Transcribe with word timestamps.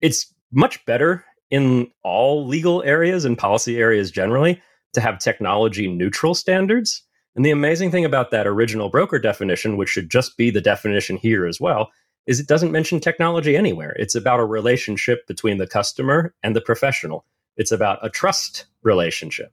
it's 0.00 0.32
much 0.52 0.84
better 0.84 1.24
in 1.50 1.90
all 2.02 2.46
legal 2.46 2.82
areas 2.82 3.24
and 3.24 3.38
policy 3.38 3.78
areas 3.78 4.10
generally 4.10 4.60
to 4.92 5.00
have 5.00 5.18
technology 5.18 5.88
neutral 5.88 6.34
standards. 6.34 7.02
And 7.34 7.44
the 7.44 7.50
amazing 7.50 7.90
thing 7.90 8.04
about 8.04 8.30
that 8.30 8.46
original 8.46 8.88
broker 8.88 9.18
definition, 9.18 9.76
which 9.76 9.88
should 9.88 10.10
just 10.10 10.36
be 10.36 10.50
the 10.50 10.60
definition 10.60 11.16
here 11.16 11.46
as 11.46 11.60
well, 11.60 11.90
is 12.26 12.40
it 12.40 12.48
doesn't 12.48 12.72
mention 12.72 12.98
technology 12.98 13.56
anywhere. 13.56 13.94
It's 13.98 14.14
about 14.14 14.40
a 14.40 14.44
relationship 14.44 15.26
between 15.26 15.58
the 15.58 15.66
customer 15.66 16.34
and 16.42 16.56
the 16.56 16.60
professional. 16.60 17.24
It's 17.56 17.72
about 17.72 18.04
a 18.04 18.10
trust 18.10 18.66
relationship. 18.82 19.52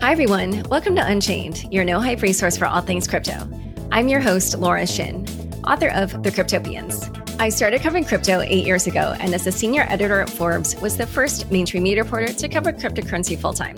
Hi, 0.00 0.12
everyone. 0.12 0.62
Welcome 0.64 0.96
to 0.96 1.06
Unchained, 1.06 1.64
your 1.72 1.84
no 1.84 2.00
hype 2.00 2.22
resource 2.22 2.56
for 2.56 2.66
all 2.66 2.80
things 2.80 3.06
crypto. 3.06 3.48
I'm 3.90 4.08
your 4.08 4.20
host, 4.20 4.56
Laura 4.58 4.86
Shin, 4.86 5.26
author 5.64 5.88
of 5.90 6.22
The 6.22 6.30
Cryptopians. 6.30 7.40
I 7.40 7.48
started 7.48 7.80
covering 7.80 8.04
crypto 8.04 8.40
eight 8.40 8.66
years 8.66 8.86
ago, 8.86 9.16
and 9.18 9.34
as 9.34 9.46
a 9.46 9.52
senior 9.52 9.82
editor 9.88 10.20
at 10.20 10.30
Forbes, 10.30 10.76
was 10.80 10.96
the 10.96 11.06
first 11.06 11.50
mainstream 11.50 11.82
media 11.82 12.04
reporter 12.04 12.32
to 12.32 12.48
cover 12.48 12.72
cryptocurrency 12.72 13.38
full 13.38 13.52
time. 13.52 13.76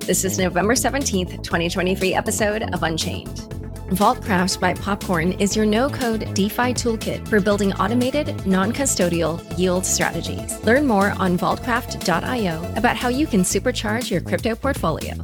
This 0.00 0.24
is 0.24 0.38
November 0.38 0.74
17th, 0.74 1.42
2023 1.42 2.14
episode 2.14 2.62
of 2.74 2.82
Unchained. 2.82 3.56
Vaultcraft 3.90 4.58
by 4.58 4.74
Popcorn 4.74 5.32
is 5.34 5.54
your 5.54 5.64
no 5.64 5.88
code 5.88 6.34
DeFi 6.34 6.74
toolkit 6.74 7.26
for 7.28 7.40
building 7.40 7.72
automated, 7.74 8.44
non 8.44 8.72
custodial 8.72 9.40
yield 9.56 9.86
strategies. 9.86 10.60
Learn 10.64 10.86
more 10.86 11.10
on 11.18 11.38
vaultcraft.io 11.38 12.74
about 12.74 12.96
how 12.96 13.08
you 13.08 13.28
can 13.28 13.42
supercharge 13.42 14.10
your 14.10 14.20
crypto 14.20 14.56
portfolio. 14.56 15.14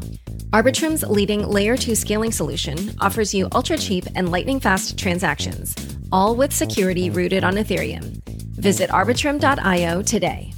Arbitrum's 0.52 1.02
leading 1.04 1.48
layer 1.48 1.78
2 1.78 1.94
scaling 1.94 2.30
solution 2.30 2.94
offers 3.00 3.32
you 3.32 3.48
ultra 3.54 3.78
cheap 3.78 4.04
and 4.14 4.30
lightning 4.30 4.60
fast 4.60 4.98
transactions, 4.98 5.74
all 6.12 6.36
with 6.36 6.52
security 6.52 7.08
rooted 7.08 7.42
on 7.42 7.54
Ethereum. 7.54 8.22
Visit 8.56 8.90
arbitrum.io 8.90 10.02
today. 10.02 10.52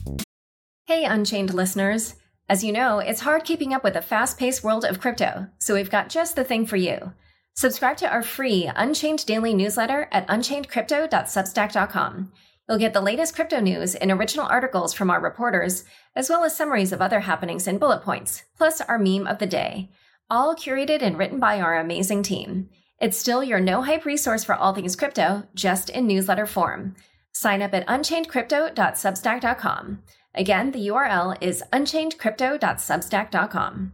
Hey, 0.87 1.05
Unchained 1.05 1.55
listeners. 1.55 2.17
As 2.49 2.65
you 2.65 2.73
know, 2.73 2.99
it's 2.99 3.21
hard 3.21 3.45
keeping 3.45 3.73
up 3.73 3.85
with 3.85 3.95
the 3.95 4.03
fast 4.03 4.37
paced 4.37 4.65
world 4.65 4.85
of 4.85 5.01
crypto, 5.01 5.47
so 5.59 5.75
we've 5.75 5.91
got 5.91 6.09
just 6.09 6.35
the 6.35 6.43
thing 6.43 6.67
for 6.67 6.77
you. 6.77 7.13
Subscribe 7.55 7.97
to 7.99 8.11
our 8.11 8.25
free 8.25 8.69
Unchained 8.75 9.25
daily 9.25 9.55
newsletter 9.55 10.09
at 10.11 10.27
unchainedcrypto.substack.com. 10.27 12.33
You'll 12.69 12.79
get 12.79 12.93
the 12.95 13.01
latest 13.01 13.35
crypto 13.35 13.59
news 13.61 13.95
and 13.95 14.11
original 14.11 14.47
articles 14.47 14.93
from 14.95 15.11
our 15.11 15.21
reporters, 15.21 15.85
as 16.17 16.31
well 16.31 16.45
as 16.45 16.57
summaries 16.57 16.93
of 16.93 17.03
other 17.03 17.21
happenings 17.21 17.67
and 17.67 17.79
bullet 17.79 18.03
points, 18.03 18.45
plus 18.57 18.81
our 18.81 18.99
meme 18.99 19.27
of 19.27 19.39
the 19.39 19.47
day, 19.47 19.91
all 20.31 20.57
curated 20.57 21.03
and 21.03 21.19
written 21.19 21.39
by 21.39 21.61
our 21.61 21.79
amazing 21.79 22.23
team. 22.23 22.71
It's 23.01 23.19
still 23.19 23.45
your 23.45 23.61
no 23.61 23.83
hype 23.83 24.07
resource 24.07 24.45
for 24.45 24.55
all 24.55 24.73
things 24.73 24.97
crypto, 24.97 25.43
just 25.55 25.91
in 25.91 26.07
newsletter 26.07 26.47
form. 26.47 26.97
Sign 27.33 27.61
up 27.61 27.75
at 27.75 27.87
unchainedcrypto.substack.com. 27.87 30.03
Again, 30.35 30.71
the 30.71 30.89
URL 30.89 31.37
is 31.41 31.63
unchainedcrypto.substack.com. 31.73 33.93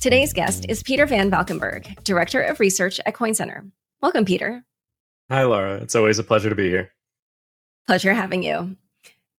Today's 0.00 0.32
guest 0.32 0.66
is 0.68 0.82
Peter 0.82 1.06
Van 1.06 1.30
Valkenburgh, 1.30 1.86
Director 2.02 2.42
of 2.42 2.58
Research 2.58 2.98
at 3.06 3.14
Coin 3.14 3.34
Center. 3.34 3.64
Welcome, 4.02 4.24
Peter. 4.24 4.64
Hi, 5.30 5.44
Laura. 5.44 5.76
It's 5.76 5.94
always 5.94 6.18
a 6.18 6.24
pleasure 6.24 6.50
to 6.50 6.56
be 6.56 6.68
here. 6.68 6.90
Pleasure 7.86 8.14
having 8.14 8.42
you. 8.42 8.76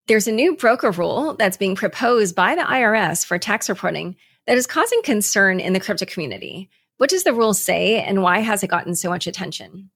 There's 0.07 0.27
a 0.27 0.31
new 0.31 0.55
broker 0.55 0.91
rule 0.91 1.33
that's 1.33 1.57
being 1.57 1.75
proposed 1.75 2.33
by 2.33 2.55
the 2.55 2.61
IRS 2.61 3.25
for 3.25 3.37
tax 3.37 3.67
reporting 3.67 4.15
that 4.45 4.57
is 4.57 4.65
causing 4.65 5.01
concern 5.03 5.59
in 5.59 5.73
the 5.73 5.81
crypto 5.81 6.05
community. 6.05 6.69
What 6.95 7.09
does 7.09 7.25
the 7.25 7.33
rule 7.33 7.53
say, 7.53 8.01
and 8.01 8.23
why 8.23 8.39
has 8.39 8.63
it 8.63 8.69
gotten 8.69 8.95
so 8.95 9.09
much 9.09 9.27
attention? 9.27 9.89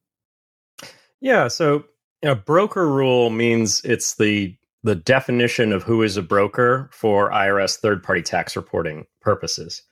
Yeah, 1.21 1.47
so 1.47 1.85
you 2.21 2.29
know, 2.29 2.35
broker 2.35 2.87
rule 2.87 3.29
means 3.29 3.81
it's 3.85 4.15
the 4.15 4.55
the 4.83 4.95
definition 4.95 5.71
of 5.71 5.83
who 5.83 6.01
is 6.01 6.17
a 6.17 6.21
broker 6.21 6.89
for 6.91 7.31
IRS 7.31 7.77
third 7.77 8.03
party 8.03 8.21
tax 8.21 8.55
reporting 8.55 9.05
purposes. 9.21 9.83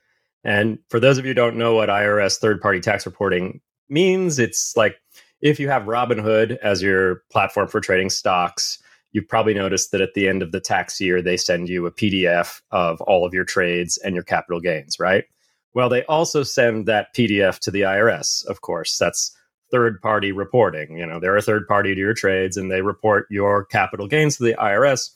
And 0.43 0.79
for 0.89 0.99
those 0.99 1.17
of 1.17 1.25
you 1.25 1.29
who 1.29 1.35
don't 1.35 1.57
know 1.57 1.75
what 1.75 1.89
IRS 1.89 2.39
third 2.39 2.59
party 2.59 2.79
tax 2.79 3.05
reporting 3.05 3.61
means, 3.87 4.39
it's 4.39 4.75
like 4.75 4.95
if 5.41 5.59
you 5.59 5.69
have 5.69 5.83
Robinhood 5.83 6.57
as 6.57 6.81
your 6.81 7.23
platform 7.31 7.67
for 7.67 7.79
trading 7.79 8.09
stocks, 8.09 8.81
you've 9.11 9.27
probably 9.27 9.53
noticed 9.53 9.91
that 9.91 10.01
at 10.01 10.13
the 10.13 10.27
end 10.27 10.41
of 10.41 10.51
the 10.51 10.59
tax 10.59 10.99
year, 10.99 11.21
they 11.21 11.37
send 11.37 11.69
you 11.69 11.85
a 11.85 11.91
PDF 11.91 12.61
of 12.71 13.01
all 13.01 13.25
of 13.25 13.33
your 13.33 13.45
trades 13.45 13.97
and 13.97 14.15
your 14.15 14.23
capital 14.23 14.59
gains, 14.59 14.99
right? 14.99 15.25
Well, 15.73 15.89
they 15.89 16.03
also 16.05 16.43
send 16.43 16.87
that 16.87 17.13
PDF 17.15 17.59
to 17.59 17.71
the 17.71 17.81
IRS, 17.81 18.45
of 18.47 18.61
course. 18.61 18.97
That's 18.97 19.35
third 19.71 20.01
party 20.01 20.31
reporting. 20.31 20.97
You 20.97 21.05
know, 21.05 21.19
they're 21.19 21.37
a 21.37 21.41
third 21.41 21.67
party 21.67 21.93
to 21.93 21.99
your 21.99 22.13
trades 22.13 22.57
and 22.57 22.71
they 22.71 22.81
report 22.81 23.27
your 23.29 23.65
capital 23.65 24.07
gains 24.07 24.37
to 24.37 24.43
the 24.43 24.55
IRS 24.55 25.11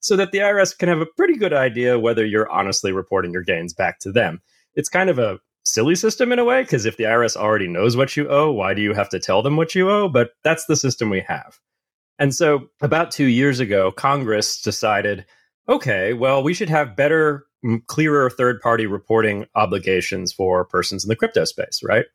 so 0.00 0.16
that 0.16 0.32
the 0.32 0.38
IRS 0.38 0.76
can 0.76 0.88
have 0.88 1.00
a 1.00 1.06
pretty 1.06 1.36
good 1.36 1.52
idea 1.52 1.98
whether 1.98 2.24
you're 2.24 2.48
honestly 2.48 2.92
reporting 2.92 3.32
your 3.32 3.42
gains 3.42 3.74
back 3.74 3.98
to 3.98 4.12
them 4.12 4.40
it's 4.78 4.88
kind 4.88 5.10
of 5.10 5.18
a 5.18 5.40
silly 5.72 5.94
system 5.94 6.32
in 6.32 6.38
a 6.38 6.44
way 6.44 6.62
because 6.62 6.84
if 6.84 6.96
the 6.96 7.04
IRS 7.04 7.36
already 7.36 7.68
knows 7.68 7.96
what 7.96 8.16
you 8.16 8.28
owe, 8.28 8.50
why 8.50 8.74
do 8.74 8.82
you 8.82 8.94
have 8.94 9.08
to 9.10 9.18
tell 9.18 9.42
them 9.42 9.56
what 9.56 9.74
you 9.74 9.90
owe? 9.90 10.08
But 10.08 10.30
that's 10.44 10.66
the 10.66 10.76
system 10.76 11.10
we 11.10 11.20
have. 11.20 11.58
And 12.18 12.34
so 12.34 12.68
about 12.80 13.10
two 13.10 13.26
years 13.26 13.60
ago, 13.60 13.92
Congress 13.92 14.60
decided 14.60 15.24
okay, 15.68 16.14
well, 16.14 16.42
we 16.42 16.54
should 16.54 16.70
have 16.70 16.96
better, 16.96 17.44
clearer 17.88 18.30
third 18.30 18.60
party 18.60 18.86
reporting 18.86 19.44
obligations 19.54 20.32
for 20.32 20.64
persons 20.64 21.04
in 21.04 21.08
the 21.08 21.16
crypto 21.16 21.44
space, 21.44 21.80
right? 21.82 22.06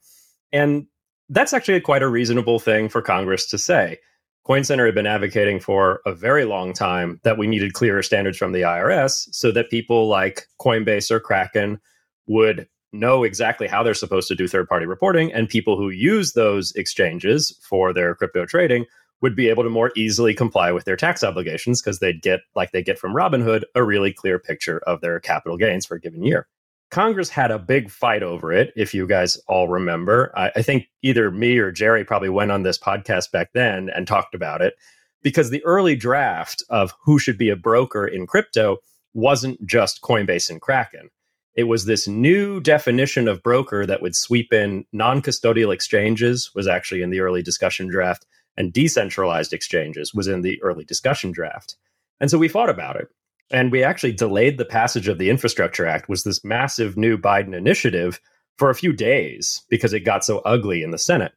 And 0.52 0.88
that's 1.30 1.54
actually 1.54 1.80
quite 1.82 2.02
a 2.02 2.08
reasonable 2.08 2.60
thing 2.60 2.90
for 2.90 3.02
Congress 3.02 3.48
to 3.52 3.58
say. 3.58 4.00
Coin 4.46 4.64
Center 4.64 4.86
had 4.86 4.96
been 4.96 5.08
advocating 5.08 5.60
for 5.60 6.02
a 6.06 6.14
very 6.14 6.44
long 6.44 6.74
time 6.74 7.22
that 7.24 7.38
we 7.38 7.48
needed 7.48 7.74
clearer 7.74 8.04
standards 8.04 8.38
from 8.38 8.52
the 8.52 8.62
IRS 8.62 9.28
so 9.32 9.52
that 9.52 9.70
people 9.70 10.08
like 10.08 10.48
Coinbase 10.60 11.12
or 11.12 11.20
Kraken 11.20 11.80
would 12.28 12.68
know 12.94 13.24
exactly 13.24 13.68
how 13.68 13.84
they're 13.84 13.94
supposed 13.94 14.28
to 14.30 14.36
do 14.36 14.48
third 14.48 14.70
party 14.70 14.86
reporting, 14.86 15.34
and 15.34 15.50
people 15.50 15.78
who 15.78 15.90
use 15.90 16.34
those 16.34 16.72
exchanges 16.74 17.58
for 17.62 17.92
their 17.94 18.16
crypto 18.16 18.46
trading 18.46 18.86
would 19.22 19.36
be 19.36 19.50
able 19.50 19.64
to 19.64 19.70
more 19.70 19.92
easily 19.96 20.34
comply 20.34 20.72
with 20.72 20.86
their 20.86 20.98
tax 20.98 21.24
obligations 21.24 21.82
because 21.82 22.00
they'd 22.00 22.22
get, 22.22 22.42
like 22.56 22.72
they 22.72 22.84
get 22.84 23.00
from 23.00 23.16
Robinhood, 23.16 23.64
a 23.74 23.84
really 23.84 24.12
clear 24.12 24.38
picture 24.38 24.80
of 24.86 25.02
their 25.02 25.20
capital 25.20 25.58
gains 25.58 25.86
for 25.86 25.96
a 25.96 26.00
given 26.00 26.24
year. 26.24 26.48
Congress 26.92 27.30
had 27.30 27.50
a 27.50 27.58
big 27.58 27.90
fight 27.90 28.22
over 28.22 28.52
it, 28.52 28.72
if 28.76 28.94
you 28.94 29.08
guys 29.08 29.38
all 29.48 29.68
remember. 29.68 30.32
I, 30.36 30.52
I 30.58 30.62
think 30.62 30.90
either 31.02 31.32
me 31.32 31.58
or 31.58 31.72
Jerry 31.72 32.06
probably 32.06 32.30
went 32.30 32.52
on 32.52 32.64
this 32.64 32.78
podcast 32.78 33.32
back 33.32 33.52
then 33.54 33.90
and 33.90 34.08
talked 34.08 34.36
about 34.36 34.62
it 34.62 34.76
because 35.24 35.50
the 35.50 35.64
early 35.66 35.96
draft 35.96 36.64
of 36.70 36.94
who 37.04 37.18
should 37.18 37.38
be 37.38 37.50
a 37.50 37.56
broker 37.56 38.06
in 38.06 38.28
crypto 38.28 38.78
wasn't 39.14 39.66
just 39.66 40.02
Coinbase 40.02 40.50
and 40.50 40.62
Kraken 40.62 41.10
it 41.56 41.64
was 41.64 41.86
this 41.86 42.08
new 42.08 42.60
definition 42.60 43.28
of 43.28 43.44
broker 43.44 43.86
that 43.86 44.02
would 44.02 44.16
sweep 44.16 44.52
in 44.52 44.86
non-custodial 44.92 45.74
exchanges 45.74 46.52
was 46.56 46.68
actually 46.68 47.02
in 47.02 47.10
the 47.10 47.20
early 47.20 47.44
discussion 47.44 47.88
draft 47.88 48.26
and 48.58 48.74
decentralized 48.74 49.54
exchanges 49.54 50.14
was 50.14 50.28
in 50.28 50.42
the 50.42 50.62
early 50.62 50.84
discussion 50.84 51.32
draft. 51.32 51.76
And 52.20 52.30
so 52.30 52.38
we 52.38 52.48
fought 52.48 52.70
about 52.70 52.96
it. 52.96 53.08
And 53.52 53.72
we 53.72 53.84
actually 53.84 54.14
delayed 54.14 54.58
the 54.58 54.66
passage 54.66 55.08
of 55.08 55.18
the 55.18 55.30
infrastructure 55.30 55.86
act 55.86 56.10
was 56.10 56.24
this 56.24 56.44
massive 56.44 56.98
new 56.98 57.18
biden 57.18 57.56
initiative 57.56 58.20
for 58.58 58.70
a 58.70 58.76
few 58.76 58.94
days 58.94 59.64
because 59.70 59.94
it 59.94 60.02
got 60.02 60.24
so 60.24 60.40
ugly 60.40 60.84
in 60.84 60.92
the 60.92 60.98
senate 60.98 61.34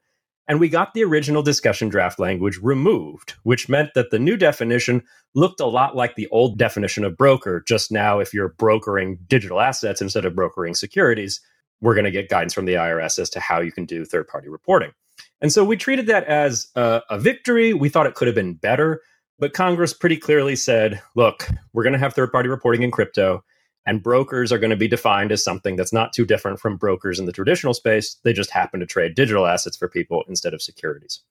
and 0.48 0.60
we 0.60 0.68
got 0.68 0.94
the 0.94 1.04
original 1.04 1.42
discussion 1.42 1.88
draft 1.88 2.18
language 2.18 2.58
removed, 2.62 3.34
which 3.42 3.68
meant 3.68 3.90
that 3.94 4.10
the 4.10 4.18
new 4.18 4.36
definition 4.36 5.02
looked 5.34 5.60
a 5.60 5.66
lot 5.66 5.96
like 5.96 6.14
the 6.14 6.28
old 6.28 6.58
definition 6.58 7.04
of 7.04 7.16
broker. 7.16 7.62
Just 7.66 7.90
now, 7.90 8.20
if 8.20 8.32
you're 8.32 8.54
brokering 8.56 9.18
digital 9.26 9.60
assets 9.60 10.00
instead 10.00 10.24
of 10.24 10.36
brokering 10.36 10.74
securities, 10.74 11.40
we're 11.80 11.94
going 11.94 12.04
to 12.04 12.10
get 12.10 12.28
guidance 12.28 12.54
from 12.54 12.64
the 12.64 12.74
IRS 12.74 13.18
as 13.18 13.30
to 13.30 13.40
how 13.40 13.60
you 13.60 13.72
can 13.72 13.84
do 13.84 14.04
third 14.04 14.28
party 14.28 14.48
reporting. 14.48 14.92
And 15.40 15.52
so 15.52 15.64
we 15.64 15.76
treated 15.76 16.06
that 16.06 16.24
as 16.24 16.68
a, 16.76 17.02
a 17.10 17.18
victory. 17.18 17.74
We 17.74 17.88
thought 17.88 18.06
it 18.06 18.14
could 18.14 18.28
have 18.28 18.34
been 18.34 18.54
better, 18.54 19.02
but 19.38 19.52
Congress 19.52 19.92
pretty 19.92 20.16
clearly 20.16 20.56
said, 20.56 21.02
look, 21.14 21.48
we're 21.72 21.82
going 21.82 21.92
to 21.92 21.98
have 21.98 22.14
third 22.14 22.32
party 22.32 22.48
reporting 22.48 22.82
in 22.82 22.90
crypto. 22.90 23.44
And 23.86 24.02
brokers 24.02 24.52
are 24.52 24.58
going 24.58 24.70
to 24.70 24.76
be 24.76 24.88
defined 24.88 25.30
as 25.30 25.44
something 25.44 25.76
that's 25.76 25.92
not 25.92 26.12
too 26.12 26.26
different 26.26 26.58
from 26.58 26.76
brokers 26.76 27.18
in 27.18 27.26
the 27.26 27.32
traditional 27.32 27.72
space. 27.72 28.16
They 28.24 28.32
just 28.32 28.50
happen 28.50 28.80
to 28.80 28.86
trade 28.86 29.14
digital 29.14 29.46
assets 29.46 29.76
for 29.76 29.88
people 29.88 30.24
instead 30.28 30.52
of 30.52 30.60
securities. 30.60 31.22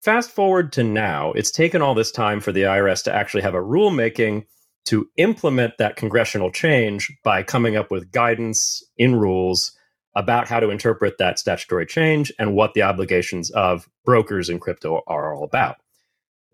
Fast 0.00 0.30
forward 0.30 0.72
to 0.72 0.82
now, 0.82 1.32
it's 1.32 1.50
taken 1.50 1.82
all 1.82 1.94
this 1.94 2.10
time 2.10 2.40
for 2.40 2.52
the 2.52 2.62
IRS 2.62 3.04
to 3.04 3.14
actually 3.14 3.42
have 3.42 3.54
a 3.54 3.62
rulemaking 3.62 4.46
to 4.86 5.08
implement 5.16 5.74
that 5.78 5.96
congressional 5.96 6.50
change 6.50 7.12
by 7.22 7.42
coming 7.42 7.76
up 7.76 7.90
with 7.90 8.10
guidance 8.10 8.82
in 8.96 9.16
rules 9.16 9.76
about 10.16 10.48
how 10.48 10.60
to 10.60 10.70
interpret 10.70 11.18
that 11.18 11.38
statutory 11.38 11.84
change 11.84 12.32
and 12.38 12.54
what 12.54 12.72
the 12.74 12.82
obligations 12.82 13.50
of 13.50 13.88
brokers 14.04 14.48
in 14.48 14.58
crypto 14.58 15.02
are 15.06 15.34
all 15.34 15.44
about 15.44 15.76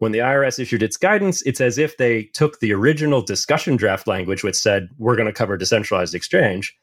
when 0.04 0.12
the 0.12 0.18
IRS 0.18 0.58
issued 0.58 0.82
its 0.82 0.98
guidance, 0.98 1.40
it's 1.42 1.62
as 1.62 1.78
if 1.78 1.96
they 1.96 2.24
took 2.34 2.60
the 2.60 2.74
original 2.74 3.22
discussion 3.22 3.74
draft 3.74 4.06
language, 4.06 4.44
which 4.44 4.54
said, 4.54 4.90
we're 4.98 5.16
going 5.16 5.24
to 5.24 5.32
cover 5.32 5.56
decentralized 5.56 6.14
exchange, 6.14 6.76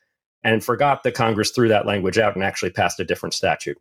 and 0.44 0.64
forgot 0.64 1.04
that 1.04 1.14
Congress 1.14 1.52
threw 1.52 1.68
that 1.68 1.86
language 1.86 2.18
out 2.18 2.34
and 2.34 2.44
actually 2.44 2.72
passed 2.72 3.00
a 3.00 3.06
different 3.06 3.36
statute. 3.36 3.78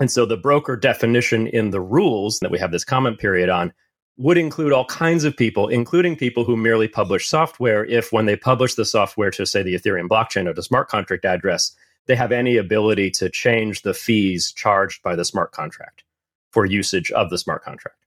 And 0.00 0.10
so 0.10 0.24
the 0.24 0.38
broker 0.38 0.76
definition 0.76 1.46
in 1.46 1.72
the 1.72 1.80
rules 1.82 2.38
that 2.40 2.50
we 2.50 2.58
have 2.58 2.72
this 2.72 2.86
comment 2.86 3.18
period 3.18 3.50
on 3.50 3.70
would 4.16 4.38
include 4.38 4.72
all 4.72 4.86
kinds 4.86 5.24
of 5.24 5.36
people, 5.36 5.68
including 5.68 6.16
people 6.16 6.44
who 6.44 6.56
merely 6.56 6.88
publish 6.88 7.28
software, 7.28 7.84
if 7.84 8.12
when 8.14 8.24
they 8.24 8.34
publish 8.34 8.76
the 8.76 8.86
software 8.86 9.30
to, 9.32 9.44
say, 9.44 9.62
the 9.62 9.74
Ethereum 9.74 10.08
blockchain 10.08 10.48
or 10.48 10.54
the 10.54 10.62
smart 10.62 10.88
contract 10.88 11.26
address, 11.26 11.76
they 12.06 12.16
have 12.16 12.32
any 12.32 12.56
ability 12.56 13.10
to 13.10 13.28
change 13.28 13.82
the 13.82 13.92
fees 13.92 14.52
charged 14.52 15.02
by 15.02 15.14
the 15.14 15.26
smart 15.26 15.52
contract 15.52 16.02
for 16.50 16.64
usage 16.64 17.10
of 17.10 17.28
the 17.28 17.36
smart 17.36 17.62
contract. 17.62 17.98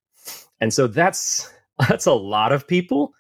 And 0.60 0.74
so 0.74 0.88
that's 0.88 1.50
that's 1.88 2.06
a 2.06 2.14
lot 2.14 2.52
of 2.52 2.68
people. 2.68 3.14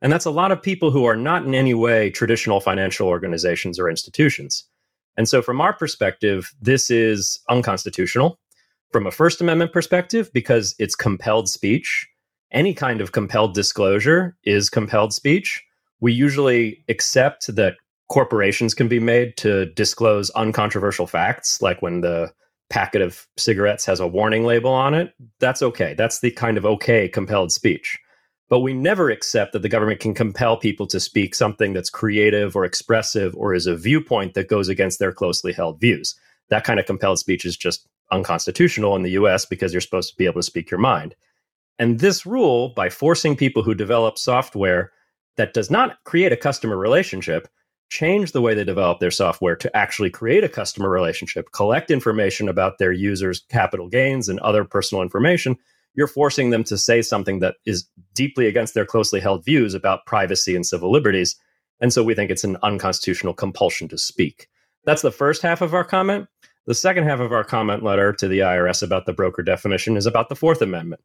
And 0.00 0.12
that's 0.12 0.24
a 0.24 0.30
lot 0.30 0.50
of 0.50 0.60
people 0.60 0.90
who 0.90 1.04
are 1.04 1.16
not 1.16 1.46
in 1.46 1.54
any 1.54 1.74
way 1.74 2.10
traditional 2.10 2.60
financial 2.60 3.06
organizations 3.06 3.78
or 3.78 3.88
institutions. 3.88 4.64
And 5.16 5.28
so, 5.28 5.42
from 5.42 5.60
our 5.60 5.72
perspective, 5.72 6.52
this 6.60 6.90
is 6.90 7.40
unconstitutional. 7.48 8.38
From 8.90 9.06
a 9.06 9.10
First 9.10 9.40
Amendment 9.40 9.72
perspective, 9.72 10.30
because 10.34 10.74
it's 10.78 10.94
compelled 10.94 11.48
speech, 11.48 12.08
any 12.50 12.74
kind 12.74 13.00
of 13.00 13.12
compelled 13.12 13.54
disclosure 13.54 14.36
is 14.44 14.68
compelled 14.68 15.14
speech. 15.14 15.62
We 16.00 16.12
usually 16.12 16.84
accept 16.88 17.54
that 17.54 17.76
corporations 18.10 18.74
can 18.74 18.88
be 18.88 19.00
made 19.00 19.36
to 19.38 19.66
disclose 19.66 20.30
uncontroversial 20.30 21.06
facts, 21.06 21.62
like 21.62 21.80
when 21.80 22.02
the 22.02 22.32
packet 22.72 23.02
of 23.02 23.26
cigarettes 23.36 23.84
has 23.84 24.00
a 24.00 24.06
warning 24.06 24.46
label 24.46 24.72
on 24.72 24.94
it. 24.94 25.12
That's 25.40 25.60
okay. 25.60 25.92
That's 25.92 26.20
the 26.20 26.30
kind 26.30 26.56
of 26.56 26.64
okay 26.64 27.06
compelled 27.06 27.52
speech. 27.52 27.98
But 28.48 28.60
we 28.60 28.72
never 28.72 29.10
accept 29.10 29.52
that 29.52 29.60
the 29.60 29.68
government 29.68 30.00
can 30.00 30.14
compel 30.14 30.56
people 30.56 30.86
to 30.86 30.98
speak 30.98 31.34
something 31.34 31.74
that's 31.74 31.90
creative 31.90 32.56
or 32.56 32.64
expressive 32.64 33.34
or 33.36 33.52
is 33.52 33.66
a 33.66 33.76
viewpoint 33.76 34.32
that 34.34 34.48
goes 34.48 34.70
against 34.70 34.98
their 34.98 35.12
closely 35.12 35.52
held 35.52 35.80
views. 35.80 36.14
That 36.48 36.64
kind 36.64 36.80
of 36.80 36.86
compelled 36.86 37.18
speech 37.18 37.44
is 37.44 37.58
just 37.58 37.86
unconstitutional 38.10 38.96
in 38.96 39.02
the 39.02 39.12
US 39.12 39.44
because 39.44 39.74
you're 39.74 39.82
supposed 39.82 40.08
to 40.10 40.16
be 40.16 40.24
able 40.24 40.40
to 40.40 40.42
speak 40.42 40.70
your 40.70 40.80
mind. 40.80 41.14
And 41.78 42.00
this 42.00 42.24
rule, 42.24 42.70
by 42.70 42.88
forcing 42.88 43.36
people 43.36 43.62
who 43.62 43.74
develop 43.74 44.16
software 44.16 44.92
that 45.36 45.52
does 45.52 45.70
not 45.70 46.02
create 46.04 46.32
a 46.32 46.36
customer 46.38 46.78
relationship, 46.78 47.48
change 47.92 48.32
the 48.32 48.40
way 48.40 48.54
they 48.54 48.64
develop 48.64 49.00
their 49.00 49.10
software 49.10 49.54
to 49.54 49.76
actually 49.76 50.08
create 50.08 50.42
a 50.42 50.48
customer 50.48 50.88
relationship, 50.88 51.52
collect 51.52 51.90
information 51.90 52.48
about 52.48 52.78
their 52.78 52.90
users' 52.90 53.44
capital 53.50 53.86
gains 53.86 54.30
and 54.30 54.40
other 54.40 54.64
personal 54.64 55.02
information, 55.02 55.58
you're 55.92 56.06
forcing 56.06 56.48
them 56.48 56.64
to 56.64 56.78
say 56.78 57.02
something 57.02 57.40
that 57.40 57.56
is 57.66 57.86
deeply 58.14 58.46
against 58.46 58.72
their 58.72 58.86
closely 58.86 59.20
held 59.20 59.44
views 59.44 59.74
about 59.74 60.06
privacy 60.06 60.56
and 60.56 60.64
civil 60.64 60.90
liberties. 60.90 61.36
And 61.80 61.92
so 61.92 62.02
we 62.02 62.14
think 62.14 62.30
it's 62.30 62.44
an 62.44 62.56
unconstitutional 62.62 63.34
compulsion 63.34 63.88
to 63.88 63.98
speak. 63.98 64.48
That's 64.86 65.02
the 65.02 65.12
first 65.12 65.42
half 65.42 65.60
of 65.60 65.74
our 65.74 65.84
comment. 65.84 66.28
The 66.64 66.74
second 66.74 67.04
half 67.04 67.20
of 67.20 67.30
our 67.30 67.44
comment 67.44 67.82
letter 67.82 68.14
to 68.14 68.26
the 68.26 68.38
IRS 68.38 68.82
about 68.82 69.04
the 69.04 69.12
broker 69.12 69.42
definition 69.42 69.98
is 69.98 70.06
about 70.06 70.30
the 70.30 70.36
Fourth 70.36 70.62
Amendment. 70.62 71.02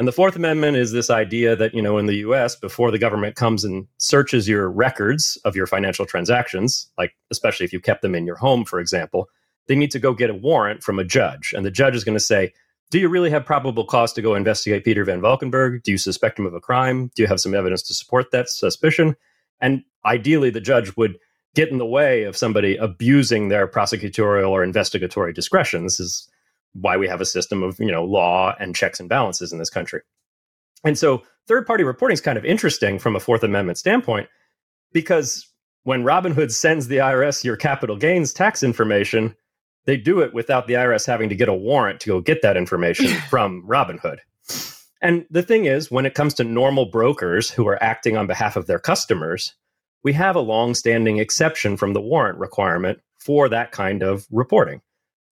And 0.00 0.08
the 0.08 0.12
Fourth 0.12 0.34
Amendment 0.34 0.78
is 0.78 0.92
this 0.92 1.10
idea 1.10 1.54
that, 1.54 1.74
you 1.74 1.82
know, 1.82 1.98
in 1.98 2.06
the 2.06 2.16
US, 2.26 2.56
before 2.56 2.90
the 2.90 2.98
government 2.98 3.36
comes 3.36 3.64
and 3.64 3.86
searches 3.98 4.48
your 4.48 4.70
records 4.70 5.36
of 5.44 5.54
your 5.54 5.66
financial 5.66 6.06
transactions, 6.06 6.90
like 6.96 7.12
especially 7.30 7.64
if 7.64 7.72
you 7.74 7.80
kept 7.80 8.00
them 8.00 8.14
in 8.14 8.24
your 8.24 8.36
home, 8.36 8.64
for 8.64 8.80
example, 8.80 9.28
they 9.68 9.76
need 9.76 9.90
to 9.90 9.98
go 9.98 10.14
get 10.14 10.30
a 10.30 10.34
warrant 10.34 10.82
from 10.82 10.98
a 10.98 11.04
judge. 11.04 11.52
And 11.54 11.66
the 11.66 11.70
judge 11.70 11.94
is 11.94 12.02
going 12.02 12.16
to 12.16 12.24
say, 12.24 12.54
do 12.90 12.98
you 12.98 13.10
really 13.10 13.28
have 13.28 13.44
probable 13.44 13.84
cause 13.84 14.14
to 14.14 14.22
go 14.22 14.34
investigate 14.34 14.86
Peter 14.86 15.04
Van 15.04 15.20
Valkenburgh? 15.20 15.82
Do 15.82 15.90
you 15.90 15.98
suspect 15.98 16.38
him 16.38 16.46
of 16.46 16.54
a 16.54 16.60
crime? 16.60 17.10
Do 17.14 17.22
you 17.22 17.28
have 17.28 17.38
some 17.38 17.54
evidence 17.54 17.82
to 17.82 17.92
support 17.92 18.30
that 18.30 18.48
suspicion? 18.48 19.16
And 19.60 19.82
ideally, 20.06 20.48
the 20.48 20.62
judge 20.62 20.96
would 20.96 21.18
get 21.54 21.68
in 21.68 21.76
the 21.76 21.84
way 21.84 22.22
of 22.22 22.38
somebody 22.38 22.74
abusing 22.76 23.50
their 23.50 23.68
prosecutorial 23.68 24.48
or 24.48 24.64
investigatory 24.64 25.34
discretion. 25.34 25.82
This 25.82 26.00
is 26.00 26.26
why 26.74 26.96
we 26.96 27.08
have 27.08 27.20
a 27.20 27.26
system 27.26 27.62
of 27.62 27.78
you 27.78 27.90
know 27.90 28.04
law 28.04 28.54
and 28.58 28.74
checks 28.74 29.00
and 29.00 29.08
balances 29.08 29.52
in 29.52 29.58
this 29.58 29.70
country. 29.70 30.00
And 30.84 30.98
so 30.98 31.22
third 31.46 31.66
party 31.66 31.84
reporting 31.84 32.14
is 32.14 32.20
kind 32.20 32.38
of 32.38 32.44
interesting 32.44 32.98
from 32.98 33.16
a 33.16 33.20
Fourth 33.20 33.42
Amendment 33.42 33.78
standpoint 33.78 34.28
because 34.92 35.46
when 35.84 36.04
Robinhood 36.04 36.52
sends 36.52 36.88
the 36.88 36.98
IRS 36.98 37.44
your 37.44 37.56
capital 37.56 37.96
gains 37.96 38.32
tax 38.32 38.62
information, 38.62 39.34
they 39.86 39.96
do 39.96 40.20
it 40.20 40.34
without 40.34 40.66
the 40.66 40.74
IRS 40.74 41.06
having 41.06 41.28
to 41.28 41.34
get 41.34 41.48
a 41.48 41.54
warrant 41.54 42.00
to 42.00 42.08
go 42.08 42.20
get 42.20 42.42
that 42.42 42.56
information 42.56 43.08
from 43.30 43.66
Robinhood. 43.66 44.18
And 45.02 45.24
the 45.30 45.42
thing 45.42 45.64
is, 45.64 45.90
when 45.90 46.04
it 46.04 46.14
comes 46.14 46.34
to 46.34 46.44
normal 46.44 46.86
brokers 46.86 47.50
who 47.50 47.66
are 47.66 47.82
acting 47.82 48.16
on 48.16 48.26
behalf 48.26 48.56
of 48.56 48.66
their 48.66 48.78
customers, 48.78 49.54
we 50.02 50.12
have 50.12 50.36
a 50.36 50.40
long 50.40 50.74
standing 50.74 51.18
exception 51.18 51.76
from 51.76 51.94
the 51.94 52.00
warrant 52.00 52.38
requirement 52.38 53.00
for 53.18 53.48
that 53.48 53.72
kind 53.72 54.02
of 54.02 54.26
reporting. 54.30 54.82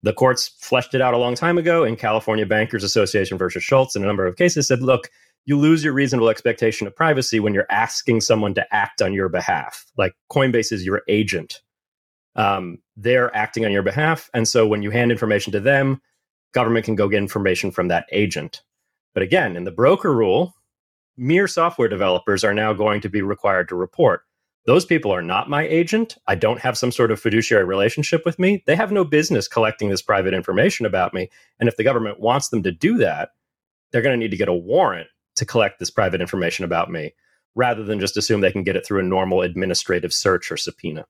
The 0.05 0.13
courts 0.13 0.49
fleshed 0.61 0.95
it 0.95 1.01
out 1.01 1.15
a 1.15 1.19
long 1.19 1.35
time 1.35 1.57
ago 1.57 1.83
in 1.83 1.97
California 1.97 2.45
Bankers 2.45 2.85
Association 2.85 3.39
versus 3.39 3.65
Schultz 3.65 3.97
in 3.97 4.03
a 4.05 4.07
number 4.07 4.27
of 4.27 4.37
cases 4.37 4.69
said, 4.69 4.83
look, 4.83 5.09
you 5.47 5.59
lose 5.59 5.83
your 5.83 5.95
reasonable 5.95 6.29
expectation 6.29 6.87
of 6.87 6.95
privacy 6.95 7.41
when 7.41 7.55
you're 7.55 7.67
asking 7.71 8.21
someone 8.21 8.53
to 8.53 8.75
act 8.75 9.01
on 9.01 9.15
your 9.15 9.31
behalf. 9.31 9.87
Like 9.97 10.15
Coinbase 10.31 10.73
is 10.73 10.85
your 10.85 11.01
agent. 11.09 11.63
Um, 12.37 12.81
they're 12.99 13.35
acting 13.35 13.65
on 13.65 13.73
your 13.73 13.83
behalf. 13.83 14.29
And 14.35 14.47
so 14.47 14.67
when 14.67 14.83
you 14.83 14.91
hand 14.91 15.11
information 15.11 15.53
to 15.53 15.61
them, 15.61 16.03
government 16.53 16.85
can 16.85 16.97
go 16.97 17.09
get 17.09 17.17
information 17.17 17.71
from 17.71 17.89
that 17.89 18.05
agent. 18.13 18.63
But 19.15 19.23
again, 19.23 19.57
in 19.57 19.65
the 19.65 19.71
broker 19.71 20.15
rule, 20.15 20.55
mere 21.17 21.49
software 21.49 21.89
developers 21.89 22.45
are 22.45 22.53
now 22.53 22.75
going 22.75 23.01
to 23.01 23.09
be 23.09 23.23
required 23.23 23.71
to 23.71 23.75
report 23.75 24.21
those 24.67 24.85
people 24.85 25.13
are 25.13 25.23
not 25.23 25.51
my 25.51 25.67
agent. 25.67 26.17
I 26.27 26.35
don't 26.35 26.61
have 26.61 26.79
some 26.79 26.91
sort 26.91 27.11
of 27.11 27.21
fiduciary 27.21 27.65
relationship 27.65 28.23
with 28.25 28.39
me. 28.39 28.63
They 28.67 28.77
have 28.77 28.93
no 28.93 29.05
business 29.05 29.47
collecting 29.47 29.91
this 29.91 30.03
private 30.03 30.33
information 30.33 30.87
about 30.87 31.13
me. 31.13 31.29
And 31.61 31.69
if 31.69 31.77
the 31.77 31.85
government 31.85 32.21
wants 32.21 32.49
them 32.49 32.63
to 32.63 32.73
do 32.73 32.97
that, 32.99 33.31
they're 33.93 34.03
going 34.03 34.19
to 34.19 34.23
need 34.23 34.31
to 34.31 34.37
get 34.37 34.49
a 34.49 34.55
warrant 34.55 35.09
to 35.37 35.45
collect 35.45 35.79
this 35.79 35.91
private 35.91 36.21
information 36.21 36.65
about 36.65 36.91
me 36.91 37.15
rather 37.55 37.85
than 37.85 38.01
just 38.01 38.17
assume 38.17 38.41
they 38.41 38.53
can 38.53 38.65
get 38.65 38.77
it 38.77 38.87
through 38.87 39.01
a 39.01 39.05
normal 39.05 39.43
administrative 39.43 40.13
search 40.13 40.51
or 40.51 40.57
subpoena. 40.57 41.05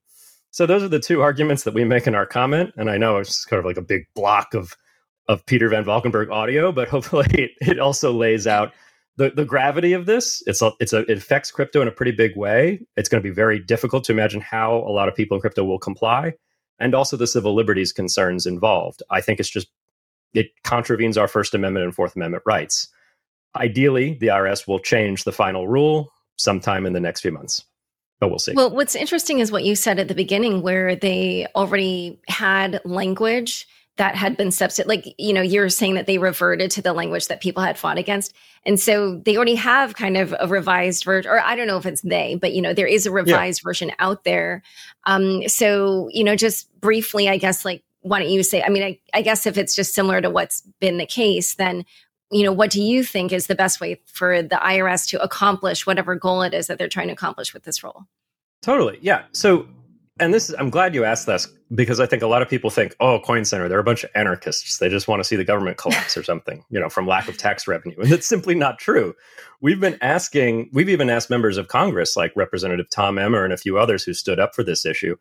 So 0.51 0.65
those 0.65 0.83
are 0.83 0.87
the 0.87 0.99
two 0.99 1.21
arguments 1.21 1.63
that 1.63 1.73
we 1.73 1.83
make 1.83 2.07
in 2.07 2.15
our 2.15 2.25
comment. 2.25 2.73
And 2.77 2.89
I 2.89 2.97
know 2.97 3.17
it's 3.17 3.45
kind 3.45 3.59
of 3.59 3.65
like 3.65 3.77
a 3.77 3.81
big 3.81 4.05
block 4.15 4.53
of 4.53 4.75
of 5.27 5.43
Peter 5.47 5.67
Van 5.69 5.83
Valkenburgh 5.83 6.29
audio, 6.29 6.71
but 6.71 6.87
hopefully 6.95 7.25
it, 7.31 7.51
it 7.61 7.79
also 7.79 8.13
lays 8.13 8.45
out 8.45 8.73
the, 9.17 9.29
the 9.29 9.45
gravity 9.45 9.93
of 9.93 10.05
this 10.05 10.43
it's 10.45 10.61
a, 10.61 10.71
it's 10.79 10.93
a 10.93 10.99
it 11.11 11.17
affects 11.17 11.51
crypto 11.51 11.81
in 11.81 11.87
a 11.87 11.91
pretty 11.91 12.11
big 12.11 12.35
way. 12.35 12.81
It's 12.97 13.09
going 13.09 13.21
to 13.21 13.27
be 13.27 13.33
very 13.33 13.59
difficult 13.59 14.03
to 14.05 14.11
imagine 14.11 14.41
how 14.41 14.75
a 14.77 14.91
lot 14.91 15.07
of 15.07 15.15
people 15.15 15.35
in 15.35 15.41
crypto 15.41 15.63
will 15.63 15.79
comply 15.79 16.33
and 16.79 16.93
also 16.93 17.15
the 17.17 17.27
civil 17.27 17.55
liberties 17.55 17.93
concerns 17.93 18.45
involved. 18.45 19.01
I 19.09 19.21
think 19.21 19.39
it's 19.39 19.49
just 19.49 19.67
it 20.33 20.47
contravenes 20.63 21.17
our 21.17 21.27
first 21.27 21.53
amendment 21.53 21.85
and 21.85 21.95
fourth 21.95 22.15
amendment 22.15 22.43
rights. 22.45 22.89
Ideally 23.55 24.17
the 24.19 24.27
irs 24.27 24.67
will 24.67 24.79
change 24.79 25.23
the 25.23 25.31
final 25.31 25.67
rule 25.67 26.11
sometime 26.37 26.85
in 26.85 26.93
the 26.93 26.99
next 26.99 27.21
few 27.21 27.31
months 27.31 27.63
but 28.19 28.29
we'll 28.29 28.39
see. 28.39 28.53
Well 28.53 28.69
what's 28.69 28.95
interesting 28.95 29.39
is 29.39 29.51
what 29.51 29.63
you 29.63 29.75
said 29.75 29.99
at 29.99 30.07
the 30.07 30.15
beginning 30.15 30.61
where 30.61 30.95
they 30.95 31.47
already 31.55 32.19
had 32.27 32.81
language 32.85 33.67
that 33.97 34.15
had 34.15 34.35
been 34.35 34.51
substituted 34.51 34.89
like 34.89 35.15
you 35.17 35.33
know 35.33 35.41
you're 35.41 35.69
saying 35.69 35.95
that 35.95 36.05
they 36.05 36.17
reverted 36.17 36.71
to 36.71 36.81
the 36.81 36.93
language 36.93 37.27
that 37.27 37.41
people 37.41 37.63
had 37.63 37.77
fought 37.77 37.97
against. 37.97 38.33
And 38.65 38.79
so 38.79 39.17
they 39.19 39.35
already 39.35 39.55
have 39.55 39.95
kind 39.95 40.17
of 40.17 40.35
a 40.39 40.47
revised 40.47 41.03
version 41.03 41.31
or 41.31 41.39
i 41.39 41.55
don't 41.55 41.67
know 41.67 41.77
if 41.77 41.85
it's 41.85 42.01
they 42.01 42.35
but 42.35 42.53
you 42.53 42.61
know 42.61 42.73
there 42.73 42.87
is 42.87 43.05
a 43.05 43.11
revised 43.11 43.61
yeah. 43.61 43.69
version 43.69 43.91
out 43.99 44.23
there. 44.23 44.63
Um 45.05 45.47
so 45.47 46.09
you 46.11 46.23
know 46.23 46.35
just 46.35 46.69
briefly 46.79 47.29
i 47.29 47.37
guess 47.37 47.65
like 47.65 47.83
why 48.01 48.19
don't 48.19 48.29
you 48.29 48.43
say 48.43 48.61
i 48.61 48.69
mean 48.69 48.83
I, 48.83 48.99
I 49.13 49.21
guess 49.21 49.45
if 49.45 49.57
it's 49.57 49.75
just 49.75 49.93
similar 49.93 50.21
to 50.21 50.29
what's 50.29 50.61
been 50.79 50.97
the 50.97 51.05
case 51.05 51.55
then 51.55 51.85
you 52.31 52.43
know 52.43 52.51
what 52.51 52.71
do 52.71 52.81
you 52.81 53.03
think 53.03 53.31
is 53.31 53.47
the 53.47 53.55
best 53.55 53.79
way 53.79 54.01
for 54.05 54.41
the 54.41 54.55
irs 54.55 55.07
to 55.09 55.21
accomplish 55.21 55.85
whatever 55.85 56.15
goal 56.15 56.41
it 56.41 56.53
is 56.53 56.67
that 56.67 56.77
they're 56.77 56.89
trying 56.89 57.07
to 57.07 57.13
accomplish 57.13 57.53
with 57.53 57.63
this 57.63 57.83
rule 57.83 58.07
totally. 58.65 58.97
Yeah. 59.01 59.23
So 59.31 59.67
and 60.19 60.33
this 60.33 60.49
is, 60.49 60.55
I'm 60.57 60.69
glad 60.69 60.95
you 60.95 61.03
asked 61.03 61.25
this 61.25 61.47
because 61.73 61.99
I 61.99 62.05
think 62.05 62.23
a 62.23 62.27
lot 62.27 62.41
of 62.41 62.47
people 62.47 62.69
think, 62.69 62.95
oh, 63.01 63.19
Coin 63.19 63.43
Center, 63.43 63.67
they're 63.67 63.79
a 63.79 63.83
bunch 63.83 64.05
of 64.05 64.11
anarchists. 64.15 64.77
They 64.77 64.87
just 64.87 65.09
want 65.09 65.19
to 65.19 65.25
see 65.25 65.35
the 65.35 65.43
government 65.43 65.77
collapse 65.77 66.15
or 66.15 66.23
something, 66.23 66.63
you 66.69 66.79
know, 66.79 66.87
from 66.87 67.05
lack 67.05 67.27
of 67.27 67.37
tax 67.37 67.67
revenue. 67.67 67.97
And 67.99 68.09
that's 68.09 68.27
simply 68.27 68.55
not 68.55 68.79
true. 68.79 69.13
We've 69.59 69.79
been 69.79 69.97
asking, 70.01 70.69
we've 70.71 70.89
even 70.89 71.09
asked 71.09 71.29
members 71.29 71.57
of 71.57 71.67
Congress, 71.67 72.15
like 72.15 72.31
Representative 72.35 72.89
Tom 72.89 73.17
Emmer 73.17 73.43
and 73.43 73.51
a 73.51 73.57
few 73.57 73.77
others 73.77 74.03
who 74.03 74.13
stood 74.13 74.39
up 74.39 74.55
for 74.55 74.63
this 74.63 74.85
issue, 74.85 75.17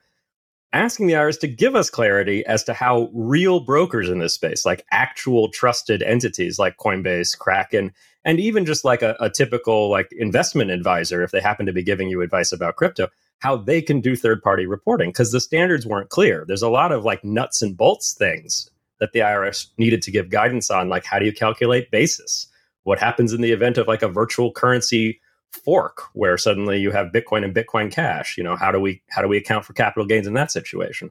asking 0.72 1.08
the 1.08 1.14
IRS 1.14 1.40
to 1.40 1.48
give 1.48 1.74
us 1.74 1.90
clarity 1.90 2.46
as 2.46 2.62
to 2.64 2.72
how 2.72 3.10
real 3.12 3.58
brokers 3.58 4.08
in 4.08 4.20
this 4.20 4.34
space, 4.34 4.64
like 4.64 4.84
actual 4.92 5.48
trusted 5.48 6.04
entities 6.04 6.58
like 6.58 6.76
Coinbase, 6.76 7.36
Kraken, 7.36 7.92
and 8.24 8.38
even 8.38 8.64
just 8.64 8.84
like 8.84 9.02
a, 9.02 9.16
a 9.18 9.28
typical 9.28 9.90
like 9.90 10.08
investment 10.12 10.70
advisor, 10.70 11.24
if 11.24 11.32
they 11.32 11.40
happen 11.40 11.66
to 11.66 11.72
be 11.72 11.82
giving 11.82 12.08
you 12.08 12.22
advice 12.22 12.52
about 12.52 12.76
crypto, 12.76 13.08
how 13.40 13.56
they 13.56 13.82
can 13.82 14.00
do 14.00 14.16
third 14.16 14.42
party 14.42 14.66
reporting 14.66 15.10
because 15.10 15.32
the 15.32 15.40
standards 15.40 15.86
weren't 15.86 16.10
clear. 16.10 16.44
There's 16.46 16.62
a 16.62 16.68
lot 16.70 16.92
of 16.92 17.04
like 17.04 17.24
nuts 17.24 17.62
and 17.62 17.76
bolts 17.76 18.14
things 18.14 18.70
that 19.00 19.12
the 19.12 19.20
IRS 19.20 19.68
needed 19.76 20.02
to 20.02 20.10
give 20.10 20.30
guidance 20.30 20.70
on, 20.70 20.88
like 20.88 21.04
how 21.04 21.18
do 21.18 21.26
you 21.26 21.32
calculate 21.32 21.90
basis? 21.90 22.46
What 22.84 22.98
happens 22.98 23.32
in 23.32 23.40
the 23.40 23.52
event 23.52 23.78
of 23.78 23.88
like 23.88 24.02
a 24.02 24.08
virtual 24.08 24.52
currency 24.52 25.20
fork 25.52 26.02
where 26.14 26.36
suddenly 26.36 26.78
you 26.78 26.90
have 26.90 27.12
Bitcoin 27.12 27.44
and 27.44 27.54
Bitcoin 27.54 27.90
Cash? 27.90 28.36
You 28.36 28.44
know, 28.44 28.56
how 28.56 28.72
do 28.72 28.80
we 28.80 29.02
how 29.10 29.22
do 29.22 29.28
we 29.28 29.36
account 29.36 29.64
for 29.64 29.72
capital 29.72 30.06
gains 30.06 30.26
in 30.26 30.34
that 30.34 30.50
situation? 30.50 31.10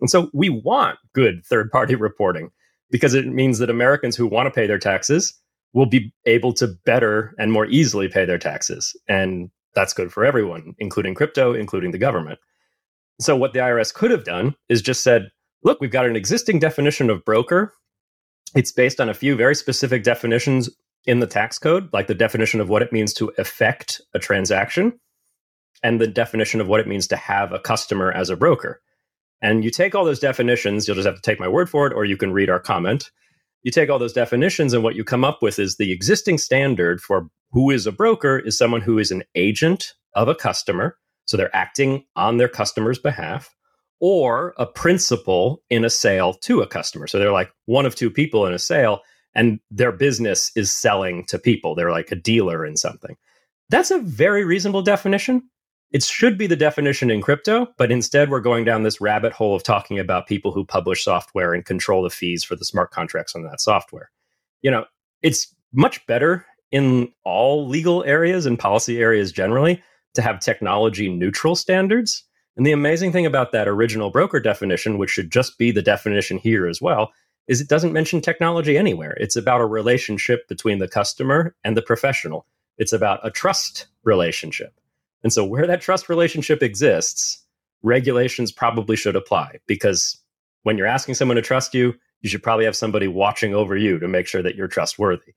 And 0.00 0.10
so 0.10 0.30
we 0.32 0.48
want 0.48 0.98
good 1.12 1.44
third 1.44 1.70
party 1.70 1.94
reporting 1.94 2.50
because 2.90 3.14
it 3.14 3.26
means 3.26 3.58
that 3.58 3.70
Americans 3.70 4.16
who 4.16 4.26
want 4.26 4.46
to 4.46 4.50
pay 4.50 4.66
their 4.66 4.78
taxes 4.78 5.34
will 5.72 5.86
be 5.86 6.12
able 6.26 6.52
to 6.54 6.68
better 6.86 7.34
and 7.38 7.52
more 7.52 7.66
easily 7.66 8.08
pay 8.08 8.24
their 8.24 8.38
taxes. 8.38 8.96
And 9.08 9.50
that's 9.74 9.92
good 9.92 10.12
for 10.12 10.24
everyone, 10.24 10.74
including 10.78 11.14
crypto, 11.14 11.52
including 11.52 11.90
the 11.90 11.98
government. 11.98 12.38
So, 13.20 13.36
what 13.36 13.52
the 13.52 13.60
IRS 13.60 13.94
could 13.94 14.10
have 14.10 14.24
done 14.24 14.54
is 14.68 14.82
just 14.82 15.02
said, 15.02 15.30
look, 15.62 15.80
we've 15.80 15.90
got 15.90 16.06
an 16.06 16.16
existing 16.16 16.58
definition 16.58 17.10
of 17.10 17.24
broker. 17.24 17.72
It's 18.54 18.72
based 18.72 19.00
on 19.00 19.08
a 19.08 19.14
few 19.14 19.36
very 19.36 19.54
specific 19.54 20.02
definitions 20.02 20.68
in 21.06 21.20
the 21.20 21.26
tax 21.26 21.58
code, 21.58 21.88
like 21.92 22.06
the 22.06 22.14
definition 22.14 22.60
of 22.60 22.68
what 22.68 22.82
it 22.82 22.92
means 22.92 23.12
to 23.14 23.32
effect 23.38 24.00
a 24.14 24.18
transaction 24.18 24.98
and 25.82 26.00
the 26.00 26.06
definition 26.06 26.60
of 26.60 26.68
what 26.68 26.80
it 26.80 26.88
means 26.88 27.06
to 27.08 27.16
have 27.16 27.52
a 27.52 27.58
customer 27.58 28.10
as 28.12 28.30
a 28.30 28.36
broker. 28.36 28.80
And 29.42 29.62
you 29.62 29.70
take 29.70 29.94
all 29.94 30.04
those 30.04 30.20
definitions, 30.20 30.88
you'll 30.88 30.94
just 30.94 31.06
have 31.06 31.16
to 31.16 31.20
take 31.20 31.38
my 31.38 31.48
word 31.48 31.68
for 31.68 31.86
it, 31.86 31.92
or 31.92 32.04
you 32.04 32.16
can 32.16 32.32
read 32.32 32.48
our 32.48 32.60
comment. 32.60 33.10
You 33.62 33.70
take 33.70 33.90
all 33.90 33.98
those 33.98 34.12
definitions, 34.12 34.72
and 34.72 34.82
what 34.82 34.94
you 34.94 35.04
come 35.04 35.24
up 35.24 35.42
with 35.42 35.58
is 35.58 35.76
the 35.76 35.92
existing 35.92 36.38
standard 36.38 37.00
for 37.00 37.28
who 37.54 37.70
is 37.70 37.86
a 37.86 37.92
broker 37.92 38.38
is 38.38 38.58
someone 38.58 38.80
who 38.80 38.98
is 38.98 39.12
an 39.12 39.22
agent 39.36 39.94
of 40.14 40.28
a 40.28 40.34
customer. 40.34 40.98
So 41.26 41.36
they're 41.36 41.54
acting 41.56 42.04
on 42.16 42.36
their 42.36 42.48
customer's 42.48 42.98
behalf, 42.98 43.54
or 44.00 44.54
a 44.58 44.66
principal 44.66 45.62
in 45.70 45.84
a 45.84 45.90
sale 45.90 46.34
to 46.34 46.60
a 46.60 46.66
customer. 46.66 47.06
So 47.06 47.18
they're 47.18 47.32
like 47.32 47.52
one 47.66 47.86
of 47.86 47.94
two 47.94 48.10
people 48.10 48.44
in 48.44 48.52
a 48.52 48.58
sale, 48.58 49.00
and 49.34 49.60
their 49.70 49.92
business 49.92 50.50
is 50.56 50.74
selling 50.74 51.24
to 51.26 51.38
people. 51.38 51.74
They're 51.74 51.92
like 51.92 52.10
a 52.10 52.16
dealer 52.16 52.66
in 52.66 52.76
something. 52.76 53.16
That's 53.70 53.92
a 53.92 54.00
very 54.00 54.44
reasonable 54.44 54.82
definition. 54.82 55.48
It 55.92 56.02
should 56.02 56.36
be 56.36 56.48
the 56.48 56.56
definition 56.56 57.08
in 57.08 57.22
crypto, 57.22 57.68
but 57.78 57.92
instead 57.92 58.30
we're 58.30 58.40
going 58.40 58.64
down 58.64 58.82
this 58.82 59.00
rabbit 59.00 59.32
hole 59.32 59.54
of 59.54 59.62
talking 59.62 60.00
about 60.00 60.26
people 60.26 60.50
who 60.50 60.64
publish 60.64 61.04
software 61.04 61.54
and 61.54 61.64
control 61.64 62.02
the 62.02 62.10
fees 62.10 62.42
for 62.42 62.56
the 62.56 62.64
smart 62.64 62.90
contracts 62.90 63.36
on 63.36 63.44
that 63.44 63.60
software. 63.60 64.10
You 64.60 64.72
know, 64.72 64.86
it's 65.22 65.54
much 65.72 66.04
better 66.08 66.44
in 66.74 67.08
all 67.22 67.68
legal 67.68 68.02
areas 68.02 68.46
and 68.46 68.58
policy 68.58 68.98
areas 68.98 69.30
generally 69.30 69.80
to 70.12 70.20
have 70.20 70.40
technology 70.40 71.08
neutral 71.08 71.54
standards. 71.54 72.24
And 72.56 72.66
the 72.66 72.72
amazing 72.72 73.12
thing 73.12 73.26
about 73.26 73.52
that 73.52 73.68
original 73.68 74.10
broker 74.10 74.40
definition, 74.40 74.98
which 74.98 75.10
should 75.10 75.30
just 75.30 75.56
be 75.56 75.70
the 75.70 75.82
definition 75.82 76.36
here 76.36 76.66
as 76.66 76.82
well, 76.82 77.12
is 77.46 77.60
it 77.60 77.68
doesn't 77.68 77.92
mention 77.92 78.20
technology 78.20 78.76
anywhere. 78.76 79.16
It's 79.20 79.36
about 79.36 79.60
a 79.60 79.66
relationship 79.66 80.48
between 80.48 80.80
the 80.80 80.88
customer 80.88 81.54
and 81.62 81.76
the 81.76 81.82
professional. 81.82 82.44
It's 82.76 82.92
about 82.92 83.20
a 83.24 83.30
trust 83.30 83.86
relationship. 84.02 84.74
And 85.22 85.32
so, 85.32 85.44
where 85.44 85.68
that 85.68 85.80
trust 85.80 86.08
relationship 86.08 86.60
exists, 86.60 87.40
regulations 87.84 88.50
probably 88.50 88.96
should 88.96 89.14
apply 89.14 89.60
because 89.68 90.20
when 90.64 90.76
you're 90.76 90.88
asking 90.88 91.14
someone 91.14 91.36
to 91.36 91.42
trust 91.42 91.72
you, 91.72 91.94
you 92.22 92.28
should 92.28 92.42
probably 92.42 92.64
have 92.64 92.74
somebody 92.74 93.06
watching 93.06 93.54
over 93.54 93.76
you 93.76 94.00
to 94.00 94.08
make 94.08 94.26
sure 94.26 94.42
that 94.42 94.56
you're 94.56 94.66
trustworthy. 94.66 95.34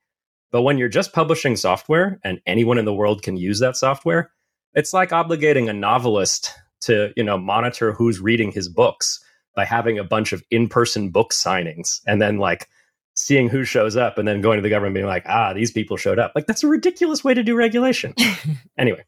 But 0.52 0.62
when 0.62 0.78
you're 0.78 0.90
just 0.90 1.14
publishing 1.14 1.56
software 1.56 2.20
and 2.24 2.40
anyone 2.46 2.78
in 2.78 2.86
the 2.86 2.94
world 2.94 3.24
can 3.24 3.38
use 3.38 3.60
that 3.60 3.76
software, 3.76 4.32
it's 4.74 4.94
like 4.94 5.10
obligating 5.10 5.70
a 5.70 5.74
novelist 5.74 6.54
to, 6.82 7.12
you 7.16 7.24
know, 7.24 7.38
monitor 7.38 7.92
who's 7.92 8.20
reading 8.20 8.52
his 8.52 8.70
books 8.70 9.20
by 9.56 9.66
having 9.66 9.98
a 9.98 10.04
bunch 10.04 10.34
of 10.34 10.44
in-person 10.52 11.10
book 11.10 11.34
signings 11.34 12.00
and 12.06 12.22
then 12.22 12.38
like 12.38 12.68
seeing 13.16 13.50
who 13.50 13.64
shows 13.64 13.98
up 13.98 14.18
and 14.18 14.28
then 14.28 14.42
going 14.42 14.58
to 14.58 14.62
the 14.62 14.70
government 14.70 14.94
being 14.94 15.08
like, 15.08 15.26
ah, 15.28 15.52
these 15.52 15.72
people 15.72 15.98
showed 15.98 16.20
up. 16.20 16.32
Like 16.36 16.46
that's 16.46 16.64
a 16.64 16.68
ridiculous 16.68 17.24
way 17.24 17.34
to 17.34 17.44
do 17.44 17.56
regulation. 17.56 18.14
anyway, 18.78 19.04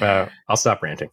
uh, 0.00 0.26
I'll 0.48 0.56
stop 0.56 0.82
ranting. 0.82 1.08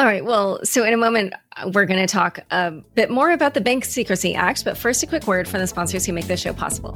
All 0.00 0.06
right. 0.06 0.24
Well, 0.24 0.60
so 0.64 0.82
in 0.82 0.94
a 0.94 0.96
moment, 0.96 1.34
uh, 1.58 1.70
we're 1.74 1.84
going 1.84 2.00
to 2.00 2.06
talk 2.06 2.38
a 2.50 2.70
bit 2.70 3.10
more 3.10 3.32
about 3.32 3.52
the 3.52 3.60
Bank 3.60 3.84
Secrecy 3.84 4.34
Act, 4.34 4.64
but 4.64 4.78
first, 4.78 5.02
a 5.02 5.06
quick 5.06 5.26
word 5.26 5.46
from 5.46 5.60
the 5.60 5.66
sponsors 5.66 6.06
who 6.06 6.14
make 6.14 6.26
this 6.26 6.40
show 6.40 6.54
possible. 6.54 6.94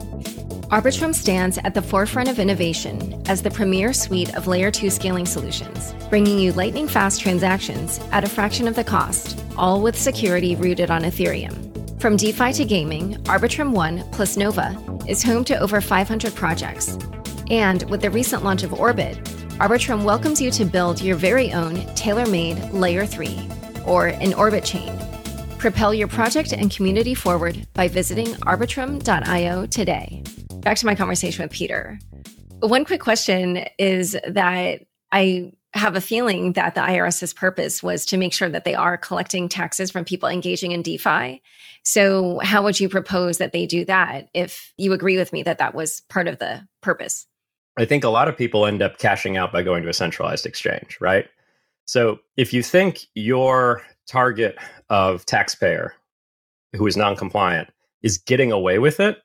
Arbitrum 0.70 1.14
stands 1.14 1.58
at 1.58 1.74
the 1.74 1.82
forefront 1.82 2.30
of 2.30 2.38
innovation 2.38 3.22
as 3.26 3.42
the 3.42 3.50
premier 3.50 3.92
suite 3.92 4.34
of 4.34 4.46
layer 4.46 4.70
2 4.70 4.88
scaling 4.88 5.26
solutions, 5.26 5.92
bringing 6.08 6.38
you 6.38 6.54
lightning 6.54 6.88
fast 6.88 7.20
transactions 7.20 8.00
at 8.10 8.24
a 8.24 8.26
fraction 8.26 8.66
of 8.66 8.74
the 8.74 8.82
cost, 8.82 9.38
all 9.58 9.82
with 9.82 9.98
security 9.98 10.56
rooted 10.56 10.90
on 10.90 11.02
Ethereum. 11.02 12.00
From 12.00 12.16
DeFi 12.16 12.54
to 12.54 12.64
gaming, 12.64 13.16
Arbitrum 13.24 13.72
One 13.72 14.02
plus 14.12 14.38
Nova 14.38 14.74
is 15.06 15.22
home 15.22 15.44
to 15.44 15.58
over 15.60 15.82
500 15.82 16.34
projects. 16.34 16.96
And 17.50 17.82
with 17.90 18.00
the 18.00 18.10
recent 18.10 18.44
launch 18.44 18.62
of 18.62 18.72
Orbit, 18.72 19.18
Arbitrum 19.58 20.02
welcomes 20.02 20.40
you 20.40 20.50
to 20.50 20.64
build 20.64 21.00
your 21.00 21.14
very 21.14 21.52
own 21.52 21.76
tailor 21.94 22.26
made 22.26 22.58
Layer 22.72 23.06
3 23.06 23.48
or 23.86 24.08
an 24.08 24.34
Orbit 24.34 24.64
chain. 24.64 24.92
Propel 25.58 25.94
your 25.94 26.08
project 26.08 26.52
and 26.52 26.72
community 26.72 27.14
forward 27.14 27.64
by 27.72 27.86
visiting 27.86 28.26
arbitrum.io 28.26 29.66
today. 29.66 30.24
Back 30.56 30.76
to 30.78 30.86
my 30.86 30.96
conversation 30.96 31.44
with 31.44 31.52
Peter. 31.52 32.00
One 32.58 32.84
quick 32.84 33.00
question 33.00 33.64
is 33.78 34.18
that 34.26 34.80
I 35.12 35.52
have 35.72 35.94
a 35.94 36.00
feeling 36.00 36.54
that 36.54 36.74
the 36.74 36.80
IRS's 36.80 37.32
purpose 37.32 37.80
was 37.80 38.06
to 38.06 38.16
make 38.16 38.32
sure 38.32 38.48
that 38.48 38.64
they 38.64 38.74
are 38.74 38.98
collecting 38.98 39.48
taxes 39.48 39.88
from 39.88 40.04
people 40.04 40.28
engaging 40.28 40.72
in 40.72 40.82
DeFi. 40.82 41.40
So, 41.84 42.40
how 42.40 42.64
would 42.64 42.80
you 42.80 42.88
propose 42.88 43.38
that 43.38 43.52
they 43.52 43.66
do 43.66 43.84
that 43.84 44.30
if 44.34 44.72
you 44.76 44.92
agree 44.92 45.16
with 45.16 45.32
me 45.32 45.44
that 45.44 45.58
that 45.58 45.76
was 45.76 46.00
part 46.08 46.26
of 46.26 46.40
the 46.40 46.66
purpose? 46.80 47.28
I 47.76 47.84
think 47.84 48.04
a 48.04 48.08
lot 48.08 48.28
of 48.28 48.36
people 48.36 48.66
end 48.66 48.82
up 48.82 48.98
cashing 48.98 49.36
out 49.36 49.52
by 49.52 49.62
going 49.62 49.82
to 49.82 49.88
a 49.88 49.94
centralized 49.94 50.46
exchange, 50.46 50.98
right? 51.00 51.26
So, 51.86 52.20
if 52.36 52.52
you 52.52 52.62
think 52.62 53.06
your 53.14 53.82
target 54.06 54.56
of 54.90 55.26
taxpayer 55.26 55.94
who 56.72 56.86
is 56.86 56.96
non 56.96 57.16
compliant 57.16 57.70
is 58.02 58.18
getting 58.18 58.52
away 58.52 58.78
with 58.78 59.00
it, 59.00 59.18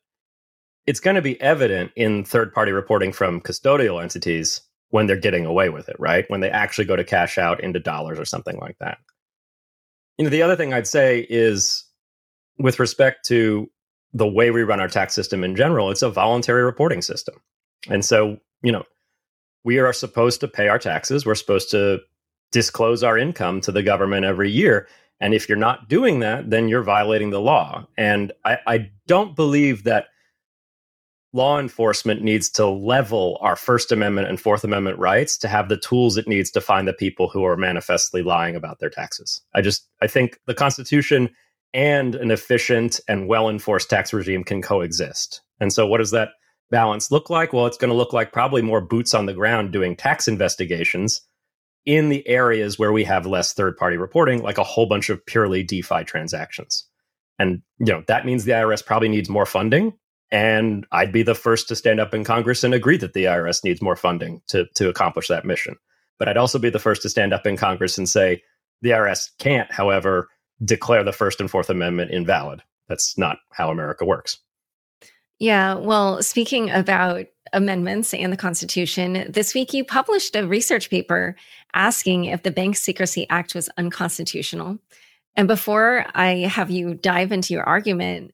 it's 0.87 0.99
going 0.99 1.15
to 1.15 1.21
be 1.21 1.39
evident 1.41 1.91
in 1.95 2.23
third 2.23 2.53
party 2.53 2.71
reporting 2.71 3.11
from 3.11 3.41
custodial 3.41 4.01
entities 4.01 4.61
when 4.89 5.05
they're 5.05 5.15
getting 5.15 5.45
away 5.45 5.69
with 5.69 5.87
it, 5.87 5.95
right? 5.99 6.25
When 6.29 6.39
they 6.39 6.49
actually 6.49 6.85
go 6.85 6.95
to 6.95 7.03
cash 7.03 7.37
out 7.37 7.63
into 7.63 7.79
dollars 7.79 8.19
or 8.19 8.25
something 8.25 8.57
like 8.57 8.77
that. 8.79 8.97
You 10.17 10.23
know, 10.23 10.31
the 10.31 10.41
other 10.41 10.55
thing 10.55 10.73
I'd 10.73 10.87
say 10.87 11.27
is 11.29 11.85
with 12.57 12.79
respect 12.79 13.25
to 13.27 13.69
the 14.13 14.27
way 14.27 14.51
we 14.51 14.63
run 14.63 14.79
our 14.79 14.87
tax 14.87 15.13
system 15.13 15.43
in 15.43 15.55
general, 15.55 15.91
it's 15.91 16.01
a 16.01 16.09
voluntary 16.09 16.63
reporting 16.63 17.01
system. 17.01 17.35
And 17.87 18.03
so, 18.03 18.37
you 18.61 18.71
know, 18.71 18.83
we 19.63 19.79
are 19.79 19.93
supposed 19.93 20.39
to 20.41 20.47
pay 20.47 20.67
our 20.67 20.79
taxes. 20.79 21.25
We're 21.25 21.35
supposed 21.35 21.71
to 21.71 21.99
disclose 22.51 23.03
our 23.03 23.17
income 23.17 23.61
to 23.61 23.71
the 23.71 23.83
government 23.83 24.25
every 24.25 24.49
year. 24.49 24.87
And 25.21 25.33
if 25.33 25.47
you're 25.47 25.57
not 25.57 25.89
doing 25.89 26.19
that, 26.19 26.49
then 26.49 26.69
you're 26.69 26.83
violating 26.83 27.29
the 27.29 27.41
law. 27.41 27.85
And 27.97 28.31
I, 28.45 28.57
I 28.65 28.91
don't 29.05 29.35
believe 29.35 29.83
that 29.83 30.07
law 31.33 31.59
enforcement 31.59 32.23
needs 32.23 32.49
to 32.49 32.65
level 32.65 33.37
our 33.41 33.55
First 33.55 33.91
Amendment 33.91 34.29
and 34.29 34.39
Fourth 34.39 34.63
Amendment 34.63 34.97
rights 34.97 35.37
to 35.39 35.47
have 35.47 35.69
the 35.69 35.77
tools 35.77 36.17
it 36.17 36.27
needs 36.27 36.49
to 36.51 36.61
find 36.61 36.87
the 36.87 36.93
people 36.93 37.29
who 37.29 37.43
are 37.43 37.57
manifestly 37.57 38.23
lying 38.23 38.55
about 38.55 38.79
their 38.79 38.89
taxes. 38.89 39.41
I 39.53 39.61
just 39.61 39.87
I 40.01 40.07
think 40.07 40.39
the 40.47 40.55
Constitution 40.55 41.29
and 41.73 42.15
an 42.15 42.31
efficient 42.31 42.99
and 43.07 43.27
well 43.27 43.49
enforced 43.49 43.89
tax 43.89 44.11
regime 44.11 44.43
can 44.43 44.61
coexist. 44.61 45.41
And 45.59 45.71
so, 45.71 45.85
what 45.85 45.99
does 45.99 46.11
that 46.11 46.29
balance 46.71 47.11
look 47.11 47.29
like? 47.29 47.53
Well, 47.53 47.65
it's 47.65 47.77
going 47.77 47.91
to 47.91 47.97
look 47.97 48.13
like 48.13 48.31
probably 48.31 48.61
more 48.61 48.81
boots 48.81 49.13
on 49.13 49.25
the 49.25 49.33
ground 49.33 49.71
doing 49.71 49.95
tax 49.95 50.27
investigations 50.27 51.21
in 51.85 52.09
the 52.09 52.27
areas 52.27 52.77
where 52.77 52.91
we 52.91 53.03
have 53.05 53.25
less 53.25 53.53
third 53.53 53.77
party 53.77 53.97
reporting, 53.97 54.41
like 54.41 54.57
a 54.57 54.63
whole 54.63 54.85
bunch 54.85 55.09
of 55.09 55.25
purely 55.25 55.63
DeFi 55.63 56.03
transactions. 56.03 56.85
And 57.37 57.61
you 57.79 57.93
know 57.93 58.03
that 58.07 58.25
means 58.25 58.45
the 58.45 58.51
IRS 58.51 58.85
probably 58.85 59.09
needs 59.09 59.29
more 59.29 59.45
funding 59.45 59.93
and 60.31 60.85
I'd 60.91 61.11
be 61.11 61.23
the 61.23 61.35
first 61.35 61.67
to 61.69 61.75
stand 61.75 61.99
up 61.99 62.13
in 62.13 62.23
Congress 62.23 62.63
and 62.63 62.73
agree 62.73 62.97
that 62.97 63.13
the 63.13 63.25
IRS 63.25 63.63
needs 63.63 63.81
more 63.81 63.95
funding 63.95 64.41
to, 64.47 64.65
to 64.75 64.89
accomplish 64.89 65.27
that 65.27 65.45
mission. 65.45 65.75
But 66.19 66.27
I'd 66.27 66.37
also 66.37 66.59
be 66.59 66.69
the 66.69 66.79
first 66.79 67.01
to 67.03 67.09
stand 67.09 67.33
up 67.33 67.47
in 67.47 67.57
Congress 67.57 67.97
and 67.97 68.07
say 68.07 68.43
the 68.81 68.91
IRS 68.91 69.29
can't, 69.39 69.71
however, 69.71 70.27
declare 70.63 71.03
the 71.03 71.13
First 71.13 71.39
and 71.39 71.49
Fourth 71.49 71.69
Amendment 71.69 72.11
invalid. 72.11 72.61
That's 72.87 73.17
not 73.17 73.37
how 73.51 73.71
America 73.71 74.05
works. 74.05 74.37
Yeah. 75.39 75.75
Well, 75.75 76.21
speaking 76.21 76.69
about 76.69 77.25
amendments 77.53 78.13
and 78.13 78.31
the 78.31 78.37
Constitution, 78.37 79.25
this 79.29 79.53
week 79.53 79.73
you 79.73 79.83
published 79.83 80.35
a 80.35 80.45
research 80.45 80.89
paper 80.89 81.35
asking 81.73 82.25
if 82.25 82.43
the 82.43 82.51
Bank 82.51 82.75
Secrecy 82.75 83.25
Act 83.29 83.55
was 83.55 83.69
unconstitutional. 83.77 84.79
And 85.35 85.47
before 85.47 86.05
I 86.13 86.47
have 86.47 86.69
you 86.69 86.93
dive 86.93 87.31
into 87.31 87.53
your 87.53 87.63
argument, 87.63 88.33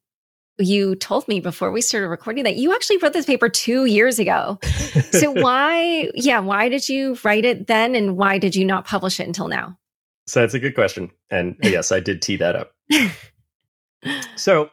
you 0.57 0.95
told 0.95 1.27
me 1.27 1.39
before 1.39 1.71
we 1.71 1.81
started 1.81 2.07
recording 2.07 2.45
that 2.45 2.55
you 2.55 2.73
actually 2.73 2.97
wrote 2.97 3.13
this 3.13 3.25
paper 3.25 3.49
two 3.49 3.85
years 3.85 4.19
ago. 4.19 4.57
so 5.11 5.31
why, 5.31 6.09
yeah, 6.15 6.39
why 6.39 6.69
did 6.69 6.87
you 6.87 7.17
write 7.23 7.45
it 7.45 7.67
then, 7.67 7.93
and 7.93 8.17
why 8.17 8.37
did 8.37 8.55
you 8.55 8.65
not 8.65 8.85
publish 8.85 9.19
it 9.19 9.27
until 9.27 9.47
now? 9.47 9.77
So 10.27 10.39
that's 10.39 10.53
a 10.53 10.59
good 10.59 10.73
question, 10.73 11.11
and 11.29 11.55
yes, 11.61 11.91
I 11.91 11.99
did 11.99 12.21
tee 12.21 12.37
that 12.37 12.55
up. 12.55 12.73
so 14.35 14.69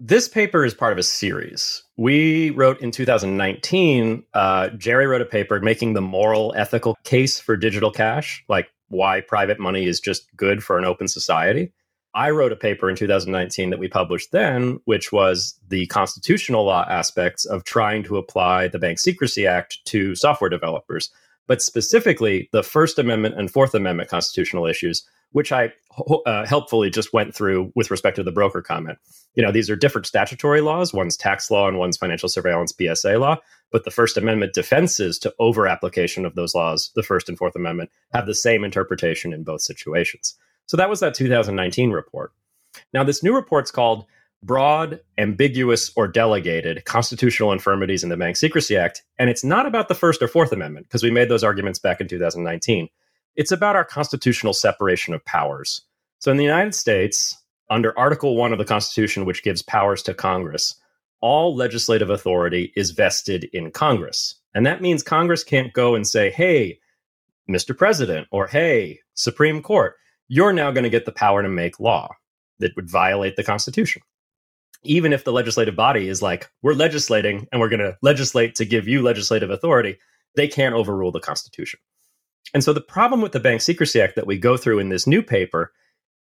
this 0.00 0.28
paper 0.28 0.64
is 0.64 0.72
part 0.72 0.92
of 0.92 0.98
a 0.98 1.02
series. 1.02 1.82
We 1.98 2.50
wrote 2.50 2.80
in 2.80 2.90
2019. 2.90 4.24
Uh, 4.32 4.70
Jerry 4.70 5.06
wrote 5.06 5.20
a 5.20 5.26
paper 5.26 5.60
making 5.60 5.92
the 5.92 6.00
moral, 6.00 6.54
ethical 6.56 6.96
case 7.04 7.38
for 7.38 7.54
digital 7.54 7.90
cash, 7.90 8.42
like 8.48 8.68
why 8.88 9.20
private 9.20 9.60
money 9.60 9.84
is 9.84 10.00
just 10.00 10.34
good 10.34 10.64
for 10.64 10.78
an 10.78 10.86
open 10.86 11.06
society. 11.06 11.70
I 12.14 12.30
wrote 12.30 12.50
a 12.50 12.56
paper 12.56 12.90
in 12.90 12.96
2019 12.96 13.70
that 13.70 13.78
we 13.78 13.88
published 13.88 14.32
then, 14.32 14.80
which 14.86 15.12
was 15.12 15.54
the 15.68 15.86
constitutional 15.86 16.64
law 16.64 16.84
aspects 16.88 17.44
of 17.44 17.62
trying 17.64 18.02
to 18.04 18.16
apply 18.16 18.68
the 18.68 18.80
Bank 18.80 18.98
Secrecy 18.98 19.46
Act 19.46 19.78
to 19.84 20.16
software 20.16 20.50
developers, 20.50 21.10
but 21.50 21.60
specifically 21.60 22.48
the 22.52 22.62
First 22.62 22.96
Amendment 22.96 23.34
and 23.36 23.50
Fourth 23.50 23.74
Amendment 23.74 24.08
constitutional 24.08 24.66
issues, 24.66 25.04
which 25.32 25.50
I 25.50 25.72
uh, 26.24 26.46
helpfully 26.46 26.90
just 26.90 27.12
went 27.12 27.34
through 27.34 27.72
with 27.74 27.90
respect 27.90 28.14
to 28.18 28.22
the 28.22 28.30
broker 28.30 28.62
comment. 28.62 28.98
You 29.34 29.42
know, 29.42 29.50
these 29.50 29.68
are 29.68 29.74
different 29.74 30.06
statutory 30.06 30.60
laws. 30.60 30.94
One's 30.94 31.16
tax 31.16 31.50
law 31.50 31.66
and 31.66 31.76
one's 31.76 31.96
financial 31.96 32.28
surveillance 32.28 32.72
BSA 32.72 33.18
law. 33.18 33.38
But 33.72 33.84
the 33.84 33.90
First 33.90 34.16
Amendment 34.16 34.52
defenses 34.52 35.18
to 35.18 35.34
over 35.40 35.66
application 35.66 36.24
of 36.24 36.36
those 36.36 36.54
laws, 36.54 36.92
the 36.94 37.02
First 37.02 37.28
and 37.28 37.36
Fourth 37.36 37.56
Amendment, 37.56 37.90
have 38.12 38.26
the 38.26 38.34
same 38.34 38.62
interpretation 38.62 39.32
in 39.32 39.42
both 39.42 39.62
situations. 39.62 40.36
So 40.66 40.76
that 40.76 40.88
was 40.88 41.00
that 41.00 41.14
2019 41.14 41.90
report. 41.90 42.32
Now, 42.94 43.02
this 43.02 43.24
new 43.24 43.34
report's 43.34 43.72
called 43.72 44.06
Broad, 44.42 45.00
Ambiguous, 45.18 45.92
or 45.96 46.08
Delegated 46.08 46.84
Constitutional 46.86 47.52
Infirmities 47.52 48.02
in 48.02 48.08
the 48.08 48.16
Bank 48.16 48.36
Secrecy 48.36 48.76
Act. 48.76 49.02
And 49.18 49.28
it's 49.28 49.44
not 49.44 49.66
about 49.66 49.88
the 49.88 49.94
First 49.94 50.22
or 50.22 50.28
Fourth 50.28 50.52
Amendment, 50.52 50.86
because 50.86 51.02
we 51.02 51.10
made 51.10 51.28
those 51.28 51.44
arguments 51.44 51.78
back 51.78 52.00
in 52.00 52.08
2019. 52.08 52.88
It's 53.36 53.52
about 53.52 53.76
our 53.76 53.84
constitutional 53.84 54.54
separation 54.54 55.14
of 55.14 55.24
powers. 55.24 55.82
So 56.18 56.30
in 56.30 56.36
the 56.36 56.44
United 56.44 56.74
States, 56.74 57.36
under 57.68 57.96
Article 57.98 58.36
1 58.36 58.52
of 58.52 58.58
the 58.58 58.64
Constitution, 58.64 59.24
which 59.24 59.42
gives 59.42 59.62
powers 59.62 60.02
to 60.04 60.14
Congress, 60.14 60.74
all 61.20 61.54
legislative 61.54 62.10
authority 62.10 62.72
is 62.76 62.90
vested 62.90 63.44
in 63.52 63.70
Congress. 63.70 64.36
And 64.54 64.66
that 64.66 64.82
means 64.82 65.02
Congress 65.02 65.44
can't 65.44 65.72
go 65.72 65.94
and 65.94 66.06
say, 66.06 66.30
hey, 66.30 66.80
Mr. 67.48 67.76
President, 67.76 68.26
or 68.30 68.46
hey, 68.46 69.00
Supreme 69.14 69.62
Court, 69.62 69.96
you're 70.28 70.52
now 70.52 70.70
going 70.70 70.84
to 70.84 70.90
get 70.90 71.04
the 71.04 71.12
power 71.12 71.42
to 71.42 71.48
make 71.48 71.78
law 71.78 72.08
that 72.58 72.74
would 72.76 72.90
violate 72.90 73.36
the 73.36 73.44
Constitution. 73.44 74.02
Even 74.82 75.12
if 75.12 75.24
the 75.24 75.32
legislative 75.32 75.76
body 75.76 76.08
is 76.08 76.22
like, 76.22 76.50
we're 76.62 76.72
legislating 76.72 77.46
and 77.52 77.60
we're 77.60 77.68
going 77.68 77.80
to 77.80 77.98
legislate 78.02 78.54
to 78.56 78.64
give 78.64 78.88
you 78.88 79.02
legislative 79.02 79.50
authority, 79.50 79.98
they 80.36 80.48
can't 80.48 80.74
overrule 80.74 81.12
the 81.12 81.20
Constitution. 81.20 81.80
And 82.54 82.64
so 82.64 82.72
the 82.72 82.80
problem 82.80 83.20
with 83.20 83.32
the 83.32 83.40
Bank 83.40 83.60
Secrecy 83.60 84.00
Act 84.00 84.16
that 84.16 84.26
we 84.26 84.38
go 84.38 84.56
through 84.56 84.78
in 84.78 84.88
this 84.88 85.06
new 85.06 85.22
paper 85.22 85.72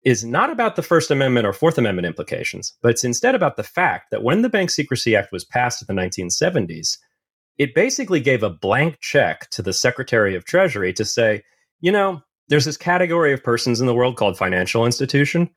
is 0.04 0.24
not 0.24 0.50
about 0.50 0.76
the 0.76 0.82
First 0.82 1.12
Amendment 1.12 1.46
or 1.46 1.54
Fourth 1.54 1.78
Amendment 1.78 2.06
implications, 2.06 2.74
but 2.82 2.92
it's 2.92 3.04
instead 3.04 3.36
about 3.36 3.58
the 3.58 3.64
fact 3.64 4.12
that 4.12 4.24
when 4.24 4.42
the 4.42 4.50
Bank 4.50 4.70
Secrecy 4.70 5.16
Act 5.16 5.32
was 5.32 5.44
passed 5.44 5.82
in 5.82 5.94
the 5.94 6.02
1970s, 6.02 6.98
it 7.58 7.76
basically 7.76 8.22
gave 8.22 8.42
a 8.42 8.50
blank 8.50 9.00
check 9.02 9.50
to 9.52 9.62
the 9.62 9.74
Secretary 9.74 10.36
of 10.36 10.46
Treasury 10.46 10.94
to 10.94 11.04
say, 11.04 11.44
you 11.82 11.92
know, 11.92 12.22
there's 12.48 12.66
this 12.66 12.78
category 12.78 13.34
of 13.34 13.44
persons 13.44 13.82
in 13.82 13.88
the 13.88 13.94
world 13.94 14.16
called 14.16 14.38
financial 14.38 14.86
institution. 14.86 15.50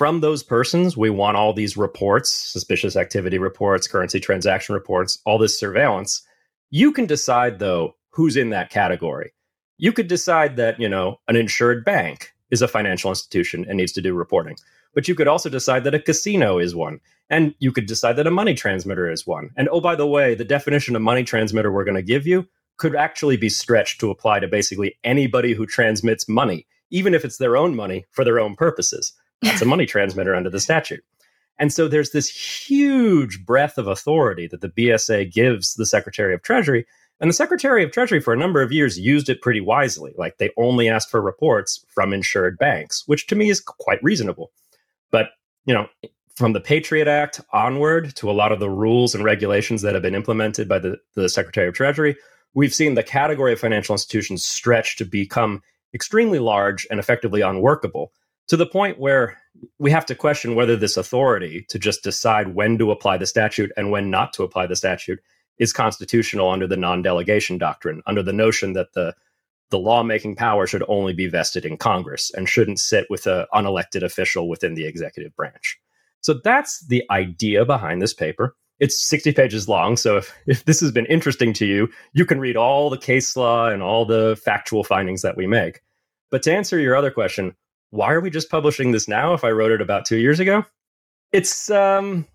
From 0.00 0.20
those 0.20 0.42
persons, 0.42 0.96
we 0.96 1.10
want 1.10 1.36
all 1.36 1.52
these 1.52 1.76
reports, 1.76 2.32
suspicious 2.32 2.96
activity 2.96 3.36
reports, 3.36 3.86
currency 3.86 4.18
transaction 4.18 4.74
reports, 4.74 5.18
all 5.26 5.36
this 5.36 5.60
surveillance. 5.60 6.22
You 6.70 6.90
can 6.90 7.04
decide, 7.04 7.58
though, 7.58 7.96
who's 8.08 8.34
in 8.34 8.48
that 8.48 8.70
category. 8.70 9.34
You 9.76 9.92
could 9.92 10.08
decide 10.08 10.56
that, 10.56 10.80
you 10.80 10.88
know, 10.88 11.20
an 11.28 11.36
insured 11.36 11.84
bank 11.84 12.32
is 12.50 12.62
a 12.62 12.66
financial 12.66 13.10
institution 13.10 13.66
and 13.68 13.76
needs 13.76 13.92
to 13.92 14.00
do 14.00 14.14
reporting. 14.14 14.56
But 14.94 15.06
you 15.06 15.14
could 15.14 15.28
also 15.28 15.50
decide 15.50 15.84
that 15.84 15.94
a 15.94 16.00
casino 16.00 16.58
is 16.58 16.74
one. 16.74 17.00
And 17.28 17.54
you 17.58 17.70
could 17.70 17.84
decide 17.84 18.16
that 18.16 18.26
a 18.26 18.30
money 18.30 18.54
transmitter 18.54 19.10
is 19.10 19.26
one. 19.26 19.50
And 19.58 19.68
oh, 19.70 19.82
by 19.82 19.96
the 19.96 20.06
way, 20.06 20.34
the 20.34 20.46
definition 20.46 20.96
of 20.96 21.02
money 21.02 21.24
transmitter 21.24 21.70
we're 21.70 21.84
going 21.84 21.94
to 21.94 22.02
give 22.02 22.26
you 22.26 22.48
could 22.78 22.96
actually 22.96 23.36
be 23.36 23.50
stretched 23.50 24.00
to 24.00 24.10
apply 24.10 24.40
to 24.40 24.48
basically 24.48 24.96
anybody 25.04 25.52
who 25.52 25.66
transmits 25.66 26.26
money, 26.26 26.66
even 26.88 27.12
if 27.12 27.22
it's 27.22 27.36
their 27.36 27.54
own 27.54 27.76
money 27.76 28.06
for 28.12 28.24
their 28.24 28.40
own 28.40 28.56
purposes. 28.56 29.12
That's 29.42 29.62
a 29.62 29.66
money 29.66 29.86
transmitter 29.86 30.34
under 30.34 30.50
the 30.50 30.60
statute. 30.60 31.04
And 31.58 31.72
so 31.72 31.88
there's 31.88 32.10
this 32.10 32.28
huge 32.28 33.44
breadth 33.44 33.76
of 33.76 33.86
authority 33.86 34.46
that 34.46 34.62
the 34.62 34.70
BSA 34.70 35.32
gives 35.32 35.74
the 35.74 35.86
Secretary 35.86 36.34
of 36.34 36.42
Treasury. 36.42 36.86
And 37.20 37.28
the 37.28 37.34
Secretary 37.34 37.84
of 37.84 37.92
Treasury, 37.92 38.20
for 38.20 38.32
a 38.32 38.38
number 38.38 38.62
of 38.62 38.72
years, 38.72 38.98
used 38.98 39.28
it 39.28 39.42
pretty 39.42 39.60
wisely. 39.60 40.14
Like 40.16 40.38
they 40.38 40.50
only 40.56 40.88
asked 40.88 41.10
for 41.10 41.20
reports 41.20 41.84
from 41.88 42.14
insured 42.14 42.56
banks, 42.56 43.04
which 43.06 43.26
to 43.26 43.36
me 43.36 43.50
is 43.50 43.60
quite 43.60 44.02
reasonable. 44.02 44.52
But, 45.10 45.28
you 45.66 45.74
know, 45.74 45.86
from 46.34 46.54
the 46.54 46.60
Patriot 46.60 47.08
Act 47.08 47.42
onward 47.52 48.16
to 48.16 48.30
a 48.30 48.32
lot 48.32 48.52
of 48.52 48.60
the 48.60 48.70
rules 48.70 49.14
and 49.14 49.22
regulations 49.22 49.82
that 49.82 49.92
have 49.92 50.02
been 50.02 50.14
implemented 50.14 50.66
by 50.66 50.78
the, 50.78 50.96
the 51.14 51.28
Secretary 51.28 51.68
of 51.68 51.74
Treasury, 51.74 52.16
we've 52.54 52.74
seen 52.74 52.94
the 52.94 53.02
category 53.02 53.52
of 53.52 53.60
financial 53.60 53.92
institutions 53.92 54.46
stretch 54.46 54.96
to 54.96 55.04
become 55.04 55.62
extremely 55.92 56.38
large 56.38 56.86
and 56.90 56.98
effectively 56.98 57.42
unworkable 57.42 58.12
to 58.50 58.56
the 58.56 58.66
point 58.66 58.98
where 58.98 59.38
we 59.78 59.92
have 59.92 60.04
to 60.06 60.14
question 60.16 60.56
whether 60.56 60.74
this 60.74 60.96
authority 60.96 61.64
to 61.68 61.78
just 61.78 62.02
decide 62.02 62.52
when 62.52 62.78
to 62.78 62.90
apply 62.90 63.16
the 63.16 63.24
statute 63.26 63.70
and 63.76 63.92
when 63.92 64.10
not 64.10 64.32
to 64.32 64.42
apply 64.42 64.66
the 64.66 64.74
statute 64.74 65.20
is 65.58 65.72
constitutional 65.72 66.50
under 66.50 66.66
the 66.66 66.76
non-delegation 66.76 67.58
doctrine 67.58 68.02
under 68.06 68.24
the 68.24 68.32
notion 68.32 68.72
that 68.72 68.92
the 68.92 69.14
the 69.70 69.78
lawmaking 69.78 70.34
power 70.34 70.66
should 70.66 70.82
only 70.88 71.12
be 71.12 71.28
vested 71.28 71.64
in 71.64 71.76
Congress 71.76 72.32
and 72.34 72.48
shouldn't 72.48 72.80
sit 72.80 73.06
with 73.08 73.24
an 73.28 73.46
unelected 73.54 74.02
official 74.02 74.48
within 74.48 74.74
the 74.74 74.84
executive 74.84 75.32
branch. 75.36 75.78
So 76.22 76.40
that's 76.42 76.84
the 76.88 77.04
idea 77.08 77.64
behind 77.64 78.02
this 78.02 78.12
paper. 78.12 78.56
It's 78.80 79.00
60 79.00 79.30
pages 79.30 79.68
long. 79.68 79.96
So 79.96 80.16
if, 80.16 80.34
if 80.48 80.64
this 80.64 80.80
has 80.80 80.90
been 80.90 81.06
interesting 81.06 81.52
to 81.52 81.66
you, 81.66 81.88
you 82.14 82.26
can 82.26 82.40
read 82.40 82.56
all 82.56 82.90
the 82.90 82.98
case 82.98 83.36
law 83.36 83.68
and 83.68 83.80
all 83.80 84.04
the 84.04 84.36
factual 84.44 84.82
findings 84.82 85.22
that 85.22 85.36
we 85.36 85.46
make. 85.46 85.82
But 86.32 86.42
to 86.42 86.52
answer 86.52 86.80
your 86.80 86.96
other 86.96 87.12
question, 87.12 87.54
why 87.90 88.12
are 88.12 88.20
we 88.20 88.30
just 88.30 88.50
publishing 88.50 88.92
this 88.92 89.08
now 89.08 89.34
if 89.34 89.44
I 89.44 89.50
wrote 89.50 89.72
it 89.72 89.80
about 89.80 90.04
two 90.04 90.18
years 90.18 90.40
ago? 90.40 90.64
It's, 91.32 91.70
um, 91.70 92.26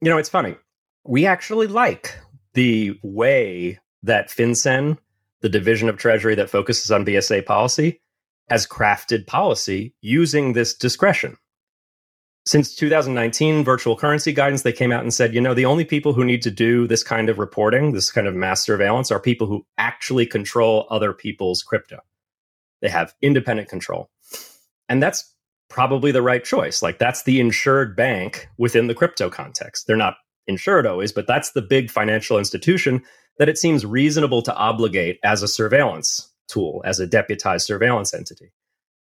you 0.00 0.10
know, 0.10 0.18
it's 0.18 0.28
funny. 0.28 0.56
We 1.04 1.26
actually 1.26 1.66
like 1.66 2.16
the 2.54 2.98
way 3.02 3.80
that 4.02 4.28
FinCEN, 4.28 4.98
the 5.40 5.48
division 5.48 5.88
of 5.88 5.96
Treasury 5.96 6.34
that 6.34 6.50
focuses 6.50 6.90
on 6.90 7.04
BSA 7.04 7.46
policy, 7.46 8.00
has 8.48 8.66
crafted 8.66 9.26
policy 9.26 9.94
using 10.00 10.52
this 10.52 10.74
discretion 10.74 11.36
since 12.46 12.74
2019 12.74 13.64
virtual 13.64 13.96
currency 13.96 14.32
guidance 14.32 14.62
they 14.62 14.72
came 14.72 14.92
out 14.92 15.02
and 15.02 15.14
said 15.14 15.34
you 15.34 15.40
know 15.40 15.54
the 15.54 15.64
only 15.64 15.84
people 15.84 16.12
who 16.12 16.24
need 16.24 16.42
to 16.42 16.50
do 16.50 16.86
this 16.86 17.02
kind 17.02 17.28
of 17.28 17.38
reporting 17.38 17.92
this 17.92 18.10
kind 18.10 18.26
of 18.26 18.34
mass 18.34 18.62
surveillance 18.62 19.10
are 19.10 19.20
people 19.20 19.46
who 19.46 19.64
actually 19.78 20.26
control 20.26 20.86
other 20.90 21.12
people's 21.12 21.62
crypto 21.62 21.98
they 22.82 22.88
have 22.88 23.14
independent 23.22 23.68
control 23.68 24.10
and 24.88 25.02
that's 25.02 25.32
probably 25.68 26.12
the 26.12 26.22
right 26.22 26.44
choice 26.44 26.82
like 26.82 26.98
that's 26.98 27.24
the 27.24 27.40
insured 27.40 27.96
bank 27.96 28.48
within 28.58 28.86
the 28.86 28.94
crypto 28.94 29.30
context 29.30 29.86
they're 29.86 29.96
not 29.96 30.14
insured 30.46 30.86
always 30.86 31.12
but 31.12 31.26
that's 31.26 31.52
the 31.52 31.62
big 31.62 31.90
financial 31.90 32.38
institution 32.38 33.02
that 33.38 33.48
it 33.48 33.58
seems 33.58 33.86
reasonable 33.86 34.42
to 34.42 34.54
obligate 34.54 35.18
as 35.24 35.42
a 35.42 35.48
surveillance 35.48 36.32
tool 36.48 36.82
as 36.84 37.00
a 37.00 37.06
deputized 37.06 37.66
surveillance 37.66 38.14
entity 38.14 38.52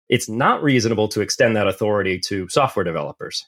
it's 0.09 0.29
not 0.29 0.63
reasonable 0.63 1.09
to 1.09 1.21
extend 1.21 1.57
that 1.57 1.69
authority 1.69 2.19
to 2.21 2.49
software 2.49 2.85
developers. 2.85 3.47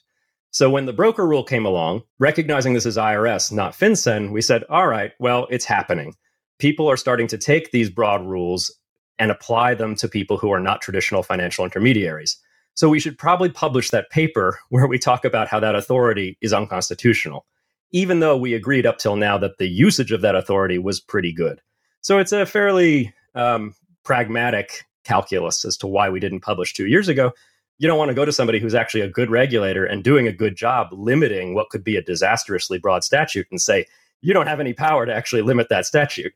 So 0.51 0.69
when 0.69 0.85
the 0.85 0.93
broker 0.93 1.25
rule 1.25 1.43
came 1.43 1.65
along, 1.65 2.03
recognizing 2.19 2.73
this 2.73 2.85
is 2.85 2.97
IRS, 2.97 3.51
not 3.51 3.73
FinCEN, 3.73 4.31
we 4.31 4.41
said, 4.41 4.63
all 4.69 4.87
right, 4.87 5.13
well, 5.19 5.47
it's 5.49 5.65
happening. 5.65 6.15
People 6.59 6.89
are 6.89 6.97
starting 6.97 7.27
to 7.27 7.37
take 7.37 7.71
these 7.71 7.89
broad 7.89 8.25
rules 8.25 8.75
and 9.21 9.29
apply 9.29 9.75
them 9.75 9.93
to 9.93 10.09
people 10.09 10.39
who 10.39 10.51
are 10.51 10.59
not 10.59 10.81
traditional 10.81 11.21
financial 11.21 11.63
intermediaries. 11.63 12.37
So 12.73 12.89
we 12.89 12.99
should 12.99 13.19
probably 13.19 13.49
publish 13.49 13.91
that 13.91 14.09
paper 14.09 14.57
where 14.69 14.87
we 14.87 14.97
talk 14.97 15.23
about 15.23 15.47
how 15.47 15.59
that 15.59 15.75
authority 15.75 16.39
is 16.41 16.53
unconstitutional, 16.53 17.45
even 17.91 18.19
though 18.19 18.35
we 18.35 18.55
agreed 18.55 18.87
up 18.87 18.97
till 18.97 19.15
now 19.15 19.37
that 19.37 19.59
the 19.59 19.67
usage 19.67 20.11
of 20.11 20.21
that 20.21 20.35
authority 20.35 20.79
was 20.79 20.99
pretty 20.99 21.31
good. 21.31 21.61
So 22.01 22.17
it's 22.17 22.31
a 22.31 22.47
fairly 22.47 23.13
um, 23.35 23.75
pragmatic 24.03 24.85
calculus 25.03 25.65
as 25.65 25.77
to 25.77 25.87
why 25.87 26.09
we 26.09 26.19
didn't 26.19 26.39
publish 26.39 26.73
two 26.73 26.87
years 26.87 27.07
ago. 27.07 27.31
You 27.77 27.87
don't 27.87 27.99
want 27.99 28.09
to 28.09 28.15
go 28.15 28.25
to 28.25 28.33
somebody 28.33 28.59
who's 28.59 28.73
actually 28.73 29.01
a 29.01 29.07
good 29.07 29.29
regulator 29.29 29.85
and 29.85 30.03
doing 30.03 30.27
a 30.27 30.33
good 30.33 30.55
job 30.55 30.87
limiting 30.91 31.53
what 31.53 31.69
could 31.69 31.83
be 31.83 31.95
a 31.95 32.01
disastrously 32.01 32.79
broad 32.79 33.03
statute 33.03 33.45
and 33.51 33.61
say, 33.61 33.85
you 34.21 34.33
don't 34.33 34.47
have 34.47 34.59
any 34.59 34.73
power 34.73 35.05
to 35.05 35.13
actually 35.13 35.43
limit 35.43 35.69
that 35.69 35.85
statute. 35.85 36.33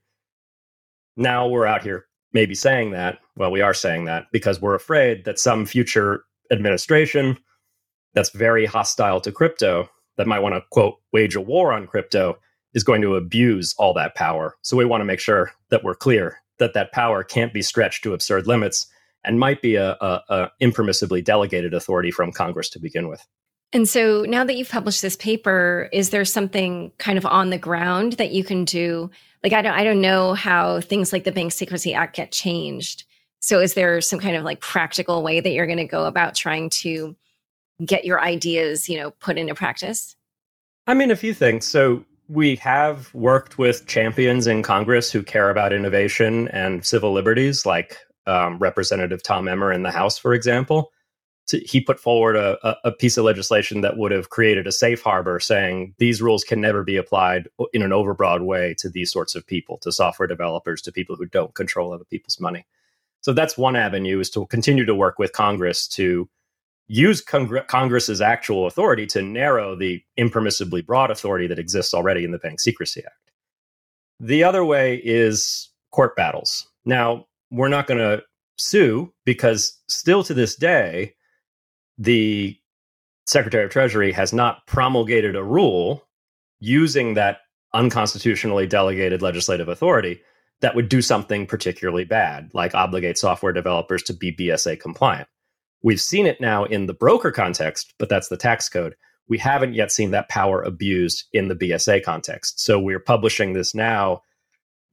Now 1.17 1.47
we're 1.47 1.65
out 1.65 1.81
here 1.81 2.05
maybe 2.35 2.53
saying 2.53 2.91
that. 2.91 3.17
Well, 3.37 3.49
we 3.49 3.61
are 3.61 3.73
saying 3.73 4.05
that 4.05 4.25
because 4.31 4.61
we're 4.61 4.75
afraid 4.75 5.23
that 5.23 5.39
some 5.39 5.65
future 5.65 6.25
administration 6.51 7.37
that's 8.13 8.29
very 8.29 8.65
hostile 8.65 9.21
to 9.21 9.31
crypto, 9.31 9.89
that 10.17 10.27
might 10.27 10.39
want 10.39 10.53
to, 10.53 10.61
quote, 10.69 10.97
wage 11.13 11.35
a 11.35 11.41
war 11.41 11.71
on 11.71 11.87
crypto, 11.87 12.37
is 12.73 12.83
going 12.83 13.01
to 13.01 13.15
abuse 13.15 13.73
all 13.77 13.93
that 13.93 14.15
power. 14.15 14.55
So 14.63 14.75
we 14.75 14.83
want 14.83 14.99
to 15.01 15.05
make 15.05 15.21
sure 15.21 15.51
that 15.69 15.83
we're 15.83 15.95
clear 15.95 16.37
that 16.59 16.73
that 16.73 16.91
power 16.91 17.23
can't 17.23 17.53
be 17.53 17.61
stretched 17.61 18.03
to 18.03 18.13
absurd 18.13 18.47
limits 18.47 18.85
and 19.23 19.39
might 19.39 19.61
be 19.61 19.75
a, 19.75 19.93
a, 20.01 20.21
a 20.29 20.51
impermissibly 20.61 21.23
delegated 21.23 21.73
authority 21.73 22.11
from 22.11 22.33
Congress 22.33 22.69
to 22.69 22.79
begin 22.79 23.07
with. 23.07 23.25
And 23.75 23.89
so 23.89 24.21
now 24.21 24.45
that 24.45 24.55
you've 24.55 24.69
published 24.69 25.01
this 25.01 25.17
paper, 25.17 25.89
is 25.91 26.11
there 26.11 26.23
something 26.23 26.93
kind 26.97 27.17
of 27.17 27.25
on 27.25 27.49
the 27.49 27.57
ground 27.57 28.13
that 28.13 28.31
you 28.31 28.41
can 28.41 28.63
do? 28.63 29.11
Like 29.43 29.51
I 29.51 29.61
don't 29.61 29.73
I 29.73 29.83
don't 29.83 29.99
know 29.99 30.33
how 30.33 30.79
things 30.79 31.11
like 31.11 31.25
the 31.25 31.33
Bank 31.33 31.51
Secrecy 31.51 31.93
Act 31.93 32.15
get 32.15 32.31
changed. 32.31 33.03
So 33.41 33.59
is 33.59 33.73
there 33.73 33.99
some 33.99 34.17
kind 34.17 34.37
of 34.37 34.45
like 34.45 34.61
practical 34.61 35.23
way 35.23 35.41
that 35.41 35.49
you're 35.49 35.65
going 35.65 35.77
to 35.77 35.83
go 35.83 36.05
about 36.05 36.35
trying 36.35 36.69
to 36.69 37.17
get 37.83 38.05
your 38.05 38.21
ideas, 38.21 38.87
you 38.87 38.97
know, 38.97 39.11
put 39.11 39.37
into 39.37 39.53
practice? 39.53 40.15
I 40.87 40.93
mean, 40.93 41.11
a 41.11 41.17
few 41.17 41.33
things. 41.33 41.65
So 41.65 42.05
we 42.29 42.55
have 42.55 43.13
worked 43.13 43.57
with 43.57 43.87
champions 43.87 44.47
in 44.47 44.63
Congress 44.63 45.11
who 45.11 45.21
care 45.21 45.49
about 45.49 45.73
innovation 45.73 46.47
and 46.47 46.85
civil 46.85 47.11
liberties, 47.11 47.65
like 47.65 47.97
um, 48.25 48.57
Representative 48.57 49.21
Tom 49.21 49.49
Emmer 49.49 49.73
in 49.73 49.83
the 49.83 49.91
House, 49.91 50.17
for 50.17 50.33
example. 50.33 50.93
To, 51.47 51.59
he 51.59 51.79
put 51.79 51.99
forward 51.99 52.35
a, 52.35 52.75
a, 52.83 52.91
piece 52.91 53.17
of 53.17 53.25
legislation 53.25 53.81
that 53.81 53.97
would 53.97 54.11
have 54.11 54.31
created 54.31 54.65
a 54.65 54.71
safe 54.71 55.03
harbor 55.03 55.39
saying 55.39 55.93
these 55.99 56.19
rules 56.19 56.43
can 56.43 56.59
never 56.59 56.83
be 56.83 56.97
applied 56.97 57.47
in 57.71 57.83
an 57.83 57.91
overbroad 57.91 58.43
way 58.43 58.73
to 58.79 58.89
these 58.89 59.11
sorts 59.11 59.35
of 59.35 59.45
people, 59.45 59.77
to 59.79 59.91
software 59.91 60.27
developers, 60.27 60.81
to 60.81 60.91
people 60.91 61.15
who 61.15 61.27
don't 61.27 61.53
control 61.53 61.93
other 61.93 62.03
people's 62.05 62.39
money. 62.39 62.65
So 63.21 63.31
that's 63.31 63.57
one 63.57 63.75
avenue 63.75 64.19
is 64.19 64.29
to 64.31 64.47
continue 64.47 64.85
to 64.85 64.95
work 64.95 65.19
with 65.19 65.33
Congress 65.33 65.87
to 65.89 66.27
use 66.87 67.21
Cong- 67.21 67.59
Congress's 67.67 68.21
actual 68.21 68.67
authority 68.67 69.05
to 69.07 69.21
narrow 69.21 69.75
the 69.75 70.01
impermissibly 70.17 70.85
broad 70.85 71.11
authority 71.11 71.47
that 71.47 71.59
exists 71.59 71.93
already 71.93 72.23
in 72.23 72.31
the 72.31 72.37
Bank 72.37 72.59
Secrecy 72.59 73.01
Act. 73.05 73.31
The 74.19 74.43
other 74.43 74.63
way 74.63 75.01
is 75.03 75.69
court 75.91 76.15
battles. 76.15 76.67
Now, 76.85 77.25
we're 77.51 77.67
not 77.67 77.87
going 77.87 77.99
to 77.99 78.23
sue 78.57 79.13
because 79.25 79.77
still 79.87 80.23
to 80.23 80.33
this 80.33 80.55
day, 80.55 81.13
the 81.97 82.57
Secretary 83.25 83.63
of 83.65 83.71
Treasury 83.71 84.11
has 84.11 84.33
not 84.33 84.65
promulgated 84.67 85.35
a 85.35 85.43
rule 85.43 86.07
using 86.59 87.13
that 87.15 87.39
unconstitutionally 87.73 88.67
delegated 88.67 89.21
legislative 89.21 89.67
authority 89.67 90.21
that 90.61 90.75
would 90.75 90.89
do 90.89 91.01
something 91.01 91.45
particularly 91.45 92.05
bad, 92.05 92.49
like 92.53 92.73
obligate 92.73 93.17
software 93.17 93.51
developers 93.51 94.01
to 94.03 94.13
be 94.13 94.31
BSA 94.31 94.79
compliant. 94.79 95.27
We've 95.83 96.01
seen 96.01 96.25
it 96.25 96.39
now 96.41 96.63
in 96.63 96.85
the 96.85 96.93
broker 96.93 97.31
context, 97.31 97.93
but 97.99 98.09
that's 98.09 98.29
the 98.29 98.37
tax 98.37 98.69
code. 98.69 98.95
We 99.27 99.37
haven't 99.37 99.73
yet 99.73 99.91
seen 99.91 100.11
that 100.11 100.29
power 100.29 100.61
abused 100.61 101.25
in 101.33 101.47
the 101.47 101.55
BSA 101.55 102.03
context. 102.03 102.59
So 102.59 102.79
we're 102.79 102.99
publishing 102.99 103.53
this 103.53 103.75
now 103.75 104.21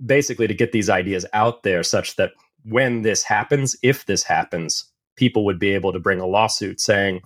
basically 0.05 0.47
to 0.47 0.55
get 0.55 0.73
these 0.73 0.91
ideas 0.91 1.25
out 1.33 1.63
there 1.63 1.83
such 1.83 2.17
that 2.17 2.33
when 2.65 3.03
this 3.03 3.23
happens, 3.23 3.77
if 3.83 4.07
this 4.07 4.23
happens, 4.25 4.92
people 5.17 5.45
would 5.45 5.59
be 5.59 5.75
able 5.75 5.93
to 5.93 6.01
bring 6.01 6.21
a 6.21 6.27
lawsuit 6.27 6.81
saying 6.81 7.21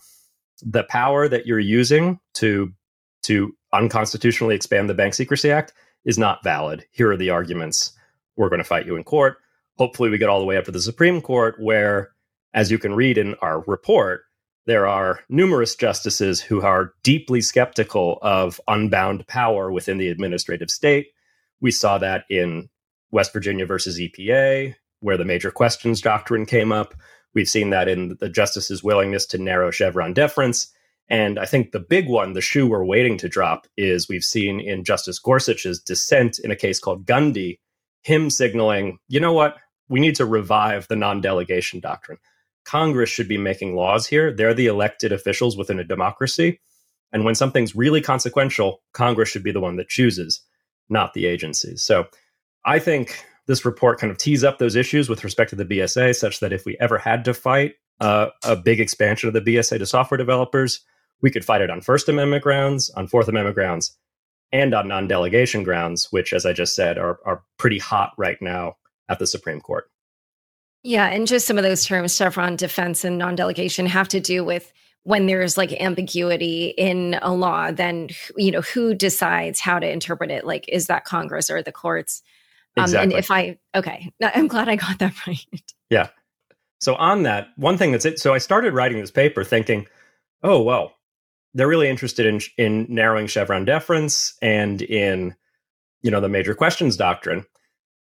the 0.62 0.85
power 0.85 1.29
that 1.29 1.46
you're 1.46 1.59
using 1.59 2.18
to 2.35 2.72
to 3.22 3.53
unconstitutionally 3.72 4.55
expand 4.55 4.88
the 4.88 4.94
Bank 4.94 5.14
Secrecy 5.14 5.51
Act 5.51 5.72
is 6.05 6.18
not 6.18 6.44
valid. 6.44 6.85
Here 6.92 7.11
are 7.11 7.16
the 7.16 7.31
arguments. 7.31 7.92
We're 8.37 8.49
going 8.49 8.61
to 8.61 8.64
fight 8.64 8.87
you 8.87 8.96
in 8.96 9.05
court. 9.05 9.38
Hopefully, 9.79 10.09
we 10.09 10.18
get 10.18 10.29
all 10.29 10.38
the 10.38 10.46
way 10.46 10.57
up 10.57 10.64
to 10.64 10.72
the 10.72 10.81
Supreme 10.81 11.20
Court, 11.20 11.57
where, 11.59 12.11
as 12.55 12.70
you 12.70 12.79
can 12.79 12.94
read 12.94 13.18
in 13.18 13.35
our 13.42 13.62
report, 13.66 14.22
there 14.66 14.87
are 14.87 15.20
numerous 15.29 15.75
justices 15.75 16.40
who 16.40 16.62
are 16.62 16.92
deeply 17.03 17.40
skeptical 17.40 18.18
of 18.22 18.61
unbound 18.68 19.27
power 19.27 19.70
within 19.70 19.99
the 19.99 20.09
administrative 20.09 20.70
state. 20.70 21.09
We 21.61 21.70
saw 21.70 21.99
that 21.99 22.25
in 22.31 22.68
West 23.11 23.33
Virginia 23.33 23.66
versus 23.66 24.01
EPA 24.01 24.75
where 25.01 25.16
the 25.16 25.25
major 25.25 25.51
questions 25.51 26.01
doctrine 26.01 26.46
came 26.46 26.72
up. 26.72 26.94
We've 27.37 27.46
seen 27.46 27.68
that 27.68 27.87
in 27.87 28.16
the 28.18 28.31
justice's 28.31 28.83
willingness 28.83 29.27
to 29.27 29.37
narrow 29.37 29.70
Chevron 29.70 30.14
deference. 30.14 30.72
And 31.11 31.38
I 31.38 31.44
think 31.44 31.70
the 31.70 31.79
big 31.79 32.09
one, 32.09 32.33
the 32.33 32.40
shoe 32.40 32.66
we're 32.66 32.83
waiting 32.83 33.18
to 33.18 33.29
drop, 33.29 33.66
is 33.77 34.09
we've 34.09 34.25
seen 34.25 34.59
in 34.59 34.85
Justice 34.85 35.18
Gorsuch's 35.18 35.79
dissent 35.79 36.38
in 36.38 36.51
a 36.51 36.57
case 36.57 36.81
called 36.81 37.05
Gundy, 37.05 37.59
him 38.03 38.31
signaling, 38.31 38.96
you 39.09 39.20
know 39.20 39.35
what, 39.35 39.59
we 39.90 40.01
need 40.01 40.14
to 40.14 40.25
revive 40.25 40.88
the 40.88 40.96
non 40.96 41.20
delegation 41.20 41.79
doctrine. 41.79 42.16
Congress 42.64 43.11
should 43.11 43.29
be 43.29 43.37
making 43.37 43.77
laws 43.77 44.07
here. 44.07 44.33
They're 44.33 44.55
the 44.55 44.66
elected 44.66 45.12
officials 45.12 45.59
within 45.59 45.79
a 45.79 45.85
democracy. 45.85 46.59
And 47.12 47.27
when 47.27 47.35
something's 47.35 47.77
really 47.77 48.01
consequential, 48.01 48.83
Congress 48.94 49.29
should 49.29 49.44
be 49.44 49.53
the 49.53 49.61
one 49.61 49.77
that 49.77 49.90
chooses, 49.90 50.40
not 50.88 51.12
the 51.12 51.27
agencies. 51.27 51.83
So 51.83 52.07
I 52.64 52.79
think 52.79 53.27
this 53.46 53.64
report 53.64 53.98
kind 53.98 54.11
of 54.11 54.18
tees 54.18 54.44
up 54.44 54.59
those 54.59 54.76
issues 54.76 55.09
with 55.09 55.24
respect 55.24 55.50
to 55.50 55.56
the 55.56 55.64
BSA, 55.64 56.16
such 56.16 56.40
that 56.40 56.52
if 56.52 56.64
we 56.64 56.76
ever 56.80 56.98
had 56.98 57.24
to 57.24 57.35
fight 57.35 57.74
uh, 58.00 58.28
a 58.44 58.56
big 58.56 58.80
expansion 58.80 59.28
of 59.28 59.35
the 59.35 59.40
BSA 59.40 59.78
to 59.78 59.87
software 59.87 60.18
developers, 60.18 60.80
we 61.22 61.30
could 61.30 61.44
fight 61.44 61.61
it 61.61 61.70
on 61.70 61.80
First 61.80 62.09
Amendment 62.09 62.42
grounds, 62.42 62.90
on 62.90 63.06
Fourth 63.06 63.28
Amendment 63.28 63.54
grounds, 63.54 63.96
and 64.52 64.74
on 64.74 64.88
non 64.88 65.09
delegation 65.09 65.62
grounds, 65.62 66.09
which, 66.11 66.32
as 66.32 66.44
I 66.44 66.52
just 66.52 66.74
said, 66.74 66.98
are, 66.98 67.18
are 67.24 67.42
pretty 67.59 67.78
hot 67.78 68.12
right 68.18 68.40
now 68.40 68.76
at 69.09 69.18
the 69.18 69.26
Supreme 69.26 69.61
Court. 69.61 69.90
Yeah. 70.82 71.06
And 71.06 71.26
just 71.26 71.46
some 71.46 71.59
of 71.59 71.64
those 71.64 71.85
terms, 71.85 72.14
Chevron 72.14 72.56
defense 72.56 73.04
and 73.04 73.18
non 73.18 73.35
delegation, 73.35 73.87
have 73.87 74.09
to 74.09 74.20
do 74.20 74.44
with 74.44 74.72
when 75.02 75.26
there's 75.26 75.56
like 75.56 75.72
ambiguity 75.80 76.74
in 76.76 77.18
a 77.22 77.32
law, 77.32 77.70
then, 77.70 78.09
you 78.37 78.50
know, 78.50 78.61
who 78.61 78.92
decides 78.92 79.61
how 79.61 79.78
to 79.78 79.88
interpret 79.88 80.32
it? 80.32 80.44
Like, 80.44 80.64
is 80.68 80.87
that 80.87 81.04
Congress 81.04 81.48
or 81.48 81.62
the 81.62 81.72
courts? 81.72 82.22
Um, 82.76 82.84
exactly. 82.84 83.14
And 83.14 83.24
if 83.24 83.30
I, 83.30 83.58
okay, 83.74 84.10
I'm 84.22 84.48
glad 84.48 84.68
I 84.68 84.76
got 84.76 84.98
that 84.98 85.14
right. 85.26 85.72
Yeah. 85.90 86.08
So 86.80 86.94
on 86.96 87.22
that, 87.22 87.48
one 87.56 87.78
thing 87.78 87.92
that's 87.92 88.04
it. 88.04 88.18
So 88.18 88.34
I 88.34 88.38
started 88.38 88.74
writing 88.74 89.00
this 89.00 89.10
paper 89.10 89.44
thinking, 89.44 89.86
oh, 90.42 90.62
well, 90.62 90.92
they're 91.54 91.68
really 91.68 91.88
interested 91.88 92.26
in 92.26 92.40
in 92.58 92.86
narrowing 92.88 93.26
Chevron 93.26 93.64
deference 93.64 94.34
and 94.42 94.82
in, 94.82 95.34
you 96.02 96.10
know, 96.10 96.20
the 96.20 96.28
major 96.28 96.54
questions 96.54 96.96
doctrine. 96.96 97.46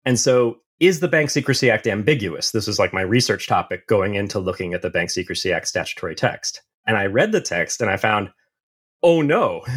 And 0.04 0.20
so 0.20 0.58
is 0.80 1.00
the 1.00 1.08
Bank 1.08 1.30
Secrecy 1.30 1.72
Act 1.72 1.88
ambiguous? 1.88 2.52
This 2.52 2.68
was 2.68 2.80
like 2.80 2.94
my 2.94 3.02
research 3.02 3.48
topic 3.48 3.88
going 3.88 4.16
into 4.16 4.40
looking 4.40 4.74
at 4.74 4.82
the 4.82 4.90
Bank 4.90 5.10
Secrecy 5.10 5.54
Act 5.54 5.68
statutory 5.68 6.16
text. 6.16 6.62
And 6.86 6.98
I 6.98 7.06
read 7.06 7.32
the 7.32 7.42
text 7.42 7.82
and 7.82 7.90
I 7.90 7.96
found, 7.96 8.30
oh 9.02 9.22
no, 9.22 9.62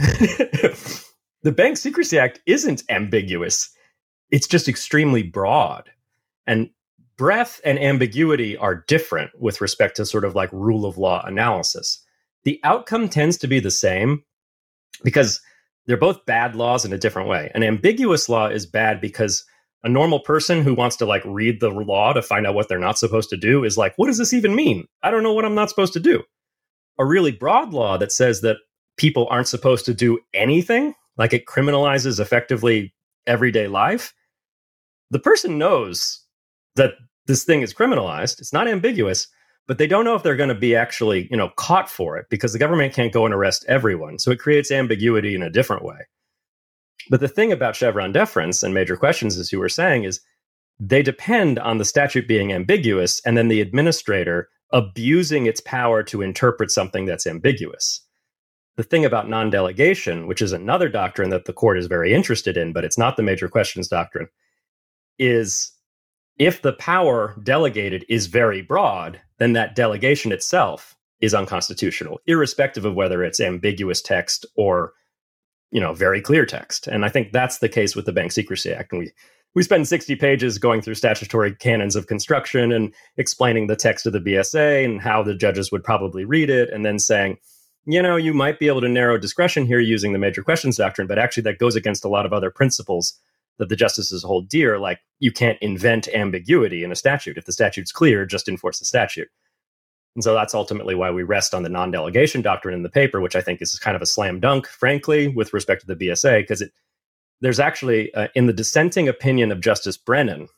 the 1.43 1.53
Bank 1.55 1.77
Secrecy 1.77 2.19
Act 2.19 2.41
isn't 2.47 2.83
ambiguous 2.89 3.71
it's 4.31 4.47
just 4.47 4.69
extremely 4.69 5.23
broad. 5.23 5.91
And 6.47 6.71
breadth 7.17 7.61
and 7.65 7.79
ambiguity 7.79 8.57
are 8.57 8.85
different 8.87 9.31
with 9.39 9.61
respect 9.61 9.97
to 9.97 10.07
sort 10.07 10.25
of 10.25 10.35
like 10.35 10.53
rule 10.53 10.87
of 10.87 10.99
law 10.99 11.23
analysis. 11.25 12.05
The 12.45 12.61
outcome 12.65 13.09
tends 13.09 13.37
to 13.39 13.49
be 13.49 13.61
the 13.61 13.71
same 13.71 14.23
because 15.03 15.41
they're 15.87 15.97
both 15.97 16.27
bad 16.27 16.55
laws 16.55 16.85
in 16.85 16.93
a 16.93 16.99
different 16.99 17.29
way. 17.29 17.51
An 17.55 17.63
ambiguous 17.63 18.29
law 18.29 18.47
is 18.47 18.67
bad 18.67 19.01
because 19.01 19.45
a 19.83 19.89
normal 19.89 20.21
person 20.21 20.63
who 20.63 20.75
wants 20.75 20.97
to 20.97 21.07
like 21.07 21.23
read 21.25 21.61
the 21.61 21.71
law 21.71 22.13
to 22.13 22.23
find 22.23 22.47
out 22.47 22.55
what 22.55 22.69
they're 22.69 22.79
not 22.79 22.99
supposed 22.99 23.31
to 23.31 23.37
do 23.37 23.65
is 23.65 23.79
like, 23.79 23.95
what 23.97 24.07
does 24.07 24.19
this 24.19 24.33
even 24.33 24.55
mean? 24.55 24.87
I 25.03 25.11
don't 25.11 25.23
know 25.23 25.33
what 25.33 25.45
I'm 25.45 25.55
not 25.55 25.71
supposed 25.71 25.93
to 25.95 26.01
do. 26.01 26.23
A 26.99 27.05
really 27.05 27.33
broad 27.33 27.73
law 27.73 27.97
that 27.97 28.13
says 28.13 28.41
that 28.41 28.57
people 28.97 29.29
aren't 29.31 29.49
supposed 29.49 29.87
to 29.87 29.95
do 29.95 30.19
anything, 30.35 30.95
like 31.17 31.33
it 31.33 31.47
criminalizes 31.47 32.21
effectively 32.21 32.93
everyday 33.27 33.69
life, 33.69 34.13
the 35.11 35.19
person 35.19 35.59
knows 35.59 36.25
that 36.77 36.95
this 37.27 37.45
thing 37.45 37.63
is 37.63 37.75
criminalized. 37.75 38.41
It's 38.41 38.53
not 38.53 38.69
ambiguous, 38.69 39.29
but 39.67 39.79
they 39.79 39.87
don't 39.87 40.05
know 40.05 40.15
if 40.15 40.23
they're 40.23 40.37
going 40.37 40.49
to 40.49 40.55
be 40.55 40.75
actually, 40.75 41.29
you 41.31 41.37
know, 41.37 41.51
caught 41.57 41.91
for 41.91 42.17
it 42.17 42.27
because 42.31 42.53
the 42.53 42.59
government 42.59 42.95
can't 42.95 43.13
go 43.13 43.25
and 43.25 43.35
arrest 43.35 43.65
everyone. 43.69 44.19
So 44.19 44.31
it 44.31 44.39
creates 44.39 44.71
ambiguity 44.71 45.35
in 45.35 45.43
a 45.43 45.51
different 45.51 45.85
way. 45.85 45.99
But 47.11 47.21
the 47.21 47.29
thing 47.29 47.53
about 47.53 47.77
Chevron 47.77 48.13
deference 48.13 48.63
and 48.63 48.75
major 48.75 48.97
questions, 48.97 49.39
as 49.39 49.53
you 49.53 49.59
were 49.59 49.69
saying, 49.69 50.05
is 50.05 50.21
they 50.81 51.03
depend 51.03 51.59
on 51.59 51.79
the 51.79 51.85
statute 51.85 52.29
being 52.29 52.53
ambiguous 52.53 53.21
and 53.25 53.37
then 53.37 53.49
the 53.49 53.61
administrator 53.61 54.49
abusing 54.73 55.47
its 55.47 55.61
power 55.61 56.03
to 56.05 56.23
interpret 56.23 56.71
something 56.71 57.07
that's 57.07 57.27
ambiguous. 57.27 58.03
The 58.77 58.83
thing 58.85 59.05
about 59.05 59.29
non 59.29 59.51
delegation, 59.51 60.27
which 60.27 60.41
is 60.41 60.53
another 60.53 60.89
doctrine 60.89 61.31
that 61.31 61.47
the 61.47 61.53
court 61.53 61.79
is 61.79 61.87
very 61.87 62.15
interested 62.15 62.57
in, 62.57 62.73
but 62.73 62.85
it's 62.85 62.99
not 62.99 63.17
the 63.17 63.23
major 63.23 63.49
questions 63.49 63.89
doctrine, 63.89 64.29
is 65.19 65.73
if 66.39 66.63
the 66.63 66.73
power 66.73 67.37
delegated 67.43 68.05
is 68.09 68.27
very 68.27 68.63
broad, 68.63 69.21
then 69.39 69.53
that 69.55 69.75
delegation 69.75 70.33
itself 70.33 70.97
is 71.21 71.35
unconstitutional, 71.35 72.21
irrespective 72.27 72.85
of 72.85 72.95
whether 72.95 73.25
it's 73.25 73.41
ambiguous 73.41 74.01
text 74.01 74.47
or 74.55 74.93
you 75.71 75.81
know 75.81 75.93
very 75.93 76.21
clear 76.21 76.47
text. 76.47 76.87
And 76.87 77.05
I 77.05 77.09
think 77.09 77.33
that's 77.33 77.59
the 77.59 77.69
case 77.69 77.97
with 77.97 78.07
the 78.07 78.13
Bank 78.13 78.33
Secrecy 78.33 78.73
Act. 78.73 78.93
And 78.93 79.01
we 79.01 79.13
we 79.55 79.63
spend 79.63 79.89
60 79.89 80.15
pages 80.17 80.59
going 80.59 80.83
through 80.83 80.95
statutory 80.95 81.55
canons 81.55 81.97
of 81.97 82.07
construction 82.07 82.71
and 82.71 82.95
explaining 83.17 83.67
the 83.67 83.77
text 83.77 84.07
of 84.07 84.13
the 84.13 84.21
BSA 84.21 84.85
and 84.85 85.01
how 85.01 85.23
the 85.23 85.35
judges 85.35 85.73
would 85.73 85.83
probably 85.83 86.25
read 86.25 86.51
it, 86.51 86.71
and 86.71 86.85
then 86.85 86.99
saying, 86.99 87.39
you 87.87 88.03
know, 88.03 88.17
you 88.17 88.35
might 88.35 88.59
be 88.59 88.69
able 88.69 88.83
to 88.83 88.89
narrow 88.89 89.19
discretion 89.19 89.67
here 89.67 89.81
using 89.81 90.13
the 90.13 90.19
major 90.19 90.43
questions 90.43 90.77
doctrine, 90.77 91.07
but 91.07 91.19
actually 91.19 91.43
that 91.45 91.59
goes 91.59 91.75
against 91.75 92.05
a 92.05 92.09
lot 92.09 92.27
of 92.27 92.33
other 92.33 92.51
principles 92.51 93.19
that 93.59 93.69
the 93.69 93.77
justices 93.77 94.23
hold 94.23 94.49
dear, 94.49 94.79
like 94.79 95.01
you 95.19 95.33
can't 95.33 95.59
invent 95.61 96.09
ambiguity 96.09 96.85
in 96.85 96.93
a 96.93 96.97
statute. 96.97 97.37
If 97.37 97.45
the 97.45 97.53
statute's 97.53 97.93
clear, 97.93 98.25
just 98.25 98.49
enforce 98.49 98.79
the 98.79 98.85
statute. 98.85 99.29
And 100.15 100.25
so 100.25 100.35
that's 100.35 100.55
ultimately 100.55 100.95
why 100.95 101.11
we 101.11 101.23
rest 101.23 101.55
on 101.55 101.63
the 101.63 101.69
non 101.69 101.91
delegation 101.91 102.43
doctrine 102.43 102.75
in 102.75 102.83
the 102.83 102.89
paper, 102.89 103.21
which 103.21 103.37
I 103.37 103.41
think 103.41 103.63
is 103.63 103.79
kind 103.79 103.95
of 103.95 104.03
a 104.03 104.07
slam 104.07 104.41
dunk, 104.41 104.67
frankly, 104.67 105.29
with 105.29 105.53
respect 105.53 105.83
to 105.83 105.87
the 105.87 105.97
BSA, 105.97 106.41
because 106.41 106.61
it 106.61 106.73
there's 107.41 107.61
actually, 107.61 108.13
uh, 108.15 108.29
in 108.35 108.47
the 108.47 108.53
dissenting 108.53 109.09
opinion 109.09 109.53
of 109.53 109.61
Justice 109.61 109.97
Brennan, 109.97 110.49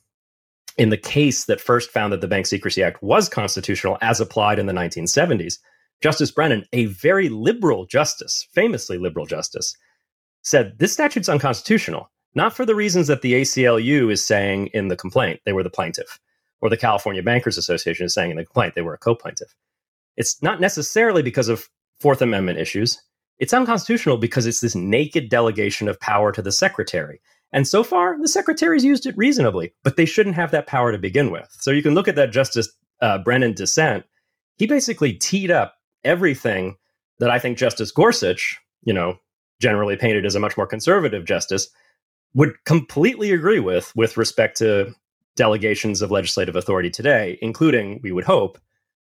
in 0.78 0.88
the 0.88 0.96
case 0.96 1.44
that 1.44 1.60
first 1.60 1.90
found 1.90 2.12
that 2.12 2.20
the 2.20 2.28
Bank 2.28 2.46
Secrecy 2.46 2.82
Act 2.82 3.02
was 3.02 3.28
constitutional 3.28 3.98
as 4.00 4.20
applied 4.20 4.58
in 4.58 4.66
the 4.66 4.72
1970s, 4.72 5.58
Justice 6.00 6.30
Brennan, 6.30 6.64
a 6.72 6.86
very 6.86 7.28
liberal 7.28 7.84
justice, 7.84 8.46
famously 8.52 8.96
liberal 8.96 9.26
justice, 9.26 9.76
said 10.42 10.78
this 10.78 10.92
statute's 10.94 11.28
unconstitutional, 11.28 12.10
not 12.34 12.54
for 12.54 12.64
the 12.64 12.74
reasons 12.74 13.08
that 13.08 13.22
the 13.22 13.34
ACLU 13.34 14.10
is 14.10 14.24
saying 14.24 14.68
in 14.68 14.88
the 14.88 14.96
complaint, 14.96 15.40
they 15.44 15.52
were 15.52 15.62
the 15.62 15.70
plaintiff, 15.70 16.20
or 16.60 16.68
the 16.68 16.76
California 16.76 17.22
Bankers 17.22 17.58
Association 17.58 18.06
is 18.06 18.14
saying 18.14 18.30
in 18.30 18.36
the 18.36 18.44
complaint, 18.44 18.74
they 18.74 18.82
were 18.82 18.94
a 18.94 18.98
co 18.98 19.14
plaintiff. 19.14 19.54
It's 20.16 20.42
not 20.42 20.60
necessarily 20.60 21.22
because 21.22 21.48
of 21.48 21.68
Fourth 21.98 22.22
Amendment 22.22 22.58
issues. 22.58 23.02
It's 23.38 23.54
unconstitutional 23.54 24.18
because 24.18 24.46
it's 24.46 24.60
this 24.60 24.74
naked 24.74 25.28
delegation 25.30 25.88
of 25.88 25.98
power 25.98 26.30
to 26.32 26.42
the 26.42 26.52
secretary. 26.52 27.20
And 27.52 27.66
so 27.66 27.82
far, 27.82 28.20
the 28.20 28.28
secretary's 28.28 28.84
used 28.84 29.06
it 29.06 29.16
reasonably, 29.16 29.72
but 29.82 29.96
they 29.96 30.04
shouldn't 30.04 30.36
have 30.36 30.50
that 30.52 30.66
power 30.66 30.92
to 30.92 30.98
begin 30.98 31.30
with. 31.30 31.48
So 31.60 31.70
you 31.70 31.82
can 31.82 31.94
look 31.94 32.06
at 32.06 32.14
that 32.16 32.32
Justice 32.32 32.70
uh, 33.00 33.18
Brennan 33.18 33.54
dissent. 33.54 34.04
He 34.56 34.66
basically 34.66 35.14
teed 35.14 35.50
up 35.50 35.74
everything 36.04 36.76
that 37.18 37.30
I 37.30 37.38
think 37.38 37.58
Justice 37.58 37.90
Gorsuch, 37.90 38.58
you 38.82 38.92
know, 38.92 39.18
generally 39.60 39.96
painted 39.96 40.24
as 40.24 40.34
a 40.34 40.40
much 40.40 40.56
more 40.56 40.66
conservative 40.66 41.24
justice, 41.24 41.68
would 42.34 42.54
completely 42.64 43.32
agree 43.32 43.60
with 43.60 43.92
with 43.96 44.16
respect 44.16 44.58
to 44.58 44.94
delegations 45.36 46.02
of 46.02 46.10
legislative 46.10 46.56
authority 46.56 46.90
today, 46.90 47.38
including, 47.40 48.00
we 48.02 48.12
would 48.12 48.24
hope, 48.24 48.58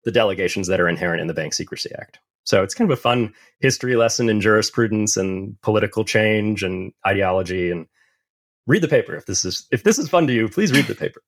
the 0.05 0.11
delegations 0.11 0.67
that 0.67 0.79
are 0.79 0.87
inherent 0.87 1.21
in 1.21 1.27
the 1.27 1.33
Bank 1.33 1.53
Secrecy 1.53 1.91
Act. 1.99 2.19
So 2.43 2.63
it's 2.63 2.73
kind 2.73 2.89
of 2.89 2.97
a 2.97 3.01
fun 3.01 3.33
history 3.59 3.95
lesson 3.95 4.29
in 4.29 4.41
jurisprudence 4.41 5.17
and 5.17 5.59
political 5.61 6.03
change 6.03 6.63
and 6.63 6.93
ideology. 7.05 7.69
And 7.69 7.85
read 8.65 8.81
the 8.81 8.87
paper 8.87 9.15
if 9.15 9.25
this 9.25 9.43
is 9.43 9.67
if 9.71 9.83
this 9.83 9.99
is 9.99 10.09
fun 10.09 10.27
to 10.27 10.33
you. 10.33 10.47
Please 10.47 10.71
read 10.71 10.85
the 10.85 10.95
paper. 10.95 11.21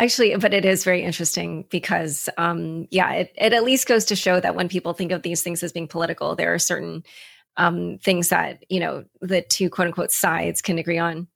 Actually, 0.00 0.34
but 0.36 0.54
it 0.54 0.64
is 0.64 0.82
very 0.82 1.02
interesting 1.02 1.66
because, 1.70 2.28
um, 2.38 2.88
yeah, 2.90 3.12
it, 3.12 3.32
it 3.36 3.52
at 3.52 3.64
least 3.64 3.86
goes 3.86 4.06
to 4.06 4.16
show 4.16 4.40
that 4.40 4.54
when 4.54 4.68
people 4.68 4.94
think 4.94 5.12
of 5.12 5.22
these 5.22 5.42
things 5.42 5.62
as 5.62 5.72
being 5.72 5.86
political, 5.86 6.34
there 6.34 6.54
are 6.54 6.58
certain 6.58 7.04
um, 7.56 7.98
things 7.98 8.28
that, 8.28 8.64
you 8.68 8.80
know, 8.80 9.04
the 9.20 9.42
two 9.42 9.70
quote 9.70 9.88
unquote 9.88 10.12
sides 10.12 10.62
can 10.62 10.78
agree 10.78 10.98
on. 10.98 11.28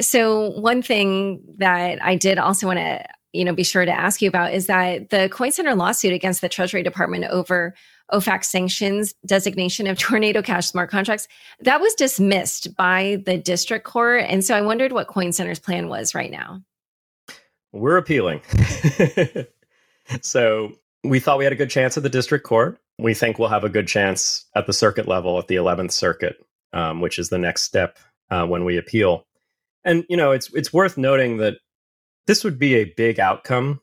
So, 0.00 0.50
one 0.50 0.82
thing 0.82 1.42
that 1.58 2.02
I 2.02 2.16
did 2.16 2.38
also 2.38 2.66
want 2.66 2.78
to, 2.78 3.04
you 3.32 3.44
know, 3.44 3.54
be 3.54 3.64
sure 3.64 3.84
to 3.84 3.92
ask 3.92 4.22
you 4.22 4.28
about 4.28 4.54
is 4.54 4.66
that 4.66 5.10
the 5.10 5.28
Coin 5.28 5.52
Center 5.52 5.74
lawsuit 5.74 6.12
against 6.12 6.40
the 6.40 6.48
Treasury 6.48 6.82
Department 6.82 7.24
over 7.26 7.74
OFAC 8.12 8.44
sanctions 8.44 9.14
designation 9.26 9.86
of 9.86 9.98
Tornado 9.98 10.42
Cash 10.42 10.66
smart 10.66 10.90
contracts, 10.90 11.28
that 11.60 11.80
was 11.80 11.94
dismissed 11.94 12.74
by 12.76 13.22
the 13.26 13.36
district 13.36 13.84
court. 13.84 14.24
And 14.28 14.44
so 14.44 14.56
I 14.56 14.62
wondered 14.62 14.92
what 14.92 15.08
Coin 15.08 15.32
Center's 15.32 15.58
plan 15.58 15.88
was 15.88 16.14
right 16.14 16.30
now. 16.30 16.62
We're 17.72 17.98
appealing. 17.98 18.40
so 20.22 20.72
we 21.04 21.20
thought 21.20 21.38
we 21.38 21.44
had 21.44 21.52
a 21.52 21.56
good 21.56 21.70
chance 21.70 21.96
at 21.96 22.02
the 22.02 22.08
district 22.08 22.44
court. 22.44 22.80
We 22.98 23.14
think 23.14 23.38
we'll 23.38 23.48
have 23.48 23.64
a 23.64 23.68
good 23.68 23.86
chance 23.86 24.46
at 24.54 24.66
the 24.66 24.72
circuit 24.72 25.06
level 25.06 25.38
at 25.38 25.46
the 25.46 25.56
11th 25.56 25.92
Circuit, 25.92 26.36
um, 26.72 27.00
which 27.00 27.18
is 27.18 27.28
the 27.28 27.38
next 27.38 27.62
step 27.62 27.98
uh, 28.30 28.46
when 28.46 28.64
we 28.64 28.76
appeal. 28.76 29.26
And 29.84 30.04
you 30.08 30.16
know, 30.16 30.32
it's 30.32 30.52
it's 30.52 30.72
worth 30.72 30.98
noting 30.98 31.38
that 31.38 31.54
this 32.26 32.44
would 32.44 32.58
be 32.58 32.74
a 32.74 32.92
big 32.96 33.20
outcome. 33.20 33.80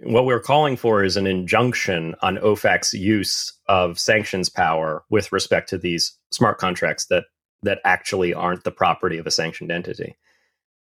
What 0.00 0.26
we're 0.26 0.40
calling 0.40 0.76
for 0.76 1.04
is 1.04 1.16
an 1.16 1.26
injunction 1.26 2.14
on 2.22 2.38
OFAC's 2.38 2.94
use 2.94 3.52
of 3.68 3.98
sanctions 3.98 4.48
power 4.48 5.04
with 5.10 5.32
respect 5.32 5.68
to 5.70 5.78
these 5.78 6.16
smart 6.30 6.58
contracts 6.58 7.06
that 7.06 7.24
that 7.62 7.80
actually 7.84 8.34
aren't 8.34 8.64
the 8.64 8.70
property 8.70 9.18
of 9.18 9.26
a 9.26 9.30
sanctioned 9.30 9.70
entity. 9.70 10.16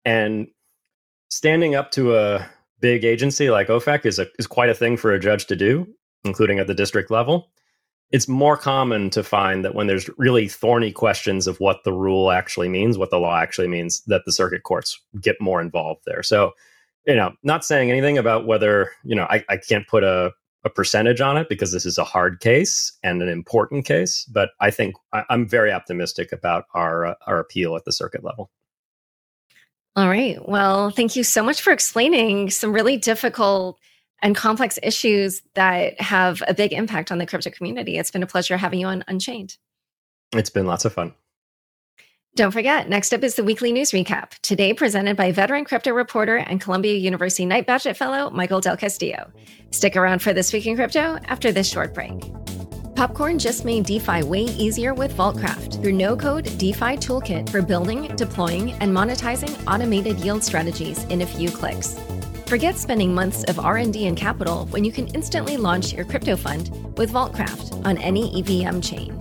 And 0.06 0.48
standing 1.30 1.76
up 1.76 1.92
to 1.92 2.16
a 2.16 2.48
big 2.80 3.04
agency 3.04 3.50
like 3.50 3.68
OFAC 3.68 4.06
is 4.06 4.20
a, 4.20 4.28
is 4.38 4.48
quite 4.48 4.70
a 4.70 4.76
thing 4.76 4.98
for 4.98 5.12
a 5.12 5.20
judge 5.20 5.46
to 5.48 5.56
do, 5.56 5.88
including 6.24 6.60
at 6.60 6.68
the 6.68 6.74
district 6.74 7.12
level. 7.12 7.52
It's 8.12 8.28
more 8.28 8.58
common 8.58 9.10
to 9.12 9.24
find 9.24 9.64
that 9.64 9.76
when 9.76 9.88
there's 9.88 10.10
really 10.18 10.48
thorny 10.48 10.92
questions 10.92 11.46
of 11.46 11.60
what 11.60 11.84
the 11.84 11.94
rule 11.94 12.32
actually 12.32 12.70
means, 12.70 12.98
what 12.98 13.12
the 13.12 13.20
law 13.20 13.38
actually 13.38 13.68
means, 13.68 14.02
that 14.08 14.24
the 14.26 14.32
circuit 14.32 14.64
courts 14.64 15.00
get 15.22 15.40
more 15.40 15.62
involved 15.62 16.02
there. 16.06 16.24
So, 16.24 16.54
you 17.06 17.16
know, 17.16 17.34
not 17.44 17.64
saying 17.64 17.92
anything 17.92 18.18
about 18.18 18.48
whether, 18.48 18.92
you 19.04 19.16
know, 19.16 19.28
I, 19.30 19.46
I 19.48 19.58
can't 19.58 19.88
put 19.88 20.04
a, 20.04 20.32
a 20.64 20.70
percentage 20.70 21.22
on 21.22 21.38
it 21.38 21.50
because 21.50 21.72
this 21.72 21.86
is 21.86 21.98
a 21.98 22.04
hard 22.04 22.40
case 22.40 22.92
and 23.04 23.22
an 23.22 23.30
important 23.30 23.86
case, 23.86 24.26
but 24.26 24.50
I 24.60 24.72
think 24.72 24.96
I, 25.14 25.24
am 25.30 25.48
very 25.48 25.72
optimistic 25.72 26.32
about 26.32 26.66
our 26.74 27.06
uh, 27.06 27.16
our 27.28 27.40
appeal 27.40 27.76
at 27.76 27.86
the 27.86 27.92
circuit 27.92 28.24
level. 28.24 28.50
All 29.96 30.08
right. 30.08 30.38
Well, 30.48 30.92
thank 30.92 31.16
you 31.16 31.24
so 31.24 31.44
much 31.44 31.62
for 31.62 31.72
explaining 31.72 32.50
some 32.50 32.74
really 32.74 32.98
difficult 32.98 33.80
and 34.22 34.36
complex 34.36 34.78
issues 34.84 35.42
that 35.56 36.00
have 36.02 36.44
a 36.48 36.54
big 36.54 36.74
impact 36.74 37.12
on 37.12 37.18
the 37.18 37.26
crypto 37.26 37.50
community. 37.50 37.98
It's 37.98 38.12
been 38.12 38.24
a 38.24 38.28
pleasure 38.28 38.58
having 38.58 38.80
you 38.80 38.88
on 38.88 39.04
Unchained. 39.08 39.58
It's 40.34 40.50
been 40.50 40.66
lots 40.66 40.86
of 40.86 40.94
fun. 40.94 41.14
Don't 42.36 42.52
forget, 42.52 42.88
next 42.88 43.12
up 43.14 43.24
is 43.24 43.36
the 43.36 43.44
weekly 43.44 43.72
news 43.72 43.92
recap, 43.92 44.32
today 44.42 44.74
presented 44.74 45.18
by 45.18 45.32
veteran 45.32 45.66
crypto 45.66 45.92
reporter 45.92 46.38
and 46.38 46.62
Columbia 46.62 46.94
University 46.94 47.46
Knight 47.46 47.68
Bagehot 47.68 47.98
Fellow 47.98 48.30
Michael 48.30 48.62
Del 48.62 48.78
Castillo. 48.78 49.32
Stick 49.72 49.96
around 49.96 50.22
for 50.22 50.32
This 50.32 50.54
Week 50.54 50.66
in 50.66 50.76
Crypto 50.76 51.18
after 51.26 51.52
this 51.52 51.68
short 51.68 51.94
break. 51.94 52.14
Popcorn 52.96 53.40
just 53.40 53.66
made 53.66 53.86
DeFi 53.86 54.24
way 54.24 54.42
easier 54.42 54.94
with 54.94 55.16
Vaultcraft, 55.16 55.82
your 55.84 55.92
no-code 55.92 56.46
DeFi 56.58 56.98
toolkit 56.98 57.50
for 57.50 57.62
building, 57.62 58.16
deploying, 58.16 58.74
and 58.74 58.96
monetizing 58.96 59.58
automated 59.74 60.20
yield 60.20 60.44
strategies 60.44 61.04
in 61.06 61.22
a 61.22 61.26
few 61.26 61.50
clicks. 61.50 61.96
Forget 62.50 62.80
spending 62.80 63.14
months 63.14 63.44
of 63.44 63.60
R&D 63.60 64.08
and 64.08 64.18
capital 64.18 64.66
when 64.72 64.84
you 64.84 64.92
can 64.92 65.06
instantly 65.10 65.56
launch 65.56 65.94
your 65.94 66.04
crypto 66.04 66.36
fund 66.36 66.72
with 66.98 67.12
Vaultcraft 67.12 67.86
on 67.86 67.96
any 68.00 68.42
EVM 68.42 68.82
chain. 68.82 69.16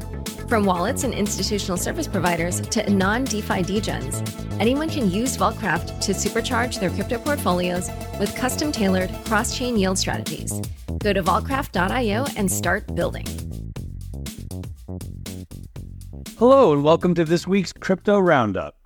From 0.48 0.64
wallets 0.64 1.04
and 1.04 1.12
institutional 1.12 1.76
service 1.76 2.08
providers 2.08 2.62
to 2.62 2.88
non-DeFi 2.88 3.64
degens, 3.64 4.22
anyone 4.58 4.88
can 4.88 5.10
use 5.10 5.36
Vaultcraft 5.36 6.00
to 6.00 6.12
supercharge 6.12 6.80
their 6.80 6.88
crypto 6.88 7.18
portfolios 7.18 7.90
with 8.18 8.34
custom-tailored 8.34 9.10
cross-chain 9.26 9.76
yield 9.76 9.98
strategies. 9.98 10.62
Go 10.96 11.12
to 11.12 11.22
vaultcraft.io 11.22 12.24
and 12.34 12.50
start 12.50 12.94
building. 12.94 13.26
Hello, 16.38 16.72
and 16.72 16.82
welcome 16.82 17.14
to 17.14 17.26
this 17.26 17.46
week's 17.46 17.74
Crypto 17.74 18.18
Roundup. 18.18 18.77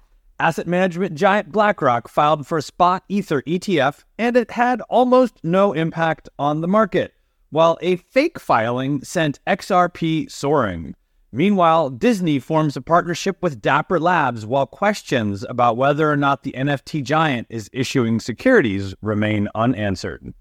Asset 0.43 0.67
management 0.67 1.15
giant 1.15 1.53
BlackRock 1.53 2.09
filed 2.09 2.49
for 2.49 2.59
a 2.59 2.63
spot 2.63 3.05
Ether 3.09 3.43
ETF, 3.43 4.03
and 4.19 4.37
it 4.37 4.51
had 4.51 4.81
almost 4.91 5.39
no 5.45 5.73
impact 5.73 6.29
on 6.37 6.61
the 6.61 6.67
market, 6.67 7.15
while 7.51 7.79
a 7.81 7.95
fake 7.95 8.41
filing 8.41 9.05
sent 9.05 9.39
XRP 9.47 10.29
soaring. 10.29 10.97
Meanwhile, 11.31 11.91
Disney 11.91 12.41
forms 12.41 12.77
a 12.77 12.81
partnership 12.81 13.37
with 13.41 13.63
Dapper 13.63 14.01
Labs 14.01 14.45
while 14.45 14.67
questions 14.67 15.45
about 15.49 15.77
whether 15.77 16.11
or 16.11 16.17
not 16.17 16.43
the 16.43 16.55
NFT 16.57 17.05
giant 17.05 17.47
is 17.49 17.71
issuing 17.73 18.19
securities 18.19 18.97
remain 19.01 19.47
unanswered. 19.55 20.35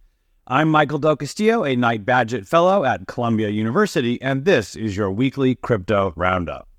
I'm 0.47 0.69
Michael 0.69 0.97
Del 0.97 1.15
Castillo, 1.15 1.63
a 1.63 1.75
Knight 1.75 2.07
Bagehot 2.07 2.47
Fellow 2.47 2.85
at 2.85 3.05
Columbia 3.05 3.49
University, 3.49 4.19
and 4.19 4.45
this 4.45 4.75
is 4.75 4.97
your 4.97 5.11
weekly 5.11 5.53
Crypto 5.53 6.11
Roundup. 6.15 6.70